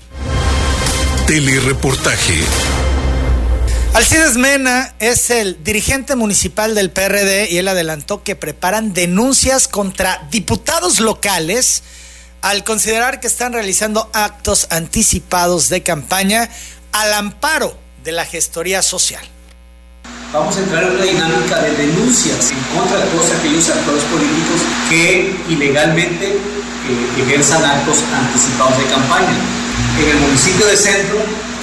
Telereportaje. 1.26 2.44
Alcides 3.94 4.36
Mena 4.36 4.94
es 4.98 5.30
el 5.30 5.62
dirigente 5.62 6.16
municipal 6.16 6.74
del 6.74 6.90
PRD 6.90 7.50
y 7.50 7.58
él 7.58 7.68
adelantó 7.68 8.24
que 8.24 8.34
preparan 8.34 8.92
denuncias 8.92 9.68
contra 9.68 10.26
diputados 10.30 10.98
locales 10.98 11.82
al 12.42 12.64
considerar 12.64 13.20
que 13.20 13.28
están 13.28 13.52
realizando 13.52 14.10
actos 14.12 14.66
anticipados 14.70 15.68
de 15.68 15.82
campaña 15.84 16.50
al 16.92 17.12
amparo 17.12 17.78
de 18.02 18.12
la 18.12 18.26
gestoría 18.26 18.82
social 18.82 19.24
vamos 20.34 20.56
a 20.56 20.60
entrar 20.60 20.82
en 20.82 20.90
una 20.90 21.04
dinámica 21.04 21.62
de 21.62 21.70
denuncias 21.76 22.50
en 22.50 22.58
contra 22.76 22.98
de 22.98 23.06
todos 23.12 23.30
aquellos 23.30 23.70
actores 23.70 24.02
políticos 24.10 24.62
que 24.90 25.32
ilegalmente 25.48 26.26
eh, 26.26 27.22
ejerzan 27.22 27.64
actos 27.64 28.02
anticipados 28.12 28.76
de 28.76 28.84
campaña. 28.86 29.30
En 29.96 30.10
el 30.10 30.18
municipio 30.18 30.66
de 30.66 30.76
Centro 30.76 31.18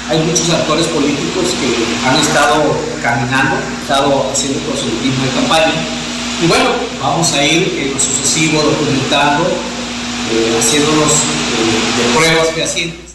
hay 0.10 0.20
muchos 0.20 0.50
actores 0.50 0.88
políticos 0.88 1.54
que 1.60 2.08
han 2.08 2.16
estado 2.16 2.64
caminando, 3.04 3.58
estado 3.82 4.32
haciendo 4.32 4.60
proselitismo 4.60 5.26
de 5.26 5.32
campaña. 5.32 5.74
Y 6.42 6.48
bueno, 6.48 6.70
vamos 7.02 7.34
a 7.34 7.44
ir 7.44 7.78
en 7.78 7.94
lo 7.94 8.00
sucesivo 8.00 8.64
documentando, 8.64 9.52
eh, 10.32 10.58
haciéndonos 10.58 11.12
eh, 11.12 11.98
de 11.98 12.16
pruebas 12.16 12.48
fehacientes. 12.56 13.11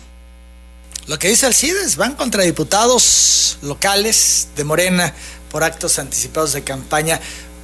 Lo 1.06 1.20
que 1.20 1.28
dice 1.28 1.46
Alcides, 1.46 1.94
van 1.96 2.14
contra 2.14 2.42
diputados 2.42 3.58
locales 3.62 4.48
de 4.56 4.64
Morena 4.64 5.14
por 5.52 5.62
actos 5.62 6.00
anticipados 6.00 6.52
de 6.52 6.64
campaña. 6.64 7.20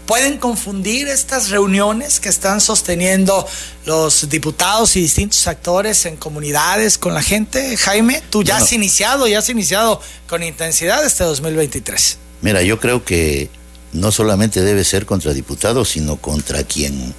¿Pueden 0.07 0.39
confundir 0.39 1.09
estas 1.09 1.51
reuniones 1.51 2.21
que 2.21 2.29
están 2.29 2.61
sosteniendo 2.61 3.45
los 3.85 4.29
diputados 4.29 4.95
y 4.95 5.01
distintos 5.01 5.49
actores 5.49 6.07
en 6.07 6.17
comunidades 6.17 6.99
con 6.99 7.15
la 7.15 7.23
gente? 7.23 7.77
Jaime, 7.77 8.23
tú 8.31 8.45
ya 8.45 8.59
has 8.59 8.73
iniciado, 8.73 9.27
ya 9.27 9.41
has 9.41 9.49
iniciado 9.49 10.01
con 10.29 10.45
intensidad 10.45 11.05
este 11.05 11.25
2023. 11.25 12.19
Mira, 12.43 12.63
yo 12.63 12.79
creo 12.79 13.05
que 13.05 13.51
no 13.93 14.13
solamente 14.13 14.63
debe 14.63 14.85
ser 14.85 15.05
contra 15.05 15.33
diputados, 15.33 15.89
sino 15.89 16.17
contra 16.17 16.63
quien 16.63 17.13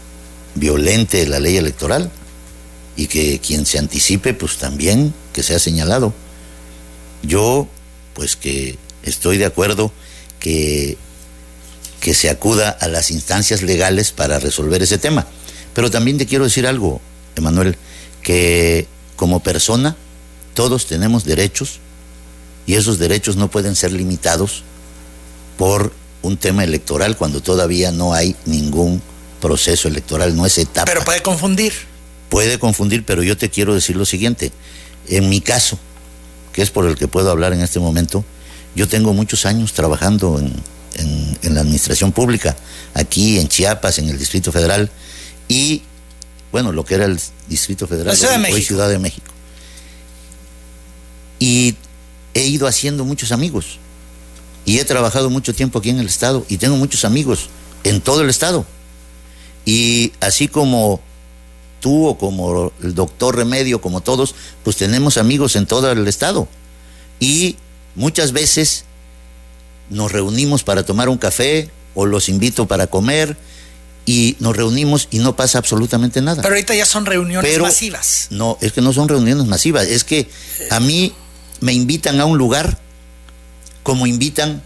violente 0.55 1.25
la 1.27 1.39
ley 1.39 1.57
electoral. 1.57 2.09
Y 2.95 3.07
que 3.07 3.39
quien 3.39 3.65
se 3.65 3.79
anticipe, 3.79 4.33
pues 4.33 4.57
también 4.57 5.13
que 5.33 5.43
sea 5.43 5.59
señalado. 5.59 6.13
Yo, 7.23 7.67
pues 8.13 8.35
que 8.35 8.77
estoy 9.03 9.37
de 9.37 9.45
acuerdo 9.45 9.91
que, 10.39 10.97
que 11.99 12.13
se 12.13 12.29
acuda 12.29 12.69
a 12.69 12.87
las 12.87 13.11
instancias 13.11 13.61
legales 13.61 14.11
para 14.11 14.39
resolver 14.39 14.83
ese 14.83 14.97
tema. 14.97 15.27
Pero 15.73 15.89
también 15.89 16.17
te 16.17 16.25
quiero 16.25 16.43
decir 16.43 16.67
algo, 16.67 17.01
Emanuel, 17.35 17.77
que 18.21 18.87
como 19.15 19.41
persona 19.41 19.95
todos 20.53 20.85
tenemos 20.85 21.23
derechos 21.23 21.79
y 22.65 22.75
esos 22.75 22.99
derechos 22.99 23.35
no 23.35 23.49
pueden 23.49 23.75
ser 23.75 23.91
limitados 23.91 24.63
por 25.57 25.93
un 26.21 26.37
tema 26.37 26.63
electoral 26.63 27.17
cuando 27.17 27.41
todavía 27.41 27.91
no 27.91 28.13
hay 28.13 28.35
ningún 28.45 29.01
proceso 29.41 29.87
electoral, 29.87 30.35
no 30.35 30.45
es 30.45 30.57
etapa. 30.57 30.85
Pero 30.85 31.03
puede 31.03 31.21
confundir. 31.21 31.73
Puede 32.33 32.57
confundir, 32.57 33.05
pero 33.05 33.21
yo 33.21 33.37
te 33.37 33.51
quiero 33.51 33.75
decir 33.75 33.95
lo 33.95 34.05
siguiente. 34.05 34.51
En 35.07 35.29
mi 35.29 35.39
caso, 35.39 35.77
que 36.51 36.63
es 36.63 36.71
por 36.71 36.87
el 36.87 36.95
que 36.95 37.07
puedo 37.07 37.29
hablar 37.29 37.53
en 37.53 37.61
este 37.61 37.79
momento, 37.79 38.25
yo 38.75 38.87
tengo 38.87 39.13
muchos 39.13 39.45
años 39.45 39.73
trabajando 39.73 40.39
en, 40.39 41.53
la 41.53 41.61
administración 41.61 42.11
pública, 42.11 42.57
aquí 42.95 43.37
en 43.37 43.49
Chiapas, 43.49 43.99
en 43.99 44.09
el 44.09 44.17
Distrito 44.17 44.51
Federal, 44.51 44.89
y 45.47 45.83
bueno, 46.51 46.71
lo 46.71 46.83
que 46.83 46.95
era 46.95 47.05
el 47.05 47.19
Distrito 47.47 47.85
Federal, 47.85 48.17
de 48.17 48.51
hoy 48.51 48.63
Ciudad 48.63 48.89
de 48.89 48.97
México. 48.97 49.31
Y 51.37 51.75
he 52.33 52.47
ido 52.47 52.65
haciendo 52.65 53.05
muchos 53.05 53.31
amigos. 53.31 53.77
Y 54.65 54.79
he 54.79 54.85
trabajado 54.85 55.29
mucho 55.29 55.53
tiempo 55.53 55.77
aquí 55.77 55.91
en 55.91 55.99
el 55.99 56.07
Estado 56.07 56.47
y 56.49 56.57
tengo 56.57 56.77
muchos 56.77 57.05
amigos 57.05 57.51
en 57.83 58.01
todo 58.01 58.21
el 58.21 58.31
Estado. 58.31 58.65
Y 59.65 60.13
así 60.19 60.47
como 60.47 60.99
tú 61.83 62.07
o 62.07 62.17
como 62.17 62.71
el 62.81 62.95
doctor 62.95 63.35
Remedio, 63.35 63.81
como 63.81 63.99
todos, 63.99 64.35
pues 64.63 64.77
tenemos 64.77 65.17
amigos 65.17 65.57
en 65.57 65.65
todo 65.65 65.91
el 65.91 66.07
Estado. 66.07 66.47
Y 67.19 67.57
muchas 67.93 68.31
veces 68.31 68.85
nos 69.89 70.13
reunimos 70.13 70.63
para 70.63 70.85
tomar 70.85 71.09
un 71.09 71.17
café 71.17 71.69
o 71.93 72.05
los 72.05 72.29
invito 72.29 72.67
para 72.69 72.87
comer 72.87 73.35
y 74.05 74.37
nos 74.39 74.55
reunimos 74.55 75.09
y 75.11 75.19
no 75.19 75.35
pasa 75.35 75.57
absolutamente 75.57 76.21
nada. 76.21 76.41
Pero 76.41 76.55
ahorita 76.55 76.73
ya 76.73 76.85
son 76.85 77.05
reuniones 77.05 77.59
masivas. 77.59 78.27
No, 78.29 78.57
es 78.61 78.71
que 78.71 78.79
no 78.79 78.93
son 78.93 79.09
reuniones 79.09 79.45
masivas, 79.45 79.85
es 79.85 80.05
que 80.05 80.29
a 80.71 80.79
mí 80.79 81.13
me 81.59 81.73
invitan 81.73 82.21
a 82.21 82.25
un 82.25 82.37
lugar 82.37 82.79
como 83.83 84.07
invitan 84.07 84.63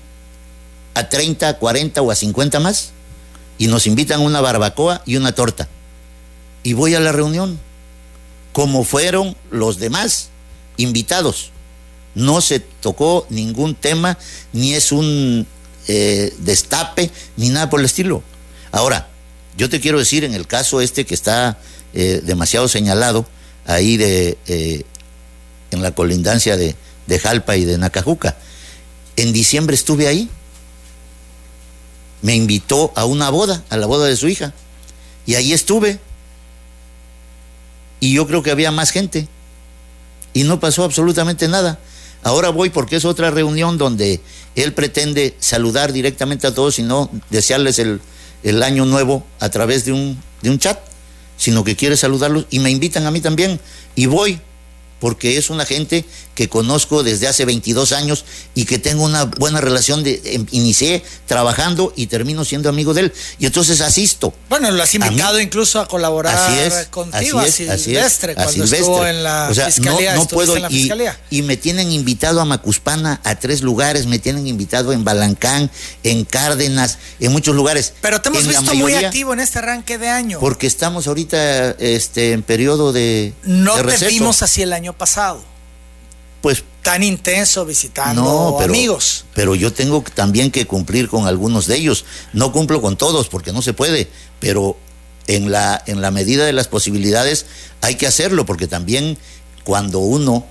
a 0.93 1.09
30, 1.09 1.49
a 1.49 1.57
40 1.57 1.99
o 2.03 2.11
a 2.11 2.15
50 2.15 2.59
más 2.59 2.91
y 3.57 3.65
nos 3.65 3.87
invitan 3.87 4.21
a 4.21 4.23
una 4.23 4.39
barbacoa 4.39 5.01
y 5.07 5.15
una 5.15 5.33
torta. 5.33 5.67
Y 6.67 6.73
voy 6.73 6.95
a 6.95 6.99
la 6.99 7.13
reunión, 7.13 7.57
como 8.51 8.83
fueron 8.83 9.37
los 9.51 9.79
demás 9.79 10.27
invitados. 10.75 11.51
No 12.13 12.41
se 12.41 12.59
tocó 12.59 13.25
ningún 13.29 13.73
tema, 13.73 14.17
ni 14.51 14.73
es 14.73 14.91
un 14.91 15.47
eh, 15.87 16.33
destape, 16.39 17.09
ni 17.37 17.47
nada 17.47 17.69
por 17.69 17.79
el 17.79 17.85
estilo. 17.85 18.21
Ahora, 18.73 19.07
yo 19.55 19.69
te 19.69 19.79
quiero 19.79 19.97
decir, 19.97 20.25
en 20.25 20.33
el 20.33 20.45
caso 20.45 20.81
este 20.81 21.05
que 21.05 21.13
está 21.13 21.57
eh, 21.93 22.19
demasiado 22.25 22.67
señalado, 22.67 23.25
ahí 23.65 23.95
de, 23.95 24.37
eh, 24.47 24.83
en 25.71 25.81
la 25.81 25.91
colindancia 25.91 26.57
de, 26.57 26.75
de 27.05 27.19
Jalpa 27.19 27.55
y 27.55 27.63
de 27.63 27.77
Nacajuca, 27.77 28.35
en 29.15 29.31
diciembre 29.31 29.73
estuve 29.73 30.09
ahí. 30.09 30.29
Me 32.21 32.35
invitó 32.35 32.91
a 32.93 33.05
una 33.05 33.29
boda, 33.29 33.63
a 33.69 33.77
la 33.77 33.85
boda 33.85 34.07
de 34.07 34.17
su 34.17 34.27
hija. 34.27 34.53
Y 35.25 35.35
ahí 35.35 35.53
estuve. 35.53 36.01
Y 37.99 38.13
yo 38.13 38.27
creo 38.27 38.43
que 38.43 38.51
había 38.51 38.71
más 38.71 38.91
gente. 38.91 39.27
Y 40.33 40.43
no 40.43 40.59
pasó 40.59 40.83
absolutamente 40.83 41.47
nada. 41.47 41.79
Ahora 42.23 42.49
voy 42.49 42.69
porque 42.69 42.95
es 42.95 43.05
otra 43.05 43.31
reunión 43.31 43.77
donde 43.77 44.21
él 44.55 44.73
pretende 44.73 45.35
saludar 45.39 45.93
directamente 45.93 46.47
a 46.47 46.53
todos 46.53 46.79
y 46.79 46.83
no 46.83 47.09
desearles 47.29 47.79
el, 47.79 48.01
el 48.43 48.63
año 48.63 48.85
nuevo 48.85 49.25
a 49.39 49.49
través 49.49 49.85
de 49.85 49.93
un, 49.93 50.21
de 50.41 50.49
un 50.49 50.59
chat, 50.59 50.79
sino 51.37 51.63
que 51.63 51.75
quiere 51.75 51.95
saludarlos 51.95 52.45
y 52.49 52.59
me 52.59 52.71
invitan 52.71 53.05
a 53.05 53.11
mí 53.11 53.21
también. 53.21 53.59
Y 53.95 54.07
voy 54.07 54.39
porque 54.99 55.37
es 55.37 55.49
una 55.49 55.65
gente 55.65 56.05
que 56.35 56.49
conozco 56.49 57.01
desde 57.01 57.27
hace 57.27 57.45
22 57.45 57.91
años 57.93 58.25
y 58.53 58.65
que 58.65 58.77
tengo 58.77 59.03
una 59.03 59.25
buena 59.25 59.59
relación 59.59 60.03
de 60.03 60.21
em, 60.23 60.45
inicié 60.51 61.03
trabajando 61.25 61.93
y 61.95 62.07
termino 62.07 62.45
siendo 62.45 62.69
amigo 62.69 62.93
de 62.93 63.01
él 63.01 63.13
y 63.39 63.47
entonces 63.47 63.81
asisto. 63.81 64.33
Bueno, 64.49 64.69
lo 64.69 64.83
has 64.83 64.93
invitado 64.93 65.39
incluso 65.39 65.79
a 65.79 65.87
colaborar 65.87 66.35
así 66.35 66.89
contigo 66.91 67.39
así 67.39 67.63
es, 67.63 67.69
a 67.69 67.77
Silvestre 67.77 68.35
cuando 68.35 68.63
estuvo 68.63 69.05
en 69.05 69.23
la 69.23 69.51
fiscalía, 69.51 70.15
no, 70.15 70.27
puedo 70.27 70.55
y, 71.29 71.41
me 71.41 71.57
tienen 71.57 71.91
invitado 71.91 72.41
a 72.41 72.45
Macuspana 72.45 73.21
a 73.23 73.35
tres 73.35 73.61
lugares, 73.61 74.05
me 74.05 74.19
tienen 74.19 74.47
invitado 74.47 74.93
en 74.93 75.03
Balancán, 75.03 75.71
en 76.03 76.25
Cárdenas, 76.25 76.97
en 77.19 77.31
muchos 77.31 77.55
lugares. 77.55 77.93
Pero 78.01 78.21
te 78.21 78.29
hemos 78.29 78.45
visto 78.45 78.75
muy 78.75 78.93
activo 78.93 79.33
en 79.33 79.39
este 79.39 79.59
arranque 79.59 79.97
de 79.97 80.09
año. 80.09 80.39
Porque 80.39 80.67
estamos 80.67 81.07
ahorita 81.07 81.71
este 81.71 82.33
en 82.33 82.43
periodo 82.43 82.93
de 82.93 83.33
no 83.43 83.75
te 83.83 84.07
vimos 84.07 84.41
así 84.43 84.61
el 84.61 84.73
año 84.73 84.86
pasado. 84.93 85.41
Pues 86.41 86.63
tan 86.81 87.03
intenso 87.03 87.65
visitando 87.65 88.59
amigos. 88.61 89.25
Pero 89.33 89.55
yo 89.55 89.73
tengo 89.73 90.03
también 90.13 90.51
que 90.51 90.65
cumplir 90.67 91.09
con 91.09 91.27
algunos 91.27 91.67
de 91.67 91.75
ellos. 91.75 92.05
No 92.33 92.51
cumplo 92.51 92.81
con 92.81 92.95
todos 92.95 93.27
porque 93.27 93.51
no 93.51 93.61
se 93.61 93.73
puede, 93.73 94.07
pero 94.39 94.77
en 95.27 95.51
la, 95.51 95.83
en 95.87 96.01
la 96.01 96.11
medida 96.11 96.45
de 96.45 96.53
las 96.53 96.67
posibilidades 96.67 97.45
hay 97.81 97.95
que 97.95 98.07
hacerlo 98.07 98.45
porque 98.45 98.67
también 98.67 99.17
cuando 99.63 99.99
uno 99.99 100.45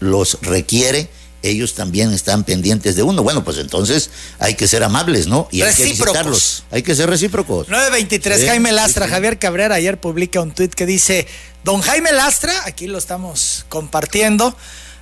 los 0.00 0.38
requiere, 0.42 1.08
ellos 1.42 1.74
también 1.74 2.12
están 2.12 2.44
pendientes 2.44 2.96
de 2.96 3.02
uno. 3.02 3.22
Bueno, 3.22 3.44
pues 3.44 3.58
entonces 3.58 4.10
hay 4.38 4.54
que 4.54 4.66
ser 4.66 4.82
amables, 4.82 5.26
¿no? 5.26 5.48
Y 5.50 5.62
hay 5.62 5.74
que 5.74 5.84
visitarlos. 5.84 6.64
Hay 6.70 6.82
que 6.82 6.94
ser 6.94 7.08
recíprocos. 7.08 7.68
923, 7.68 8.46
Jaime 8.46 8.72
Lastra, 8.72 9.08
Javier 9.08 9.38
Cabrera 9.38 9.76
ayer 9.76 9.98
publica 10.00 10.40
un 10.40 10.52
tuit 10.52 10.74
que 10.74 10.86
dice, 10.86 11.26
don 11.64 11.80
Jaime 11.80 12.12
Lastra, 12.12 12.52
aquí 12.66 12.86
lo 12.86 12.98
estamos 12.98 13.66
compartiendo, 13.68 14.56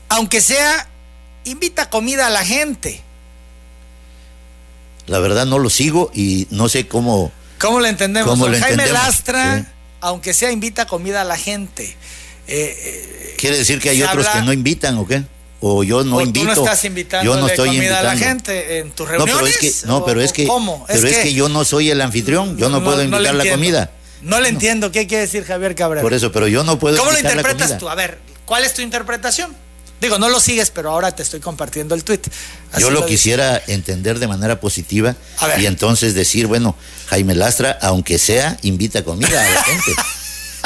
aunque 0.08 0.40
sea, 0.40 0.88
invita 1.44 1.88
comida 1.88 2.26
a 2.26 2.30
la 2.30 2.44
gente. 2.44 3.02
La 5.06 5.20
verdad 5.20 5.46
no 5.46 5.58
lo 5.58 5.70
sigo 5.70 6.10
y 6.14 6.48
no 6.50 6.68
sé 6.68 6.86
cómo... 6.86 7.32
¿Cómo 7.58 7.80
lo 7.80 7.86
entendemos? 7.86 8.38
don 8.38 8.52
Jaime 8.52 8.86
Lastra, 8.88 9.72
aunque 10.00 10.34
sea, 10.34 10.50
invita 10.50 10.86
comida 10.86 11.22
a 11.22 11.24
la 11.24 11.38
gente. 11.38 11.96
Eh, 12.48 12.76
eh, 12.78 13.34
¿Quiere 13.38 13.56
decir 13.56 13.80
que 13.80 13.90
hay 13.90 14.02
otros 14.02 14.26
que 14.28 14.42
no 14.42 14.52
invitan 14.52 14.98
o 14.98 15.06
qué? 15.06 15.24
O 15.60 15.82
yo 15.82 16.04
no 16.04 16.20
invito. 16.20 16.40
Tú 16.40 16.54
no 16.54 16.64
estás 16.64 16.84
invitando 16.84 17.24
yo 17.24 17.40
no 17.40 17.48
estoy 17.48 17.68
comida 17.68 18.00
a 18.00 18.02
la 18.02 18.16
gente 18.16 18.78
en 18.78 18.90
tus 18.90 19.08
reuniones. 19.08 19.34
No, 19.34 19.40
pero 19.40 19.50
es 19.50 19.58
que, 19.58 19.86
no, 19.86 20.04
pero 20.04 20.20
es 20.20 20.32
que, 20.32 20.48
Pero 20.86 21.08
es, 21.08 21.18
que, 21.18 21.34
yo 21.34 21.48
no 21.48 21.64
soy 21.64 21.90
el 21.90 22.00
anfitrión, 22.00 22.56
yo 22.56 22.68
no, 22.68 22.82
puedo 22.84 23.02
invitar 23.02 23.34
la 23.34 23.50
comida. 23.50 23.90
No 24.22 24.40
le 24.40 24.48
entiendo 24.48 24.90
qué 24.90 25.06
quiere 25.06 25.22
decir 25.22 25.44
Javier 25.44 25.74
Cabrera. 25.74 26.02
Por 26.02 26.14
eso, 26.14 26.32
pero 26.32 26.48
yo 26.48 26.64
no 26.64 26.78
puedo 26.78 26.96
¿Cómo 26.98 27.12
lo 27.12 27.18
interpretas 27.18 27.78
tú? 27.78 27.88
A 27.88 27.94
ver, 27.94 28.18
¿cuál 28.44 28.64
es 28.64 28.74
tu 28.74 28.82
interpretación? 28.82 29.54
Digo, 30.00 30.18
no 30.18 30.28
lo 30.28 30.40
sigues, 30.40 30.70
pero 30.70 30.90
ahora 30.90 31.12
te 31.12 31.22
estoy 31.22 31.40
compartiendo 31.40 31.94
el 31.94 32.04
tweet. 32.04 32.20
yo 32.78 32.90
lo, 32.90 33.06
quisiera 33.06 33.62
entender 33.66 34.18
de 34.18 34.28
manera 34.28 34.60
positiva 34.60 35.16
y 35.58 35.66
entonces 35.66 36.14
decir, 36.14 36.46
bueno, 36.46 36.76
Jaime 37.06 37.34
Lastra, 37.34 37.78
aunque 37.80 38.18
sea, 38.18 38.58
invita 38.62 39.04
comida 39.04 39.40
a 39.40 39.50
la 39.50 39.62
gente. 39.64 39.92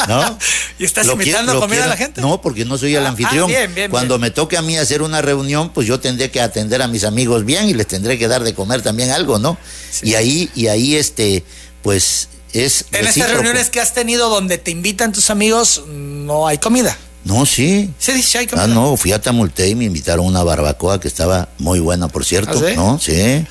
¿No? 0.08 0.38
¿Y 0.78 0.84
estás 0.84 1.06
invitando 1.06 1.52
a 1.52 1.60
comer 1.60 1.82
a 1.82 1.86
la 1.86 1.96
gente? 1.96 2.20
No, 2.20 2.40
porque 2.40 2.64
no 2.64 2.78
soy 2.78 2.94
el 2.94 3.02
ah, 3.02 3.06
ah, 3.06 3.10
anfitrión. 3.10 3.50
Cuando 3.90 4.18
me 4.18 4.30
toque 4.30 4.56
a 4.56 4.62
mí 4.62 4.76
hacer 4.76 5.02
una 5.02 5.22
reunión, 5.22 5.70
pues 5.70 5.86
yo 5.86 6.00
tendré 6.00 6.30
que 6.30 6.40
atender 6.40 6.82
a 6.82 6.88
mis 6.88 7.04
amigos 7.04 7.44
bien 7.44 7.68
y 7.68 7.74
les 7.74 7.86
tendré 7.86 8.18
que 8.18 8.28
dar 8.28 8.42
de 8.42 8.54
comer 8.54 8.82
también 8.82 9.10
algo, 9.10 9.38
¿no? 9.38 9.58
Y 10.02 10.14
ahí, 10.14 10.50
y 10.54 10.68
ahí 10.68 10.96
este, 10.96 11.44
pues 11.82 12.28
es. 12.52 12.86
En 12.92 13.06
estas 13.06 13.30
reuniones 13.30 13.70
que 13.70 13.80
has 13.80 13.94
tenido 13.94 14.28
donde 14.28 14.58
te 14.58 14.70
invitan 14.70 15.12
tus 15.12 15.30
amigos, 15.30 15.84
no 15.88 16.46
hay 16.46 16.58
comida. 16.58 16.96
No, 17.22 17.44
sí. 17.44 17.90
Sí, 17.98 18.22
sí, 18.22 18.38
hay 18.38 18.46
comida. 18.46 18.64
Ah, 18.64 18.66
no, 18.66 18.96
fui 18.96 19.12
a 19.12 19.20
Tamulté 19.20 19.68
y 19.68 19.74
me 19.74 19.84
invitaron 19.84 20.24
a 20.24 20.28
una 20.28 20.42
barbacoa 20.42 21.00
que 21.00 21.08
estaba 21.08 21.48
muy 21.58 21.78
buena, 21.78 22.08
por 22.08 22.24
cierto. 22.24 22.62
¿Ah, 22.66 22.72
¿No? 22.74 22.98
Sí 22.98 23.46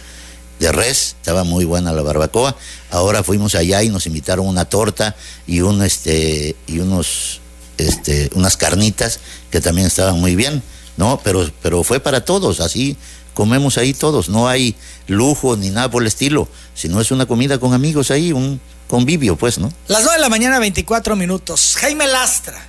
de 0.59 0.71
res, 0.71 1.15
estaba 1.19 1.43
muy 1.43 1.65
buena 1.65 1.91
la 1.93 2.01
barbacoa. 2.01 2.55
Ahora 2.91 3.23
fuimos 3.23 3.55
allá 3.55 3.81
y 3.83 3.89
nos 3.89 4.05
invitaron 4.05 4.45
una 4.45 4.65
torta 4.65 5.15
y 5.47 5.61
un 5.61 5.81
este 5.83 6.55
y 6.67 6.79
unos 6.79 7.41
este 7.77 8.29
unas 8.35 8.57
carnitas 8.57 9.19
que 9.49 9.61
también 9.61 9.87
estaban 9.87 10.19
muy 10.19 10.35
bien, 10.35 10.61
¿no? 10.97 11.19
Pero 11.23 11.49
pero 11.61 11.83
fue 11.83 11.99
para 11.99 12.25
todos, 12.25 12.59
así 12.59 12.97
comemos 13.33 13.77
ahí 13.77 13.93
todos, 13.93 14.27
no 14.27 14.49
hay 14.49 14.75
lujo 15.07 15.55
ni 15.55 15.69
nada 15.69 15.89
por 15.89 16.03
el 16.03 16.07
estilo, 16.07 16.49
sino 16.75 16.99
es 16.99 17.09
una 17.11 17.25
comida 17.25 17.57
con 17.57 17.73
amigos 17.73 18.11
ahí, 18.11 18.33
un 18.33 18.59
convivio, 18.89 19.37
pues, 19.37 19.59
¿no? 19.59 19.71
Las 19.87 20.01
9 20.03 20.17
de 20.17 20.21
la 20.21 20.27
mañana, 20.27 20.59
24 20.59 21.15
minutos. 21.15 21.77
Jaime 21.79 22.05
Lastra, 22.05 22.61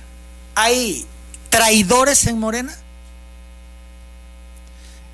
¿hay 0.55 1.05
traidores 1.49 2.25
en 2.27 2.39
Morena? 2.39 2.73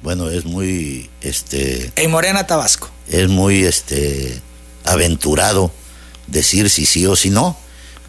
Bueno, 0.02 0.30
es 0.30 0.45
muy, 0.45 1.10
este... 1.22 1.91
En 1.95 2.12
Morena, 2.12 2.48
Tabasco. 2.48 2.89
Es 3.08 3.28
muy, 3.28 3.64
este, 3.64 4.41
aventurado 4.86 5.72
decir 6.28 6.70
si 6.70 6.86
sí 6.86 7.06
o 7.06 7.16
si 7.16 7.30
no, 7.30 7.58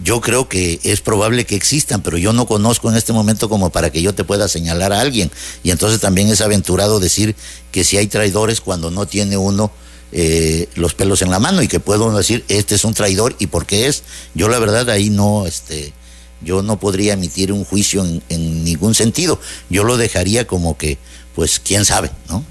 yo 0.03 0.21
creo 0.21 0.49
que 0.49 0.79
es 0.85 1.01
probable 1.01 1.45
que 1.45 1.57
existan, 1.57 2.03
pero 2.03 2.19
yo 2.19 2.33
no 2.33 2.47
conozco 2.47 2.89
en 2.89 2.97
este 2.97 3.13
momento 3.13 3.49
como 3.49 3.71
para 3.71 3.91
que 3.91 4.01
yo 4.01 4.15
te 4.15 4.25
pueda 4.25 4.49
señalar 4.49 4.93
a 4.93 5.01
alguien. 5.01 5.31
Y 5.65 5.71
entonces 5.71 6.01
también 6.01 6.29
es 6.29 6.41
aventurado 6.41 7.01
decir 7.01 7.35
que 7.73 7.85
si 7.85 7.97
hay 7.97 8.07
traidores 8.07 8.61
cuando 8.61 8.91
no 8.91 9.07
tiene 9.07 9.37
uno 9.37 9.73
eh, 10.13 10.69
los 10.75 10.95
pelos 10.95 11.21
en 11.21 11.31
la 11.31 11.39
mano 11.39 11.63
y 11.63 11.69
que 11.69 11.81
puedo 11.81 12.17
decir 12.17 12.43
este 12.49 12.77
es 12.77 12.85
un 12.85 12.95
traidor 12.95 13.35
y 13.39 13.49
por 13.49 13.67
qué 13.67 13.89
es. 13.89 14.05
Yo 14.35 14.49
la 14.49 14.61
verdad 14.61 14.89
ahí 14.89 15.11
no, 15.11 15.47
este, 15.47 15.93
yo 16.41 16.63
no 16.63 16.79
podría 16.79 17.15
emitir 17.15 17.53
un 17.53 17.65
juicio 17.65 18.05
en, 18.05 18.23
en 18.29 18.65
ningún 18.65 18.95
sentido. 18.95 19.41
Yo 19.69 19.83
lo 19.83 19.97
dejaría 19.97 20.47
como 20.47 20.79
que, 20.79 20.99
pues, 21.39 21.61
quién 21.61 21.85
sabe, 21.85 22.11
¿no? 22.29 22.45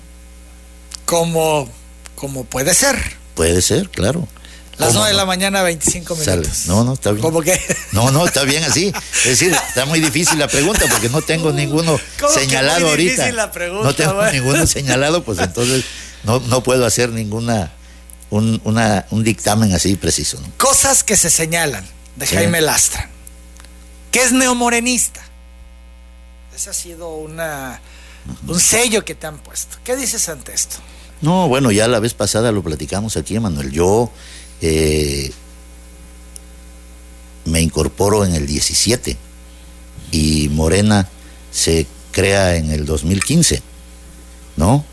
Como, 1.03 1.67
como 2.15 2.45
puede 2.45 2.73
ser. 2.73 2.95
Puede 3.35 3.61
ser, 3.61 3.89
claro. 3.89 4.25
Las 4.77 4.93
9 4.93 5.09
de 5.09 5.13
la 5.13 5.25
mañana, 5.25 5.61
25 5.61 6.15
minutos. 6.15 6.67
No, 6.67 6.85
no, 6.85 6.93
está 6.93 7.11
bien. 7.11 7.21
¿Cómo 7.21 7.41
que? 7.41 7.59
No, 7.91 8.11
no, 8.11 8.25
está 8.25 8.45
bien 8.45 8.63
así. 8.63 8.93
Es 9.25 9.25
decir, 9.25 9.51
está 9.51 9.85
muy 9.85 9.99
difícil 9.99 10.39
la 10.39 10.47
pregunta 10.47 10.85
porque 10.89 11.09
no 11.09 11.21
tengo 11.21 11.51
ninguno 11.51 11.99
señalado 12.33 12.79
muy 12.79 12.89
ahorita. 12.91 13.29
La 13.33 13.51
pregunta, 13.51 13.87
no 13.87 13.93
tengo 13.93 14.25
ninguno 14.31 14.65
señalado, 14.65 15.21
pues 15.21 15.39
entonces 15.39 15.83
no, 16.23 16.39
no 16.39 16.63
puedo 16.63 16.85
hacer 16.85 17.09
ninguna 17.09 17.73
un, 18.29 18.61
una, 18.63 19.05
un 19.11 19.21
dictamen 19.21 19.73
así 19.73 19.97
preciso. 19.97 20.39
¿no? 20.39 20.49
Cosas 20.55 21.03
que 21.03 21.17
se 21.17 21.29
señalan 21.29 21.85
de 22.15 22.25
Jaime 22.25 22.61
Lastra. 22.61 23.09
¿Qué 24.11 24.23
es 24.23 24.31
neomorenista? 24.31 25.25
Ese 26.55 26.69
ha 26.69 26.73
sido 26.73 27.09
una, 27.09 27.81
un 28.47 28.59
sello 28.59 29.03
que 29.05 29.15
te 29.15 29.27
han 29.27 29.39
puesto. 29.39 29.77
¿Qué 29.83 29.95
dices 29.95 30.27
ante 30.29 30.53
esto? 30.53 30.77
No, 31.21 31.47
bueno, 31.47 31.71
ya 31.71 31.87
la 31.87 31.99
vez 31.99 32.13
pasada 32.13 32.51
lo 32.51 32.61
platicamos 32.61 33.17
aquí, 33.17 33.39
Manuel. 33.39 33.71
Yo 33.71 34.11
eh, 34.61 35.31
me 37.45 37.61
incorporo 37.61 38.25
en 38.25 38.35
el 38.35 38.45
17 38.45 39.17
y 40.11 40.49
Morena 40.49 41.07
se 41.51 41.87
crea 42.11 42.55
en 42.55 42.71
el 42.71 42.85
2015, 42.85 43.61
¿no? 44.57 44.85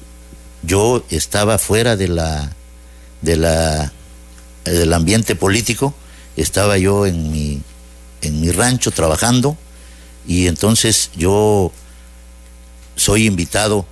Yo 0.63 1.05
estaba 1.11 1.59
fuera 1.59 1.97
de 1.97 2.09
la, 2.09 2.55
de 3.21 3.37
la, 3.37 3.93
del 4.65 4.93
ambiente 4.93 5.37
político, 5.37 5.95
estaba 6.37 6.79
yo 6.79 7.07
en 7.07 7.31
mi, 7.31 7.61
en 8.23 8.41
mi 8.41 8.51
rancho 8.51 8.91
trabajando 8.91 9.59
y 10.27 10.47
entonces 10.47 11.11
yo 11.17 11.71
soy 12.97 13.27
invitado 13.27 13.87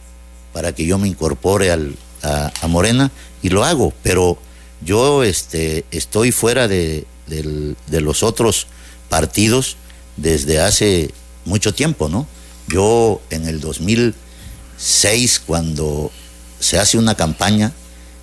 para 0.53 0.74
que 0.74 0.86
yo 0.86 0.98
me 0.98 1.09
incorpore 1.09 1.70
al, 1.70 1.96
a, 2.22 2.68
Morena 2.68 3.11
y 3.42 3.48
lo 3.48 3.64
hago, 3.64 3.92
pero 4.03 4.38
yo 4.80 5.22
este, 5.22 5.84
estoy 5.90 6.32
fuera 6.32 6.68
de, 6.68 7.07
los 7.88 8.22
otros 8.22 8.66
partidos 9.09 9.76
desde 10.16 10.61
hace 10.61 11.11
mucho 11.44 11.74
tiempo, 11.74 12.09
¿no? 12.09 12.26
Yo 12.68 13.20
en 13.30 13.48
el 13.48 13.61
2006, 13.61 15.40
cuando 15.44 16.11
se 16.61 16.78
hace 16.78 16.98
una 16.98 17.14
campaña, 17.14 17.72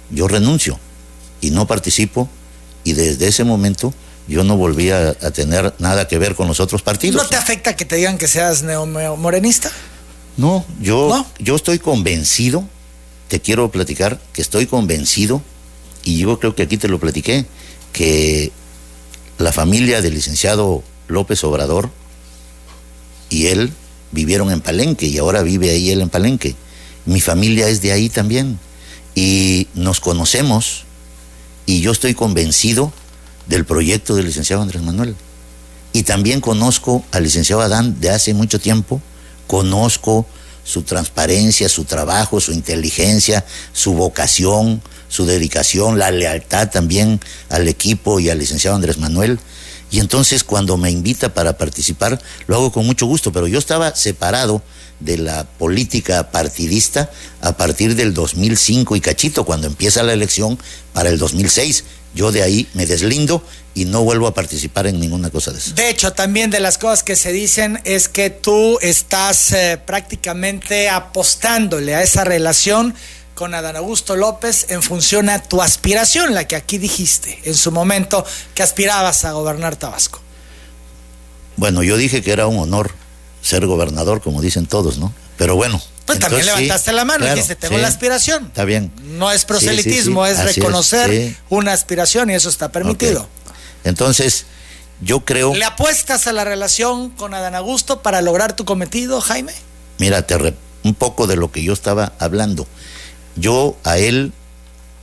yo 0.09 0.27
renuncio 0.27 0.80
y 1.41 1.51
no 1.51 1.67
participo 1.67 2.30
y 2.84 2.93
desde 2.93 3.27
ese 3.27 3.43
momento 3.43 3.93
yo 4.27 4.43
no 4.43 4.57
volví 4.57 4.91
a, 4.91 5.09
a 5.09 5.32
tener 5.32 5.73
nada 5.80 6.07
que 6.07 6.17
ver 6.17 6.36
con 6.36 6.47
los 6.47 6.59
otros 6.59 6.82
partidos. 6.82 7.21
¿No 7.21 7.27
te 7.27 7.36
afecta 7.36 7.75
que 7.75 7.86
te 7.86 7.95
digan 7.95 8.17
que 8.17 8.27
seas 8.27 8.61
neomorenista? 8.63 9.71
No, 10.38 10.65
yo, 10.80 11.09
¿No? 11.09 11.25
yo 11.39 11.55
estoy 11.55 11.80
convencido, 11.80 12.63
te 13.27 13.39
quiero 13.39 13.69
platicar, 13.71 14.19
que 14.34 14.41
estoy 14.41 14.65
convencido 14.65 15.41
y 16.03 16.17
yo 16.17 16.39
creo 16.39 16.55
que 16.55 16.63
aquí 16.63 16.77
te 16.77 16.88
lo 16.88 16.99
platiqué, 16.99 17.45
que 17.91 18.51
la 19.38 19.51
familia 19.51 20.01
del 20.01 20.13
licenciado 20.13 20.84
López 21.07 21.43
Obrador 21.43 21.89
y 23.30 23.47
él 23.47 23.71
vivieron 24.11 24.51
en 24.51 24.61
Palenque 24.61 25.07
y 25.07 25.17
ahora 25.17 25.41
vive 25.43 25.69
ahí 25.69 25.91
él 25.91 26.01
en 26.01 26.09
Palenque. 26.09 26.55
Mi 27.05 27.21
familia 27.21 27.67
es 27.67 27.82
de 27.82 27.91
ahí 27.91 28.09
también 28.09 28.59
y 29.15 29.67
nos 29.73 29.99
conocemos 29.99 30.86
y 31.65 31.82
yo 31.82 31.91
estoy 31.91 32.13
convencido 32.13 32.91
del 33.47 33.65
proyecto 33.65 34.15
del 34.15 34.25
licenciado 34.25 34.61
Andrés 34.61 34.82
Manuel. 34.82 35.15
Y 35.91 36.03
también 36.03 36.39
conozco 36.39 37.03
al 37.11 37.23
licenciado 37.23 37.61
Adán 37.61 37.99
de 37.99 38.09
hace 38.11 38.34
mucho 38.34 38.59
tiempo, 38.59 39.01
conozco 39.49 40.27
su 40.63 40.83
transparencia, 40.83 41.67
su 41.69 41.83
trabajo, 41.85 42.39
su 42.39 42.51
inteligencia, 42.51 43.43
su 43.73 43.93
vocación, 43.93 44.79
su 45.07 45.25
dedicación, 45.25 45.97
la 45.97 46.11
lealtad 46.11 46.69
también 46.69 47.19
al 47.49 47.67
equipo 47.67 48.19
y 48.19 48.29
al 48.29 48.37
licenciado 48.37 48.75
Andrés 48.75 48.99
Manuel. 48.99 49.39
Y 49.89 50.01
entonces 50.01 50.43
cuando 50.43 50.77
me 50.77 50.91
invita 50.91 51.33
para 51.33 51.57
participar, 51.57 52.21
lo 52.45 52.57
hago 52.57 52.71
con 52.71 52.85
mucho 52.85 53.07
gusto, 53.07 53.31
pero 53.31 53.47
yo 53.47 53.57
estaba 53.57 53.95
separado 53.95 54.61
de 54.99 55.17
la 55.17 55.45
política 55.45 56.29
partidista 56.29 57.09
a 57.41 57.57
partir 57.57 57.95
del 57.95 58.13
2005 58.13 58.97
y 58.97 59.01
cachito, 59.01 59.45
cuando 59.45 59.65
empieza 59.65 60.03
la 60.03 60.13
elección 60.13 60.59
para 60.93 61.09
el 61.09 61.17
2006. 61.17 61.85
Yo 62.13 62.31
de 62.31 62.43
ahí 62.43 62.67
me 62.75 62.85
deslindo 62.85 63.43
y 63.80 63.86
no 63.86 64.03
vuelvo 64.03 64.27
a 64.27 64.34
participar 64.34 64.88
en 64.88 64.99
ninguna 64.99 65.30
cosa 65.30 65.51
de 65.51 65.59
eso. 65.59 65.71
De 65.73 65.89
hecho, 65.89 66.11
también 66.11 66.49
de 66.49 66.59
las 66.59 66.77
cosas 66.77 67.01
que 67.01 67.15
se 67.15 67.32
dicen 67.32 67.80
es 67.86 68.09
que 68.09 68.30
tú 68.30 68.77
estás 68.82 69.53
eh, 69.53 69.82
prácticamente 69.84 70.89
apostándole 70.89 71.95
a 71.95 72.03
esa 72.03 72.25
relación 72.25 72.93
con 73.36 73.53
Adán 73.53 73.77
Augusto 73.77 74.17
López 74.17 74.65
en 74.67 74.84
función 74.84 75.30
a 75.30 75.41
tu 75.41 75.61
aspiración, 75.61 76.34
la 76.34 76.45
que 76.45 76.57
aquí 76.57 76.77
dijiste 76.77 77.39
en 77.45 77.55
su 77.55 77.71
momento 77.71 78.25
que 78.53 78.63
aspirabas 78.63 79.23
a 79.23 79.32
gobernar 79.32 79.77
Tabasco. 79.77 80.19
Bueno, 81.55 81.82
yo 81.82 81.95
dije 81.95 82.21
que 82.21 82.34
era 82.34 82.47
un 82.47 82.59
honor 82.59 82.91
ser 83.41 83.65
gobernador, 83.65 84.19
como 84.19 84.41
dicen 84.41 84.65
todos, 84.65 84.97
¿no? 84.97 85.13
Pero 85.38 85.55
bueno. 85.55 85.82
Pues 86.05 86.17
entonces, 86.17 86.19
también 86.19 86.45
levantaste 86.47 86.89
sí, 86.89 86.95
la 86.95 87.05
mano 87.05 87.19
claro, 87.19 87.34
y 87.34 87.36
dijiste, 87.36 87.55
tengo 87.55 87.75
sí, 87.75 87.82
la 87.82 87.88
aspiración. 87.88 88.47
Está 88.47 88.65
bien. 88.65 88.91
No 89.03 89.32
es 89.32 89.45
proselitismo, 89.45 90.25
sí, 90.25 90.32
es 90.34 90.43
reconocer 90.43 91.09
es, 91.11 91.36
una 91.49 91.71
aspiración 91.71 92.30
y 92.32 92.34
eso 92.34 92.49
está 92.49 92.73
permitido. 92.73 93.21
Okay. 93.21 93.38
Entonces, 93.84 94.45
yo 95.01 95.21
creo... 95.21 95.53
¿Le 95.53 95.65
apuestas 95.65 96.27
a 96.27 96.34
la 96.34 96.43
relación 96.43 97.09
con 97.09 97.34
Adán 97.34 97.55
Augusto 97.55 98.01
para 98.01 98.21
lograr 98.21 98.55
tu 98.55 98.65
cometido, 98.65 99.21
Jaime? 99.21 99.53
Mira, 99.97 100.25
te 100.25 100.38
re... 100.38 100.55
un 100.84 100.93
poco 100.93 101.27
de 101.27 101.36
lo 101.36 101.51
que 101.51 101.63
yo 101.63 101.73
estaba 101.73 102.13
hablando. 102.19 102.67
Yo 103.36 103.77
a 103.84 103.97
él 103.97 104.34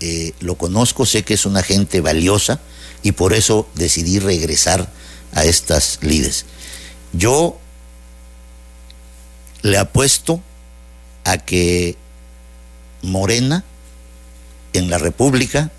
eh, 0.00 0.32
lo 0.40 0.56
conozco, 0.56 1.06
sé 1.06 1.22
que 1.22 1.34
es 1.34 1.46
una 1.46 1.62
gente 1.62 2.00
valiosa 2.00 2.60
y 3.02 3.12
por 3.12 3.32
eso 3.32 3.68
decidí 3.74 4.18
regresar 4.18 4.90
a 5.32 5.44
estas 5.44 5.98
lides. 6.02 6.44
Yo 7.12 7.58
le 9.62 9.78
apuesto 9.78 10.40
a 11.24 11.38
que 11.38 11.96
Morena 13.02 13.64
en 14.72 14.90
la 14.90 14.98
República 14.98 15.70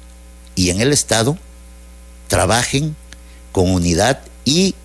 y 0.56 0.72
en 0.72 0.82
el 0.82 0.92
Estado 0.92 1.38
trabajen 2.28 2.96
con 3.52 3.72
unidad 3.72 4.22
y 4.46 4.76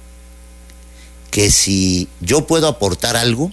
que 1.30 1.50
si 1.50 2.08
yo 2.20 2.46
puedo 2.46 2.68
aportar 2.68 3.16
algo, 3.16 3.52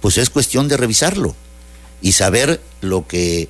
pues 0.00 0.18
es 0.18 0.30
cuestión 0.30 0.68
de 0.68 0.76
revisarlo 0.76 1.34
y 2.00 2.12
saber 2.12 2.60
lo 2.80 3.06
que 3.06 3.48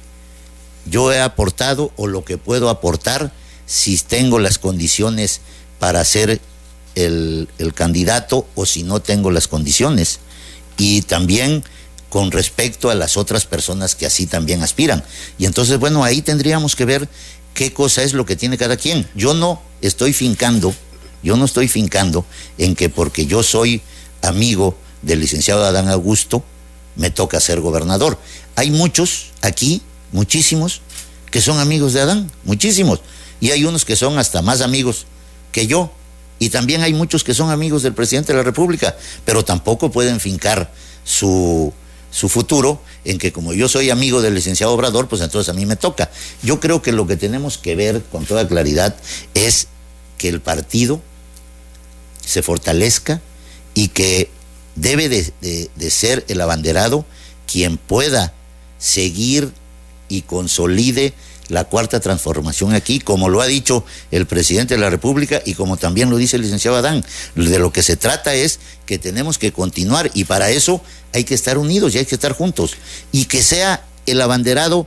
yo 0.87 1.13
he 1.13 1.21
aportado 1.21 1.93
o 1.97 2.07
lo 2.07 2.25
que 2.25 2.39
puedo 2.39 2.69
aportar 2.69 3.33
si 3.67 3.97
tengo 3.99 4.39
las 4.39 4.59
condiciones 4.59 5.41
para 5.79 6.05
ser 6.05 6.41
el, 6.95 7.49
el 7.59 7.75
candidato 7.75 8.47
o 8.55 8.67
si 8.67 8.83
no 8.83 9.01
tengo 9.01 9.31
las 9.31 9.49
condiciones. 9.49 10.21
Y 10.77 11.03
también 11.03 11.65
con 12.13 12.31
respecto 12.31 12.91
a 12.91 12.95
las 12.95 13.17
otras 13.17 13.47
personas 13.47 13.95
que 13.95 14.05
así 14.05 14.27
también 14.27 14.63
aspiran. 14.63 15.03
Y 15.39 15.47
entonces, 15.47 15.79
bueno, 15.79 16.05
ahí 16.05 16.21
tendríamos 16.21 16.77
que 16.77 16.85
ver 16.85 17.09
qué 17.55 17.73
cosa 17.73 18.03
es 18.03 18.13
lo 18.13 18.27
que 18.27 18.37
tiene 18.37 18.59
cada 18.59 18.77
quien. 18.77 19.09
Yo 19.15 19.35
no 19.35 19.61
estoy 19.81 20.13
fincando, 20.13 20.75
yo 21.23 21.37
no 21.37 21.45
estoy 21.45 21.69
fincando 21.69 22.25
en 22.59 22.75
que 22.75 22.89
porque 22.89 23.27
yo 23.27 23.43
soy 23.43 23.83
amigo 24.23 24.77
del 25.03 25.21
licenciado 25.21 25.65
Adán 25.65 25.89
Augusto, 25.89 26.45
me 26.97 27.11
toca 27.11 27.41
ser 27.41 27.61
gobernador. 27.61 28.19
Hay 28.57 28.71
muchos 28.71 29.31
aquí, 29.41 29.83
muchísimos, 30.13 30.81
que 31.31 31.41
son 31.41 31.59
amigos 31.59 31.93
de 31.93 32.01
Adán, 32.03 32.31
muchísimos. 32.45 33.01
Y 33.41 33.51
hay 33.51 33.65
unos 33.65 33.85
que 33.85 33.97
son 33.97 34.19
hasta 34.19 34.43
más 34.43 34.61
amigos 34.61 35.07
que 35.51 35.67
yo. 35.67 35.91
Y 36.39 36.51
también 36.51 36.83
hay 36.83 36.93
muchos 36.93 37.25
que 37.25 37.35
son 37.35 37.51
amigos 37.51 37.83
del 37.83 37.95
presidente 37.95 38.33
de 38.33 38.39
la 38.39 38.45
República, 38.45 38.97
pero 39.25 39.45
tampoco 39.45 39.91
pueden 39.91 40.21
fincar 40.21 40.73
su, 41.05 41.73
su 42.11 42.29
futuro 42.29 42.81
en 43.05 43.19
que 43.19 43.33
como 43.33 43.53
yo 43.53 43.69
soy 43.69 43.91
amigo 43.91 44.23
del 44.23 44.35
licenciado 44.35 44.73
Obrador, 44.73 45.09
pues 45.09 45.23
entonces 45.23 45.49
a 45.49 45.55
mí 45.55 45.67
me 45.67 45.77
toca. 45.77 46.11
Yo 46.43 46.61
creo 46.61 46.83
que 46.83 46.93
lo 46.93 47.07
que 47.07 47.17
tenemos 47.17 47.59
que 47.59 47.75
ver 47.75 48.03
con 48.03 48.25
toda 48.25 48.47
claridad 48.47 48.95
es 49.35 49.69
que 50.19 50.29
el 50.29 50.41
partido 50.41 51.01
se 52.25 52.43
fortalezca 52.43 53.21
y 53.75 53.89
que 53.89 54.31
debe 54.77 55.09
de, 55.09 55.33
de, 55.41 55.91
ser 55.91 56.25
el 56.29 56.41
abanderado 56.41 57.05
quien 57.47 57.77
pueda 57.77 58.33
seguir 58.79 59.53
y 60.09 60.23
consolide 60.23 61.13
la 61.49 61.65
cuarta 61.65 62.01
transformación 62.01 62.75
aquí, 62.75 63.01
como 63.01 63.29
lo 63.29 63.41
ha 63.41 63.47
dicho 63.47 63.85
el 64.11 64.27
presidente 64.27 64.75
de 64.75 64.81
la 64.81 64.91
República 64.91 65.43
y 65.45 65.55
como 65.55 65.77
también 65.77 66.11
lo 66.11 66.17
dice 66.17 66.37
el 66.37 66.43
licenciado 66.43 66.77
Adán. 66.77 67.05
De 67.35 67.59
lo 67.59 67.73
que 67.73 67.83
se 67.83 67.97
trata 67.97 68.35
es 68.35 68.59
que 68.87 68.99
tenemos 68.99 69.39
que 69.39 69.53
continuar 69.53 70.11
y 70.15 70.25
para 70.25 70.51
eso 70.51 70.81
hay 71.13 71.25
que 71.25 71.35
estar 71.35 71.59
unidos 71.59 71.95
y 71.95 71.99
hay 71.99 72.07
que 72.07 72.15
estar 72.15 72.33
juntos. 72.33 72.77
Y 73.11 73.27
que 73.27 73.43
sea 73.43 73.85
el 74.07 74.21
abanderado 74.21 74.87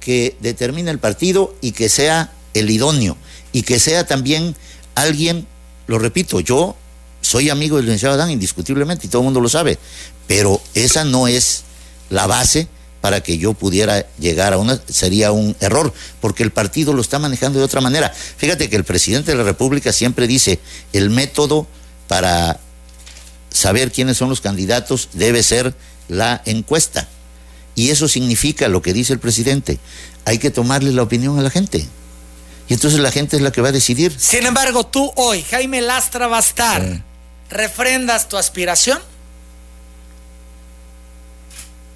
que 0.00 0.36
determine 0.40 0.90
el 0.90 0.98
partido 0.98 1.54
y 1.60 1.72
que 1.72 1.88
sea 1.88 2.32
el 2.54 2.70
idóneo 2.70 3.16
y 3.52 3.62
que 3.62 3.78
sea 3.78 4.06
también 4.06 4.56
alguien, 4.94 5.46
lo 5.86 5.98
repito, 5.98 6.40
yo 6.40 6.76
soy 7.20 7.50
amigo 7.50 7.76
del 7.76 7.86
licenciado 7.86 8.14
Adán 8.14 8.30
indiscutiblemente 8.30 9.06
y 9.06 9.10
todo 9.10 9.22
el 9.22 9.26
mundo 9.26 9.40
lo 9.40 9.48
sabe, 9.48 9.78
pero 10.26 10.60
esa 10.74 11.04
no 11.04 11.28
es 11.28 11.62
la 12.10 12.26
base 12.26 12.66
para 13.02 13.20
que 13.20 13.36
yo 13.36 13.52
pudiera 13.52 14.06
llegar 14.18 14.52
a 14.52 14.58
una, 14.58 14.80
sería 14.88 15.32
un 15.32 15.56
error, 15.60 15.92
porque 16.20 16.44
el 16.44 16.52
partido 16.52 16.94
lo 16.94 17.02
está 17.02 17.18
manejando 17.18 17.58
de 17.58 17.64
otra 17.64 17.80
manera. 17.80 18.10
Fíjate 18.10 18.70
que 18.70 18.76
el 18.76 18.84
presidente 18.84 19.32
de 19.32 19.36
la 19.36 19.42
República 19.42 19.92
siempre 19.92 20.28
dice, 20.28 20.60
el 20.92 21.10
método 21.10 21.66
para 22.06 22.60
saber 23.50 23.90
quiénes 23.90 24.16
son 24.16 24.28
los 24.28 24.40
candidatos 24.40 25.08
debe 25.14 25.42
ser 25.42 25.74
la 26.08 26.42
encuesta. 26.44 27.08
Y 27.74 27.90
eso 27.90 28.06
significa 28.06 28.68
lo 28.68 28.82
que 28.82 28.92
dice 28.92 29.12
el 29.12 29.18
presidente, 29.18 29.80
hay 30.24 30.38
que 30.38 30.52
tomarle 30.52 30.92
la 30.92 31.02
opinión 31.02 31.36
a 31.40 31.42
la 31.42 31.50
gente. 31.50 31.84
Y 32.68 32.74
entonces 32.74 33.00
la 33.00 33.10
gente 33.10 33.34
es 33.34 33.42
la 33.42 33.50
que 33.50 33.62
va 33.62 33.70
a 33.70 33.72
decidir. 33.72 34.14
Sin 34.16 34.46
embargo, 34.46 34.86
tú 34.86 35.12
hoy, 35.16 35.42
Jaime 35.42 35.82
Lastra 35.82 36.28
va 36.28 36.36
a 36.36 36.40
estar, 36.40 37.02
¿refrendas 37.50 38.28
tu 38.28 38.36
aspiración? 38.36 39.00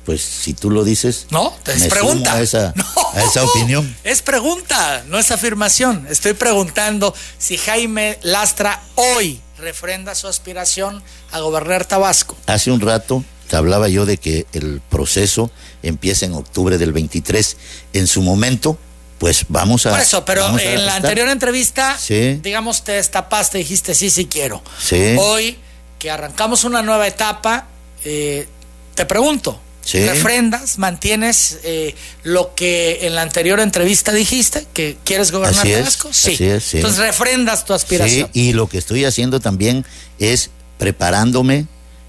Pues 0.07 0.23
si 0.23 0.55
tú 0.55 0.71
lo 0.71 0.85
dices, 0.85 1.27
no, 1.31 1.53
es 1.67 1.89
pregunta. 1.89 2.35
A 2.35 2.41
esa, 2.41 2.73
a 3.15 3.23
esa 3.23 3.45
opinión. 3.45 3.95
Es 4.05 4.23
pregunta, 4.23 5.05
no 5.09 5.19
es 5.19 5.33
afirmación. 5.33 6.07
Estoy 6.09 6.35
preguntando 6.35 7.13
si 7.39 7.59
Jaime 7.59 8.19
Lastra 8.23 8.81
hoy 8.95 9.41
refrenda 9.59 10.15
su 10.15 10.29
aspiración 10.29 11.03
a 11.33 11.41
gobernar 11.41 11.85
Tabasco. 11.85 12.37
Hace 12.47 12.71
un 12.71 12.81
rato 12.81 13.25
te 13.49 13.57
hablaba 13.57 13.89
yo 13.89 14.07
de 14.07 14.17
que 14.17 14.47
el 14.53 14.81
proceso 14.89 15.51
empieza 15.83 16.25
en 16.25 16.35
octubre 16.35 16.79
del 16.79 16.93
23. 16.93 17.57
En 17.93 18.07
su 18.07 18.23
momento, 18.23 18.79
pues 19.19 19.47
vamos 19.49 19.87
a. 19.87 19.91
Por 19.91 20.01
eso, 20.01 20.25
pero 20.25 20.57
en 20.57 20.87
la 20.87 20.95
anterior 20.95 21.29
entrevista, 21.29 21.99
digamos, 22.09 22.85
te 22.85 22.93
destapaste, 22.93 23.59
dijiste 23.59 23.95
sí, 23.97 24.09
sí 24.11 24.27
quiero. 24.27 24.63
Sí. 24.81 25.17
Hoy 25.19 25.59
que 25.99 26.13
arrancamos 26.13 26.63
una 26.63 26.83
nueva 26.83 27.09
etapa, 27.09 27.67
eh, 28.05 28.47
te 28.95 29.05
pregunto, 29.05 29.61
refrendas, 29.93 30.79
mantienes 30.79 31.59
eh, 31.63 31.95
lo 32.23 32.55
que 32.55 33.07
en 33.07 33.15
la 33.15 33.23
anterior 33.23 33.61
entrevista 33.61 34.13
dijiste, 34.13 34.67
que 34.73 34.97
quieres 35.05 35.33
gobernar 35.33 35.67
Tabasco. 35.67 36.13
Sí. 36.13 36.37
Entonces 36.41 36.99
refrendas 36.99 37.65
tu 37.65 37.73
aspiración. 37.73 38.31
Sí, 38.33 38.41
y 38.49 38.53
lo 38.53 38.69
que 38.69 38.79
estoy 38.79 39.05
haciendo 39.05 39.41
también 39.41 39.85
es 40.19 40.51
preparándome. 40.79 41.67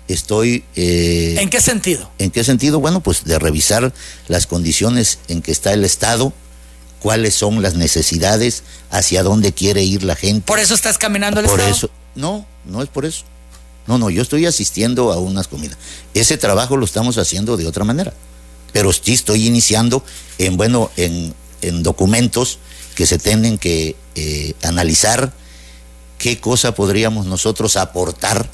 Estoy. 0.07 0.63
Eh, 0.75 1.35
¿En 1.39 1.49
qué 1.49 1.59
sentido? 1.59 2.09
¿En 2.17 2.31
qué 2.31 2.43
sentido? 2.43 2.79
Bueno, 2.79 3.01
pues 3.01 3.25
de 3.25 3.37
revisar 3.39 3.93
las 4.27 4.47
condiciones 4.47 5.19
en 5.27 5.41
que 5.41 5.51
está 5.51 5.73
el 5.73 5.83
Estado, 5.83 6.31
cuáles 6.99 7.35
son 7.35 7.61
las 7.61 7.75
necesidades, 7.75 8.63
hacia 8.89 9.21
dónde 9.23 9.53
quiere 9.53 9.83
ir 9.83 10.03
la 10.03 10.15
gente. 10.15 10.45
¿Por 10.45 10.59
eso 10.59 10.73
estás 10.73 10.97
caminando 10.97 11.41
el 11.41 11.47
por 11.47 11.59
Estado? 11.59 11.75
Eso, 11.75 11.89
no, 12.15 12.47
no 12.65 12.81
es 12.81 12.87
por 12.87 13.05
eso. 13.05 13.25
No, 13.87 13.97
no, 13.97 14.09
yo 14.09 14.21
estoy 14.21 14.45
asistiendo 14.45 15.11
a 15.13 15.17
unas 15.17 15.47
comidas. 15.47 15.77
Ese 16.13 16.37
trabajo 16.37 16.77
lo 16.77 16.85
estamos 16.85 17.17
haciendo 17.17 17.57
de 17.57 17.65
otra 17.65 17.85
manera. 17.85 18.13
Pero 18.73 18.91
sí 18.91 19.13
estoy 19.13 19.47
iniciando 19.47 20.03
en, 20.37 20.57
bueno, 20.57 20.91
en, 20.97 21.33
documentos 21.81 22.59
que 22.95 23.05
se 23.05 23.17
tienen 23.17 23.57
que 23.57 23.95
eh, 24.15 24.53
analizar 24.63 25.33
qué 26.17 26.39
cosa 26.39 26.75
podríamos 26.75 27.25
nosotros 27.25 27.77
aportar. 27.77 28.49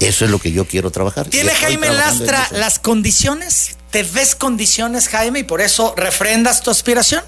Eso 0.00 0.24
es 0.24 0.30
lo 0.30 0.38
que 0.38 0.52
yo 0.52 0.66
quiero 0.66 0.90
trabajar. 0.90 1.28
¿Tiene 1.28 1.50
Jaime 1.50 1.90
Lastra 1.90 2.48
las 2.52 2.78
condiciones? 2.78 3.76
¿Te 3.90 4.02
ves 4.02 4.34
condiciones, 4.34 5.08
Jaime, 5.08 5.40
y 5.40 5.44
por 5.44 5.60
eso 5.60 5.94
refrendas 5.96 6.62
tu 6.62 6.70
aspiración? 6.70 7.22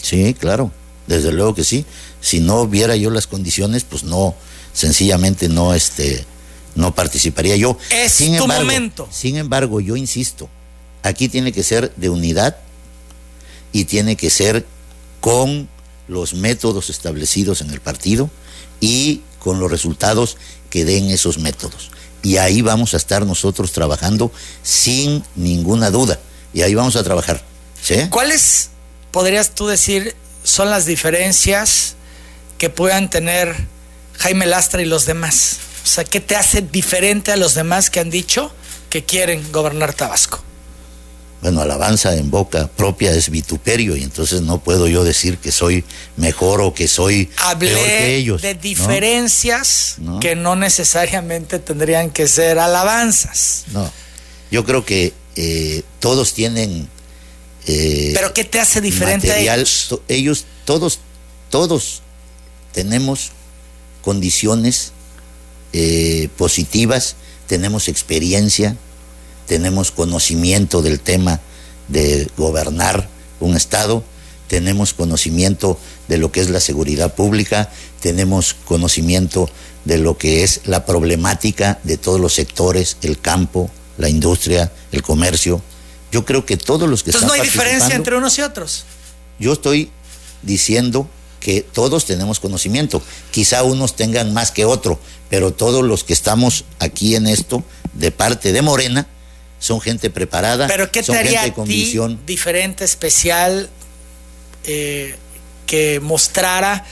Sí, 0.00 0.34
claro, 0.34 0.70
desde 1.06 1.32
luego 1.32 1.54
que 1.54 1.64
sí. 1.64 1.84
Si 2.20 2.40
no 2.40 2.66
viera 2.66 2.96
yo 2.96 3.10
las 3.10 3.26
condiciones, 3.26 3.84
pues 3.84 4.04
no, 4.04 4.34
sencillamente 4.72 5.48
no, 5.48 5.74
este, 5.74 6.24
no 6.76 6.94
participaría 6.94 7.56
yo. 7.56 7.76
Es 7.90 8.12
sin 8.12 8.36
tu 8.36 8.46
momento. 8.46 9.08
Sin 9.10 9.36
embargo, 9.36 9.80
yo 9.80 9.96
insisto, 9.96 10.48
aquí 11.02 11.28
tiene 11.28 11.52
que 11.52 11.64
ser 11.64 11.92
de 11.96 12.08
unidad 12.10 12.56
y 13.72 13.86
tiene 13.86 14.16
que 14.16 14.30
ser 14.30 14.64
con 15.20 15.68
los 16.06 16.34
métodos 16.34 16.88
establecidos 16.88 17.60
en 17.62 17.70
el 17.70 17.80
partido 17.80 18.30
y 18.80 19.22
con 19.40 19.58
los 19.58 19.70
resultados 19.70 20.36
que 20.70 20.84
den 20.84 21.10
esos 21.10 21.38
métodos. 21.38 21.90
Y 22.22 22.36
ahí 22.36 22.62
vamos 22.62 22.94
a 22.94 22.96
estar 22.96 23.24
nosotros 23.24 23.72
trabajando 23.72 24.30
sin 24.62 25.24
ninguna 25.34 25.90
duda. 25.90 26.18
Y 26.52 26.62
ahí 26.62 26.74
vamos 26.74 26.96
a 26.96 27.02
trabajar. 27.02 27.42
¿Cuáles, 28.10 28.70
podrías 29.10 29.54
tú 29.54 29.66
decir, 29.66 30.16
son 30.42 30.70
las 30.70 30.86
diferencias 30.86 31.94
que 32.58 32.68
puedan 32.68 33.10
tener 33.10 33.54
Jaime 34.18 34.46
Lastra 34.46 34.82
y 34.82 34.86
los 34.86 35.06
demás? 35.06 35.58
O 35.86 35.88
sea, 35.88 36.02
¿qué 36.02 36.18
te 36.18 36.34
hace 36.34 36.62
diferente 36.62 37.30
a 37.30 37.36
los 37.36 37.54
demás 37.54 37.90
que 37.90 38.00
han 38.00 38.10
dicho 38.10 38.50
que 38.90 39.04
quieren 39.04 39.52
gobernar 39.52 39.94
Tabasco? 39.94 40.42
Bueno, 41.40 41.60
alabanza 41.60 42.16
en 42.16 42.28
boca 42.28 42.66
propia 42.66 43.12
es 43.12 43.30
vituperio 43.30 43.94
y 43.94 44.02
entonces 44.02 44.40
no 44.40 44.58
puedo 44.58 44.88
yo 44.88 45.04
decir 45.04 45.38
que 45.38 45.52
soy 45.52 45.84
mejor 46.16 46.60
o 46.60 46.74
que 46.74 46.88
soy 46.88 47.30
Hablé 47.36 47.72
peor 47.72 47.86
que 47.86 48.16
ellos. 48.16 48.42
de 48.42 48.54
diferencias 48.54 49.98
que 50.20 50.34
no 50.34 50.56
necesariamente 50.56 51.60
tendrían 51.60 52.10
que 52.10 52.26
ser 52.26 52.58
alabanzas. 52.58 53.66
No, 53.68 53.88
yo 54.50 54.64
creo 54.64 54.84
que 54.84 55.12
eh, 55.36 55.84
todos 56.00 56.34
tienen... 56.34 56.88
Eh, 57.68 58.10
¿Pero 58.12 58.34
qué 58.34 58.42
te 58.42 58.58
hace 58.58 58.80
diferente 58.80 59.30
a 59.30 59.38
ellos? 59.38 60.00
ellos, 60.08 60.46
todos, 60.64 60.98
todos 61.48 62.02
tenemos 62.72 63.30
condiciones 64.02 64.92
eh, 65.78 66.30
positivas, 66.38 67.16
tenemos 67.46 67.88
experiencia, 67.88 68.78
tenemos 69.46 69.90
conocimiento 69.90 70.80
del 70.80 71.00
tema 71.00 71.38
de 71.88 72.30
gobernar 72.38 73.10
un 73.40 73.56
Estado, 73.56 74.02
tenemos 74.48 74.94
conocimiento 74.94 75.78
de 76.08 76.16
lo 76.16 76.32
que 76.32 76.40
es 76.40 76.48
la 76.48 76.60
seguridad 76.60 77.14
pública, 77.14 77.70
tenemos 78.00 78.54
conocimiento 78.54 79.50
de 79.84 79.98
lo 79.98 80.16
que 80.16 80.44
es 80.44 80.62
la 80.64 80.86
problemática 80.86 81.78
de 81.82 81.98
todos 81.98 82.20
los 82.20 82.32
sectores, 82.32 82.96
el 83.02 83.20
campo, 83.20 83.70
la 83.98 84.08
industria, 84.08 84.72
el 84.92 85.02
comercio. 85.02 85.60
Yo 86.10 86.24
creo 86.24 86.46
que 86.46 86.56
todos 86.56 86.88
los 86.88 87.02
que 87.02 87.10
Entonces 87.10 87.28
no 87.28 87.34
hay 87.34 87.42
diferencia 87.42 87.94
entre 87.94 88.16
unos 88.16 88.38
y 88.38 88.40
otros. 88.40 88.86
Yo 89.38 89.52
estoy 89.52 89.90
diciendo 90.40 91.06
que 91.40 91.62
todos 91.62 92.04
tenemos 92.04 92.40
conocimiento. 92.40 93.02
Quizá 93.30 93.62
unos 93.62 93.96
tengan 93.96 94.32
más 94.32 94.50
que 94.50 94.64
otro, 94.64 94.98
pero 95.28 95.52
todos 95.52 95.84
los 95.84 96.04
que 96.04 96.12
estamos 96.12 96.64
aquí 96.78 97.16
en 97.16 97.26
esto, 97.26 97.62
de 97.94 98.10
parte 98.10 98.52
de 98.52 98.62
Morena, 98.62 99.06
son 99.58 99.80
gente 99.80 100.10
preparada. 100.10 100.66
¿Pero 100.66 100.90
qué 100.90 101.02
te 101.02 101.16
haría 101.16 101.52
diferente, 102.26 102.84
especial, 102.84 103.70
eh, 104.64 105.16
que 105.66 106.00
mostrara 106.00 106.84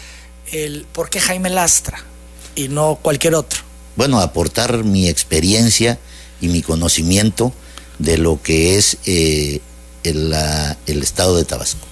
el 0.52 0.86
por 0.92 1.10
qué 1.10 1.20
Jaime 1.20 1.50
Lastra 1.50 2.02
y 2.54 2.68
no 2.68 2.98
cualquier 3.00 3.34
otro? 3.34 3.60
Bueno, 3.96 4.20
aportar 4.20 4.82
mi 4.84 5.08
experiencia 5.08 5.98
y 6.40 6.48
mi 6.48 6.62
conocimiento 6.62 7.52
de 7.98 8.18
lo 8.18 8.42
que 8.42 8.76
es 8.76 8.98
eh, 9.06 9.60
el 10.02 11.02
estado 11.02 11.36
de 11.36 11.44
Tabasco. 11.44 11.86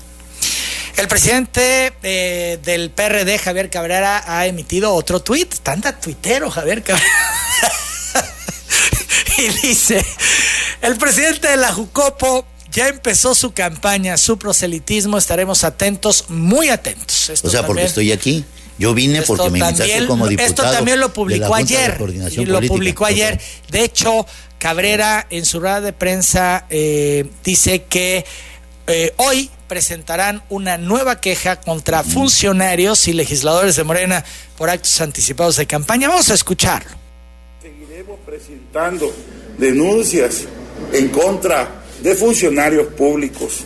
El 0.96 1.08
presidente 1.08 1.92
eh, 2.02 2.58
del 2.62 2.90
PRD, 2.90 3.38
Javier 3.38 3.70
Cabrera, 3.70 4.22
ha 4.26 4.46
emitido 4.46 4.94
otro 4.94 5.20
tuit. 5.20 5.52
Tanta 5.62 5.98
tuitero, 5.98 6.50
Javier 6.50 6.82
Cabrera. 6.82 7.08
y 9.38 9.66
dice, 9.66 10.04
el 10.82 10.96
presidente 10.96 11.48
de 11.48 11.56
la 11.56 11.72
Jucopo 11.72 12.46
ya 12.70 12.88
empezó 12.88 13.34
su 13.34 13.52
campaña, 13.52 14.16
su 14.16 14.38
proselitismo. 14.38 15.18
Estaremos 15.18 15.64
atentos, 15.64 16.26
muy 16.28 16.68
atentos. 16.68 17.30
o 17.42 17.50
sea, 17.50 17.66
porque 17.66 17.84
estoy 17.84 18.12
aquí. 18.12 18.44
Yo 18.78 18.94
vine 18.94 19.22
porque 19.22 19.50
me 19.50 19.58
invitaste 19.58 20.06
como 20.06 20.26
diputado. 20.26 20.48
Esto 20.48 20.62
también 20.62 20.98
lo 20.98 21.12
publicó 21.12 21.54
ayer. 21.54 21.98
Y 22.32 22.46
lo 22.46 22.60
publicó 22.62 23.06
ayer. 23.06 23.40
De 23.70 23.84
hecho, 23.84 24.26
Cabrera 24.58 25.26
en 25.30 25.44
su 25.44 25.60
rueda 25.60 25.80
de 25.80 25.92
prensa 25.92 26.66
eh, 26.70 27.26
dice 27.44 27.84
que 27.84 28.24
eh, 28.86 29.12
hoy 29.16 29.50
presentarán 29.68 30.42
una 30.48 30.76
nueva 30.76 31.20
queja 31.20 31.60
contra 31.60 32.02
funcionarios 32.02 33.08
y 33.08 33.12
legisladores 33.12 33.76
de 33.76 33.84
Morena 33.84 34.24
por 34.58 34.70
actos 34.70 35.00
anticipados 35.00 35.56
de 35.56 35.66
campaña. 35.66 36.08
Vamos 36.08 36.30
a 36.30 36.34
escucharlo. 36.34 36.90
Seguiremos 37.62 38.18
presentando 38.26 39.14
denuncias 39.58 40.44
en 40.92 41.08
contra 41.08 41.82
de 42.02 42.14
funcionarios 42.14 42.88
públicos 42.94 43.64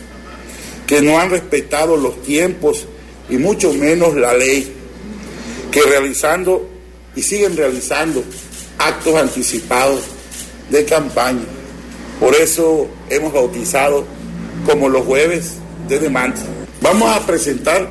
que 0.85 1.01
no 1.01 1.19
han 1.19 1.29
respetado 1.29 1.97
los 1.97 2.21
tiempos 2.23 2.87
y 3.29 3.37
mucho 3.37 3.73
menos 3.73 4.15
la 4.15 4.33
ley, 4.33 4.71
que 5.71 5.81
realizando 5.81 6.69
y 7.15 7.21
siguen 7.23 7.57
realizando 7.57 8.23
actos 8.77 9.15
anticipados 9.15 10.03
de 10.69 10.85
campaña. 10.85 11.43
Por 12.19 12.35
eso 12.35 12.87
hemos 13.09 13.33
bautizado 13.33 14.05
como 14.67 14.89
los 14.89 15.05
jueves 15.05 15.53
de 15.87 15.97
demanda. 15.97 16.41
Vamos 16.81 17.09
a 17.09 17.25
presentar 17.25 17.87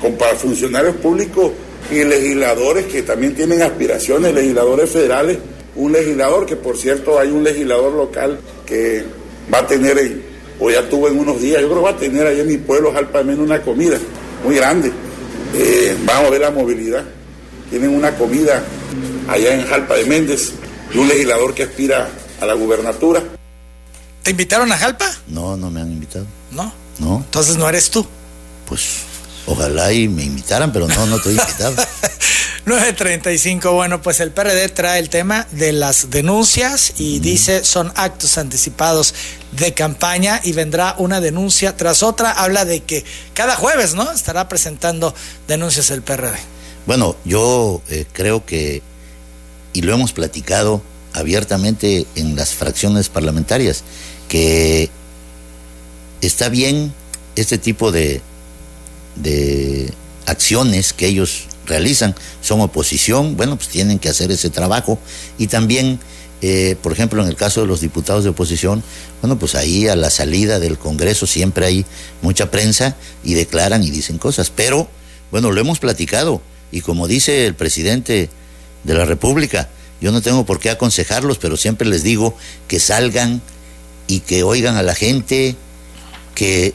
con 0.00 0.14
para 0.14 0.34
funcionarios 0.36 0.94
públicos 0.96 1.50
y 1.90 2.04
legisladores 2.04 2.86
que 2.86 3.02
también 3.02 3.34
tienen 3.34 3.62
aspiraciones, 3.62 4.32
legisladores 4.32 4.90
federales, 4.90 5.38
un 5.74 5.92
legislador 5.92 6.46
que 6.46 6.56
por 6.56 6.76
cierto 6.78 7.18
hay 7.18 7.30
un 7.30 7.42
legislador 7.42 7.92
local 7.92 8.38
que 8.64 9.04
va 9.52 9.58
a 9.58 9.66
tener, 9.66 10.20
o 10.60 10.70
ya 10.70 10.88
tuvo 10.88 11.08
en 11.08 11.18
unos 11.18 11.40
días, 11.40 11.60
yo 11.60 11.68
creo 11.68 11.80
que 11.80 11.90
va 11.90 11.96
a 11.96 11.98
tener 11.98 12.26
ahí 12.26 12.40
en 12.40 12.46
mi 12.46 12.58
pueblo 12.58 12.92
Jalpa 12.92 13.22
menos 13.22 13.44
una 13.44 13.60
comida 13.60 13.98
muy 14.44 14.54
grande. 14.56 14.92
Eh, 15.56 15.96
vamos 16.04 16.28
a 16.28 16.30
ver 16.30 16.40
la 16.40 16.50
movilidad. 16.50 17.04
Tienen 17.70 17.90
una 17.90 18.16
comida 18.16 18.62
allá 19.28 19.54
en 19.54 19.66
Jalpa 19.66 19.96
de 19.96 20.04
Méndez 20.04 20.52
y 20.92 20.98
un 20.98 21.08
legislador 21.08 21.54
que 21.54 21.64
aspira 21.64 22.08
a 22.40 22.46
la 22.46 22.54
gubernatura. 22.54 23.22
¿Te 24.24 24.30
invitaron 24.30 24.72
a 24.72 24.78
Jalpa? 24.78 25.08
No, 25.28 25.56
no 25.56 25.70
me 25.70 25.82
han 25.82 25.92
invitado. 25.92 26.26
No. 26.50 26.72
No. 26.98 27.18
Entonces 27.18 27.56
no 27.56 27.68
eres 27.68 27.90
tú. 27.90 28.06
Pues 28.66 28.80
ojalá 29.46 29.92
y 29.92 30.08
me 30.08 30.24
invitaran, 30.24 30.72
pero 30.72 30.88
no, 30.88 31.06
no 31.06 31.16
estoy 31.16 31.36
invitado. 31.38 31.76
9.35, 32.64 33.74
bueno, 33.74 34.00
pues 34.00 34.20
el 34.20 34.30
PRD 34.30 34.70
trae 34.70 34.98
el 34.98 35.10
tema 35.10 35.46
de 35.50 35.72
las 35.72 36.08
denuncias 36.08 36.94
y 36.96 37.18
dice 37.18 37.62
son 37.62 37.92
actos 37.94 38.38
anticipados 38.38 39.14
de 39.52 39.74
campaña 39.74 40.40
y 40.42 40.52
vendrá 40.52 40.94
una 40.96 41.20
denuncia 41.20 41.76
tras 41.76 42.02
otra. 42.02 42.30
Habla 42.30 42.64
de 42.64 42.80
que 42.80 43.04
cada 43.34 43.56
jueves, 43.56 43.92
¿no? 43.94 44.10
Estará 44.10 44.48
presentando 44.48 45.14
denuncias 45.46 45.90
el 45.90 46.00
PRD. 46.00 46.38
Bueno, 46.86 47.16
yo 47.26 47.82
eh, 47.90 48.06
creo 48.10 48.46
que, 48.46 48.80
y 49.74 49.82
lo 49.82 49.92
hemos 49.92 50.14
platicado 50.14 50.82
abiertamente 51.12 52.06
en 52.14 52.34
las 52.34 52.54
fracciones 52.54 53.10
parlamentarias, 53.10 53.84
que 54.34 54.90
está 56.20 56.48
bien 56.48 56.92
este 57.36 57.56
tipo 57.56 57.92
de, 57.92 58.20
acciones 60.26 60.92
que 60.92 61.06
ellos 61.06 61.44
realizan, 61.66 62.16
son 62.42 62.60
oposición, 62.60 63.36
bueno, 63.36 63.54
pues 63.54 63.68
tienen 63.68 64.00
que 64.00 64.08
hacer 64.08 64.32
ese 64.32 64.50
trabajo. 64.50 64.98
Y 65.38 65.46
también, 65.46 66.00
eh, 66.42 66.74
por 66.82 66.90
ejemplo, 66.90 67.22
en 67.22 67.28
el 67.28 67.36
caso 67.36 67.60
de 67.60 67.68
los 67.68 67.80
diputados 67.80 68.24
de 68.24 68.30
oposición, 68.30 68.82
bueno, 69.20 69.38
pues 69.38 69.54
ahí 69.54 69.86
a 69.86 69.94
la 69.94 70.10
salida 70.10 70.58
del 70.58 70.78
Congreso 70.78 71.28
siempre 71.28 71.66
hay 71.66 71.86
mucha 72.20 72.50
prensa 72.50 72.96
y 73.22 73.34
declaran 73.34 73.84
y 73.84 73.90
dicen 73.92 74.18
cosas, 74.18 74.50
pero 74.50 74.88
bueno, 75.30 75.52
lo 75.52 75.60
hemos 75.60 75.78
platicado. 75.78 76.42
Y 76.72 76.80
como 76.80 77.06
dice 77.06 77.46
el 77.46 77.54
presidente 77.54 78.30
de 78.82 78.94
la 78.94 79.04
República, 79.04 79.68
yo 80.00 80.10
no 80.10 80.22
tengo 80.22 80.44
por 80.44 80.58
qué 80.58 80.70
aconsejarlos, 80.70 81.38
pero 81.38 81.56
siempre 81.56 81.86
les 81.86 82.02
digo 82.02 82.36
que 82.66 82.80
salgan 82.80 83.40
y 84.06 84.20
que 84.20 84.42
oigan 84.42 84.76
a 84.76 84.82
la 84.82 84.94
gente, 84.94 85.56
que 86.34 86.74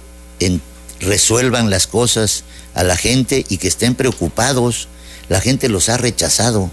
resuelvan 0.99 1.69
las 1.69 1.87
cosas 1.87 2.43
a 2.73 2.83
la 2.83 2.97
gente 2.97 3.45
y 3.49 3.57
que 3.57 3.67
estén 3.67 3.95
preocupados. 3.95 4.87
La 5.27 5.41
gente 5.41 5.69
los 5.69 5.89
ha 5.89 5.97
rechazado 5.97 6.71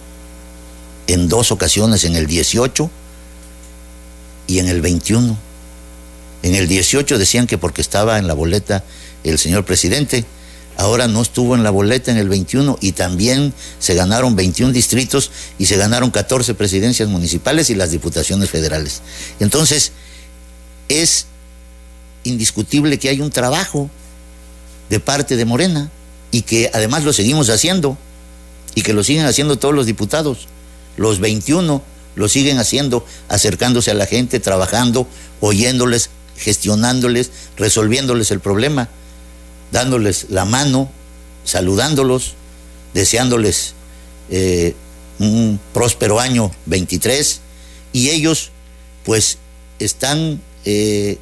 en 1.06 1.28
dos 1.28 1.52
ocasiones, 1.52 2.04
en 2.04 2.16
el 2.16 2.26
18 2.26 2.90
y 4.46 4.58
en 4.58 4.68
el 4.68 4.80
21. 4.80 5.36
En 6.42 6.54
el 6.54 6.68
18 6.68 7.18
decían 7.18 7.46
que 7.46 7.58
porque 7.58 7.80
estaba 7.80 8.18
en 8.18 8.26
la 8.26 8.34
boleta 8.34 8.84
el 9.24 9.38
señor 9.38 9.64
presidente, 9.64 10.24
ahora 10.76 11.08
no 11.08 11.22
estuvo 11.22 11.54
en 11.54 11.64
la 11.64 11.70
boleta 11.70 12.10
en 12.10 12.18
el 12.18 12.28
21 12.28 12.78
y 12.80 12.92
también 12.92 13.52
se 13.78 13.94
ganaron 13.94 14.36
21 14.36 14.72
distritos 14.72 15.30
y 15.58 15.66
se 15.66 15.76
ganaron 15.76 16.10
14 16.10 16.54
presidencias 16.54 17.08
municipales 17.08 17.70
y 17.70 17.74
las 17.74 17.90
diputaciones 17.90 18.50
federales. 18.50 19.02
Entonces, 19.40 19.92
es 20.88 21.26
indiscutible 22.24 22.98
que 22.98 23.08
hay 23.08 23.20
un 23.20 23.30
trabajo 23.30 23.90
de 24.88 25.00
parte 25.00 25.36
de 25.36 25.44
Morena 25.44 25.90
y 26.30 26.42
que 26.42 26.70
además 26.74 27.04
lo 27.04 27.12
seguimos 27.12 27.48
haciendo 27.50 27.96
y 28.74 28.82
que 28.82 28.92
lo 28.92 29.02
siguen 29.02 29.26
haciendo 29.26 29.58
todos 29.58 29.74
los 29.74 29.86
diputados. 29.86 30.48
Los 30.96 31.18
21 31.20 31.82
lo 32.14 32.28
siguen 32.28 32.58
haciendo, 32.58 33.04
acercándose 33.28 33.90
a 33.90 33.94
la 33.94 34.06
gente, 34.06 34.40
trabajando, 34.40 35.06
oyéndoles, 35.40 36.10
gestionándoles, 36.36 37.30
resolviéndoles 37.56 38.30
el 38.30 38.40
problema, 38.40 38.88
dándoles 39.72 40.26
la 40.30 40.44
mano, 40.44 40.90
saludándolos, 41.44 42.34
deseándoles 42.94 43.74
eh, 44.30 44.74
un 45.18 45.60
próspero 45.72 46.20
año 46.20 46.50
23 46.66 47.40
y 47.92 48.10
ellos 48.10 48.50
pues 49.04 49.38
están 49.78 50.40
eh, 50.66 51.18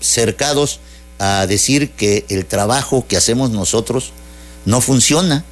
cercados 0.00 0.80
a 1.18 1.46
decir 1.46 1.90
que 1.90 2.24
el 2.28 2.46
trabajo 2.46 3.04
que 3.06 3.16
hacemos 3.16 3.50
nosotros 3.50 4.12
no 4.64 4.80
funciona 4.80 5.44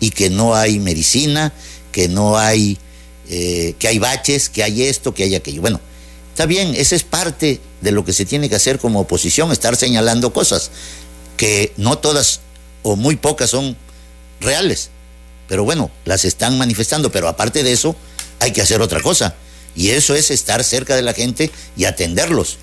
y 0.00 0.10
que 0.10 0.30
no 0.30 0.54
hay 0.54 0.78
medicina, 0.78 1.52
que 1.90 2.08
no 2.08 2.38
hay, 2.38 2.78
eh, 3.28 3.74
que 3.78 3.88
hay 3.88 3.98
baches, 3.98 4.48
que 4.48 4.62
hay 4.62 4.84
esto, 4.84 5.12
que 5.12 5.24
hay 5.24 5.34
aquello. 5.34 5.60
Bueno, 5.60 5.80
está 6.30 6.46
bien, 6.46 6.74
esa 6.76 6.94
es 6.94 7.02
parte 7.02 7.60
de 7.80 7.92
lo 7.92 8.04
que 8.04 8.12
se 8.12 8.24
tiene 8.24 8.48
que 8.48 8.54
hacer 8.54 8.78
como 8.78 9.00
oposición, 9.00 9.50
estar 9.50 9.76
señalando 9.76 10.32
cosas 10.32 10.70
que 11.36 11.72
no 11.76 11.98
todas 11.98 12.40
o 12.82 12.94
muy 12.94 13.16
pocas 13.16 13.50
son 13.50 13.76
reales, 14.40 14.90
pero 15.48 15.64
bueno, 15.64 15.90
las 16.04 16.24
están 16.24 16.58
manifestando, 16.58 17.10
pero 17.10 17.26
aparte 17.26 17.64
de 17.64 17.72
eso 17.72 17.96
hay 18.38 18.52
que 18.52 18.62
hacer 18.62 18.80
otra 18.82 19.00
cosa 19.00 19.34
y 19.74 19.90
eso 19.90 20.14
es 20.14 20.30
estar 20.30 20.62
cerca 20.62 20.96
de 20.96 21.02
la 21.02 21.12
gente 21.12 21.50
y 21.76 21.84
atenderlos. 21.84 22.58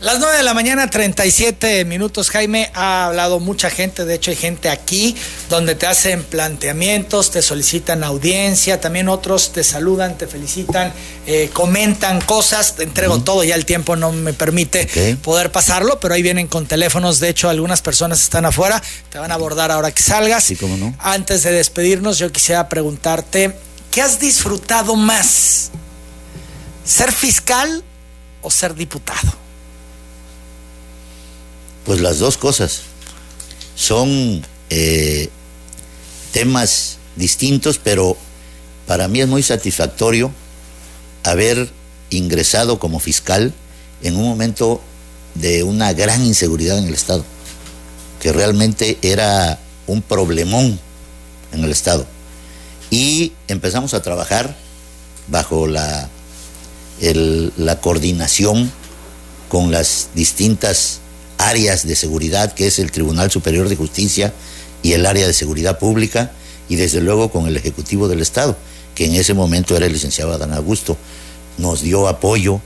Las 0.00 0.20
9 0.20 0.36
de 0.36 0.42
la 0.44 0.54
mañana, 0.54 0.88
37 0.88 1.84
minutos, 1.84 2.30
Jaime. 2.30 2.70
Ha 2.74 3.06
hablado 3.06 3.40
mucha 3.40 3.68
gente, 3.68 4.04
de 4.04 4.14
hecho 4.14 4.30
hay 4.30 4.36
gente 4.36 4.70
aquí 4.70 5.16
donde 5.50 5.74
te 5.74 5.88
hacen 5.88 6.22
planteamientos, 6.22 7.32
te 7.32 7.42
solicitan 7.42 8.04
audiencia, 8.04 8.80
también 8.80 9.08
otros 9.08 9.52
te 9.52 9.64
saludan, 9.64 10.16
te 10.16 10.28
felicitan, 10.28 10.92
eh, 11.26 11.50
comentan 11.52 12.20
cosas, 12.20 12.76
te 12.76 12.84
entrego 12.84 13.22
todo, 13.22 13.42
ya 13.42 13.56
el 13.56 13.64
tiempo 13.64 13.96
no 13.96 14.12
me 14.12 14.32
permite 14.32 14.88
poder 15.20 15.50
pasarlo, 15.50 15.98
pero 15.98 16.14
ahí 16.14 16.22
vienen 16.22 16.46
con 16.46 16.66
teléfonos, 16.66 17.18
de 17.18 17.30
hecho 17.30 17.48
algunas 17.48 17.82
personas 17.82 18.22
están 18.22 18.46
afuera, 18.46 18.80
te 19.10 19.18
van 19.18 19.32
a 19.32 19.34
abordar 19.34 19.72
ahora 19.72 19.90
que 19.90 20.02
salgas. 20.02 20.44
Sí, 20.44 20.54
cómo 20.54 20.76
no. 20.76 20.94
Antes 21.00 21.42
de 21.42 21.50
despedirnos, 21.50 22.18
yo 22.18 22.30
quisiera 22.30 22.68
preguntarte, 22.68 23.56
¿qué 23.90 24.00
has 24.00 24.20
disfrutado 24.20 24.94
más? 24.94 25.72
¿Ser 26.84 27.10
fiscal 27.10 27.82
o 28.42 28.50
ser 28.50 28.76
diputado? 28.76 29.37
Pues 31.88 32.02
las 32.02 32.18
dos 32.18 32.36
cosas. 32.36 32.82
Son 33.74 34.44
eh, 34.68 35.30
temas 36.32 36.98
distintos, 37.16 37.80
pero 37.82 38.14
para 38.86 39.08
mí 39.08 39.22
es 39.22 39.26
muy 39.26 39.42
satisfactorio 39.42 40.30
haber 41.24 41.70
ingresado 42.10 42.78
como 42.78 43.00
fiscal 43.00 43.54
en 44.02 44.16
un 44.16 44.24
momento 44.24 44.82
de 45.34 45.62
una 45.62 45.94
gran 45.94 46.22
inseguridad 46.26 46.76
en 46.76 46.88
el 46.88 46.92
Estado, 46.92 47.24
que 48.20 48.34
realmente 48.34 48.98
era 49.00 49.58
un 49.86 50.02
problemón 50.02 50.78
en 51.52 51.64
el 51.64 51.70
Estado. 51.70 52.06
Y 52.90 53.32
empezamos 53.48 53.94
a 53.94 54.02
trabajar 54.02 54.54
bajo 55.28 55.66
la, 55.66 56.10
la 57.00 57.80
coordinación 57.80 58.70
con 59.48 59.70
las 59.70 60.10
distintas 60.14 61.00
áreas 61.38 61.86
de 61.86 61.96
seguridad, 61.96 62.52
que 62.52 62.66
es 62.66 62.78
el 62.78 62.90
Tribunal 62.90 63.30
Superior 63.30 63.68
de 63.68 63.76
Justicia 63.76 64.34
y 64.82 64.92
el 64.92 65.06
área 65.06 65.26
de 65.26 65.32
seguridad 65.32 65.78
pública, 65.78 66.32
y 66.68 66.76
desde 66.76 67.00
luego 67.00 67.30
con 67.30 67.46
el 67.46 67.56
Ejecutivo 67.56 68.08
del 68.08 68.20
Estado, 68.20 68.56
que 68.94 69.06
en 69.06 69.14
ese 69.14 69.34
momento 69.34 69.76
era 69.76 69.86
el 69.86 69.92
licenciado 69.92 70.32
Adán 70.32 70.52
Augusto, 70.52 70.96
nos 71.56 71.80
dio 71.82 72.08
apoyo 72.08 72.60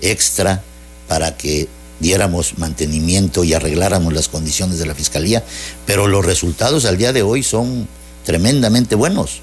extra 0.00 0.62
para 1.08 1.36
que 1.36 1.68
diéramos 2.00 2.58
mantenimiento 2.58 3.42
y 3.44 3.54
arregláramos 3.54 4.12
las 4.12 4.28
condiciones 4.28 4.78
de 4.78 4.86
la 4.86 4.94
Fiscalía, 4.94 5.42
pero 5.86 6.06
los 6.06 6.24
resultados 6.24 6.84
al 6.84 6.96
día 6.96 7.12
de 7.12 7.22
hoy 7.22 7.42
son 7.42 7.88
tremendamente 8.24 8.94
buenos. 8.94 9.40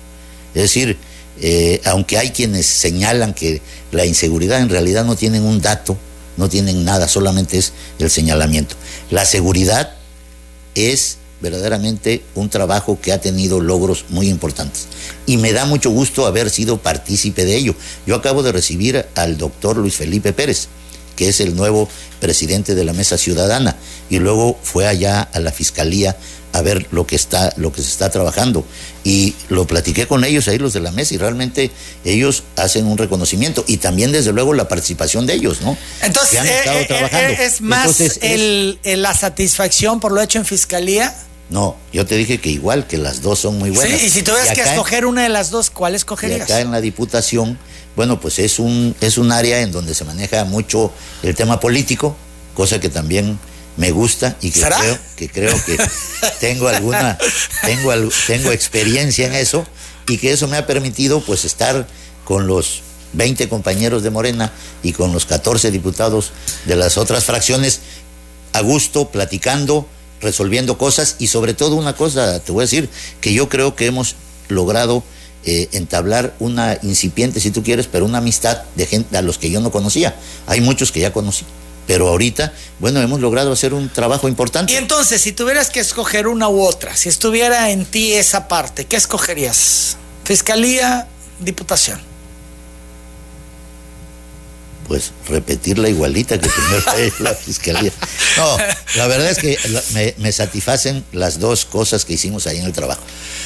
Es 0.54 0.62
decir, 0.62 0.98
eh, 1.42 1.82
aunque 1.84 2.18
hay 2.18 2.30
quienes 2.30 2.66
señalan 2.66 3.34
que 3.34 3.62
la 3.92 4.06
inseguridad 4.06 4.62
en 4.62 4.70
realidad 4.70 5.04
no 5.04 5.16
tienen 5.16 5.44
un 5.44 5.62
dato, 5.62 5.98
no 6.38 6.50
tienen 6.50 6.86
nada, 6.86 7.08
solamente 7.08 7.58
es 7.58 7.74
el 8.00 8.10
señalamiento. 8.10 8.76
La 9.12 9.26
seguridad 9.26 9.96
es 10.76 11.18
verdaderamente 11.42 12.24
un 12.34 12.50
trabajo 12.50 13.00
que 13.02 13.12
ha 13.12 13.22
tenido 13.22 13.62
logros 13.62 14.06
muy 14.10 14.30
importantes. 14.30 14.88
Y 15.26 15.38
me 15.38 15.54
da 15.54 15.66
mucho 15.66 15.90
gusto 15.90 16.26
haber 16.26 16.50
sido 16.50 16.78
partícipe 16.78 17.46
de 17.46 17.56
ello. 17.56 17.76
Yo 18.06 18.16
acabo 18.16 18.44
de 18.44 18.52
recibir 18.52 19.06
al 19.16 19.38
doctor 19.38 19.78
Luis 19.78 19.96
Felipe 19.96 20.34
Pérez, 20.34 20.68
que 21.16 21.30
es 21.30 21.40
el 21.40 21.56
nuevo 21.56 21.88
presidente 22.20 22.76
de 22.76 22.84
la 22.84 22.94
Mesa 22.94 23.18
Ciudadana, 23.18 23.76
y 24.10 24.20
luego 24.20 24.58
fue 24.62 24.88
allá 24.88 25.22
a 25.22 25.40
la 25.40 25.52
Fiscalía 25.52 26.18
a 26.58 26.62
ver 26.62 26.88
lo 26.92 27.06
que 27.06 27.16
está, 27.16 27.54
lo 27.58 27.72
que 27.72 27.82
se 27.82 27.90
está 27.90 28.10
trabajando. 28.10 28.66
Y 29.04 29.36
lo 29.50 29.68
platiqué 29.68 30.08
con 30.08 30.24
ellos 30.24 30.48
ahí, 30.48 30.58
los 30.58 30.74
de 30.74 30.80
la 30.80 30.92
mesa, 30.92 31.14
y 31.14 31.18
realmente 31.18 31.72
ellos 32.04 32.44
hacen 32.56 32.86
un 32.88 32.98
reconocimiento. 32.98 33.64
Y 33.68 33.78
también, 33.78 34.12
desde 34.12 34.32
luego, 34.32 34.54
la 34.54 34.68
participación 34.68 35.26
de 35.26 35.34
ellos, 35.36 35.62
¿no? 35.62 35.78
Entonces, 36.02 36.40
eh, 36.44 36.62
eh, 36.90 37.10
eh, 37.12 37.38
es 37.42 37.62
más 37.62 37.82
Entonces, 38.00 38.20
el- 38.22 38.80
la 38.84 39.14
satisfacción 39.14 40.00
por 40.00 40.12
lo 40.12 40.22
hecho 40.22 40.40
en 40.40 40.46
fiscalía. 40.46 41.16
No, 41.50 41.76
yo 41.94 42.06
te 42.08 42.16
dije 42.16 42.40
que 42.40 42.50
igual, 42.50 42.88
que 42.88 42.98
las 42.98 43.22
dos 43.22 43.38
son 43.40 43.60
muy 43.60 43.70
buenas. 43.70 44.00
Sí, 44.00 44.08
y 44.08 44.10
si 44.10 44.24
tuvieras 44.24 44.52
que 44.54 44.62
escoger 44.62 45.06
una 45.06 45.22
de 45.24 45.30
las 45.30 45.52
dos, 45.52 45.70
¿cuál 45.70 45.94
Y 45.94 45.98
escogerías? 45.98 46.42
acá 46.42 46.60
en 46.62 46.72
la 46.72 46.82
Diputación, 46.82 47.60
bueno, 47.96 48.20
pues 48.20 48.40
es 48.40 48.58
un, 48.58 48.96
es 49.00 49.20
un 49.20 49.32
área 49.32 49.62
en 49.62 49.72
donde 49.72 49.94
se 49.94 50.04
maneja 50.06 50.44
mucho 50.46 50.92
el 51.22 51.36
tema 51.36 51.60
político, 51.60 52.16
cosa 52.56 52.80
que 52.80 52.90
también 52.90 53.38
me 53.78 53.92
gusta 53.92 54.38
y 54.42 54.52
que 54.52 54.60
¿Será? 54.60 54.78
creo 54.78 54.98
que 55.16 55.30
creo 55.30 55.66
que 55.66 55.78
tengo 56.40 56.68
alguna 56.68 57.18
tengo 57.64 57.92
tengo 58.28 58.52
experiencia 58.52 59.28
en 59.28 59.34
eso 59.34 59.66
y 60.08 60.18
que 60.18 60.32
eso 60.32 60.48
me 60.48 60.58
ha 60.58 60.66
permitido 60.66 61.22
pues 61.22 61.46
estar 61.46 61.88
con 62.24 62.48
los 62.48 62.82
20 63.14 63.50
compañeros 63.50 64.04
de 64.04 64.10
Morena 64.10 64.52
y 64.84 64.94
con 64.94 65.14
los 65.14 65.26
14 65.26 65.72
diputados 65.72 66.32
de 66.66 66.76
las 66.76 66.98
otras 66.98 67.24
fracciones 67.26 67.82
a 68.54 68.62
gusto, 68.62 69.10
platicando, 69.10 69.88
resolviendo 70.22 70.78
cosas 70.78 71.16
y 71.20 71.28
sobre 71.28 71.54
todo 71.54 71.76
una 71.76 71.96
cosa, 71.96 72.40
te 72.40 72.52
voy 72.52 72.62
a 72.62 72.66
decir, 72.68 72.90
que 73.22 73.34
yo 73.34 73.50
creo 73.50 73.76
que 73.76 73.86
hemos 73.86 74.16
logrado 74.48 75.04
eh, 75.46 75.70
entablar 75.74 76.36
una 76.40 76.78
incipiente, 76.82 77.40
si 77.40 77.52
tú 77.52 77.64
quieres, 77.64 77.88
pero 77.88 78.06
una 78.06 78.20
amistad 78.20 78.64
de 78.76 78.86
gente 78.86 79.18
a 79.18 79.22
los 79.22 79.38
que 79.38 79.50
yo 79.50 79.60
no 79.60 79.72
conocía. 79.72 80.16
Hay 80.48 80.62
muchos 80.62 80.92
que 80.92 81.02
ya 81.02 81.12
conocí, 81.14 81.46
pero 81.88 82.08
ahorita, 82.08 82.54
bueno, 82.80 83.02
hemos 83.02 83.20
logrado 83.20 83.52
hacer 83.52 83.74
un 83.74 83.90
trabajo 83.90 84.28
importante. 84.28 84.74
Y 84.74 84.76
entonces, 84.76 85.22
si 85.22 85.32
tuvieras 85.32 85.70
que 85.70 85.80
escoger 85.80 86.28
una 86.28 86.50
u 86.50 86.62
otra, 86.62 86.96
si 86.96 87.10
estuviera 87.10 87.70
en 87.70 87.86
ti 87.86 88.14
esa 88.14 88.48
parte, 88.48 88.86
¿qué 88.86 88.96
escogerías? 88.96 89.98
Fiscalía, 90.24 91.08
diputación. 91.40 92.00
pues 94.88 95.12
repetir 95.28 95.80
la 95.80 95.90
igualita 95.90 96.40
que 96.40 96.48
primero 96.48 96.98
es 96.98 97.20
la 97.20 97.34
fiscalía. 97.34 97.92
No, 98.38 98.58
la 98.96 99.08
verdad 99.08 99.32
es 99.32 99.40
que 99.40 99.58
me, 99.94 100.14
me 100.18 100.32
satisfacen 100.32 101.04
las 101.12 101.40
dos 101.40 101.66
cosas 101.66 102.06
que 102.06 102.14
hicimos 102.14 102.48
ahí 102.48 102.60
en 102.60 102.66
el 102.66 102.74
trabajo, 102.74 103.02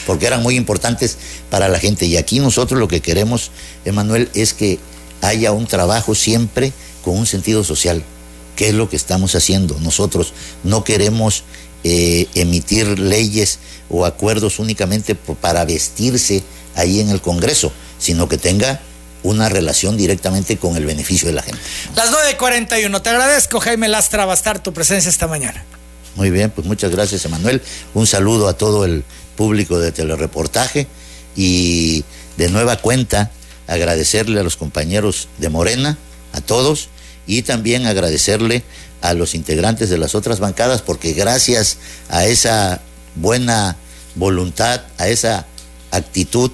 porque 0.06 0.28
eran 0.28 0.42
muy 0.42 0.56
importantes 0.56 1.18
para 1.50 1.70
la 1.70 1.80
gente. 1.80 2.06
Y 2.06 2.18
aquí 2.18 2.40
nosotros 2.40 2.80
lo 2.80 2.88
que 2.88 3.02
queremos, 3.02 3.52
Emanuel, 3.86 4.30
es 4.34 4.54
que 4.54 4.80
haya 5.22 5.52
un 5.52 5.68
trabajo 5.68 6.16
siempre 6.16 6.74
con 7.04 7.18
un 7.18 7.26
sentido 7.26 7.64
social, 7.64 8.04
que 8.60 8.68
es 8.68 8.76
lo 8.76 8.90
que 8.90 8.98
estamos 8.98 9.36
haciendo. 9.36 9.80
Nosotros 9.80 10.34
no 10.66 10.84
queremos 10.84 11.46
eh, 11.86 12.28
emitir 12.36 13.00
leyes 13.00 13.60
o 13.90 14.06
acuerdos 14.06 14.60
únicamente 14.60 15.16
para 15.16 15.64
vestirse 15.64 16.44
ahí 16.76 17.00
en 17.00 17.08
el 17.08 17.22
Congreso, 17.22 17.72
sino 18.00 18.28
que 18.28 18.38
tenga 18.38 18.82
una 19.24 19.48
relación 19.48 19.96
directamente 19.96 20.58
con 20.58 20.76
el 20.76 20.86
beneficio 20.86 21.30
de 21.30 21.36
la 21.36 21.42
gente. 21.42 21.62
Las 21.96 22.12
9.41. 22.12 23.02
Te 23.02 23.10
agradezco, 23.10 23.62
Jaime 23.62 23.88
Lastra, 23.88 24.26
bastar 24.26 24.62
tu 24.62 24.74
presencia 24.74 25.08
esta 25.08 25.28
mañana. 25.28 25.64
Muy 26.18 26.30
bien, 26.30 26.52
pues 26.52 26.68
muchas 26.68 26.92
gracias, 26.92 27.24
Emanuel. 27.24 27.62
Un 27.94 28.08
saludo 28.08 28.50
a 28.50 28.58
todo 28.58 28.84
el 28.84 29.06
público 29.38 29.80
de 29.80 29.94
telereportaje 29.94 30.86
y 31.34 32.04
de 32.36 32.50
nueva 32.50 32.76
cuenta 32.76 33.32
agradecerle 33.68 34.42
a 34.42 34.44
los 34.44 34.58
compañeros 34.58 35.30
de 35.38 35.48
Morena, 35.48 35.98
a 36.34 36.42
todos, 36.42 36.90
y 37.30 37.44
también 37.44 37.86
agradecerle 37.86 38.64
a 39.02 39.14
los 39.14 39.36
integrantes 39.36 39.92
de 39.92 40.00
las 40.00 40.16
otras 40.16 40.40
bancadas, 40.40 40.82
porque 40.82 41.14
gracias 41.14 41.78
a 42.10 42.26
esa 42.26 42.82
buena 43.16 43.78
voluntad, 44.16 44.82
a 44.98 45.08
esa 45.08 45.46
actitud 45.92 46.50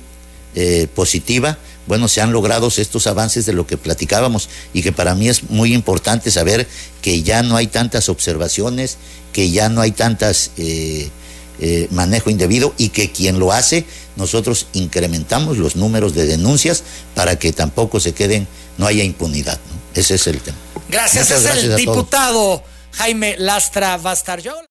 eh, 0.54 0.88
positiva, 0.94 1.58
bueno, 1.88 2.10
se 2.10 2.20
han 2.20 2.34
logrado 2.34 2.68
estos 2.76 3.08
avances 3.08 3.46
de 3.46 3.54
lo 3.54 3.66
que 3.66 3.78
platicábamos 3.78 4.50
y 4.74 4.82
que 4.82 4.92
para 4.92 5.16
mí 5.16 5.30
es 5.30 5.50
muy 5.50 5.74
importante 5.74 6.30
saber 6.30 6.68
que 7.02 7.24
ya 7.24 7.42
no 7.42 7.56
hay 7.56 7.68
tantas 7.68 8.10
observaciones, 8.10 8.98
que 9.32 9.52
ya 9.52 9.70
no 9.70 9.80
hay 9.80 9.92
tantas 9.92 10.52
eh, 10.58 11.10
eh, 11.62 11.88
manejo 11.92 12.30
indebido 12.30 12.74
y 12.78 12.90
que 12.90 13.14
quien 13.14 13.40
lo 13.40 13.54
hace, 13.54 13.86
nosotros 14.18 14.68
incrementamos 14.74 15.58
los 15.58 15.78
números 15.78 16.14
de 16.14 16.26
denuncias 16.26 16.84
para 17.14 17.40
que 17.40 17.54
tampoco 17.54 18.02
se 18.02 18.14
queden, 18.14 18.46
no 18.78 18.88
haya 18.88 19.06
impunidad. 19.06 19.58
Ese 19.96 20.16
es 20.16 20.28
el 20.28 20.42
tema. 20.42 20.58
Gracias, 20.90 21.32
es 21.32 21.46
el 21.64 21.76
diputado 21.78 22.64
Jaime 22.94 23.36
Lastra 23.38 23.98
Bastar. 23.98 24.40
Yo- 24.42 24.62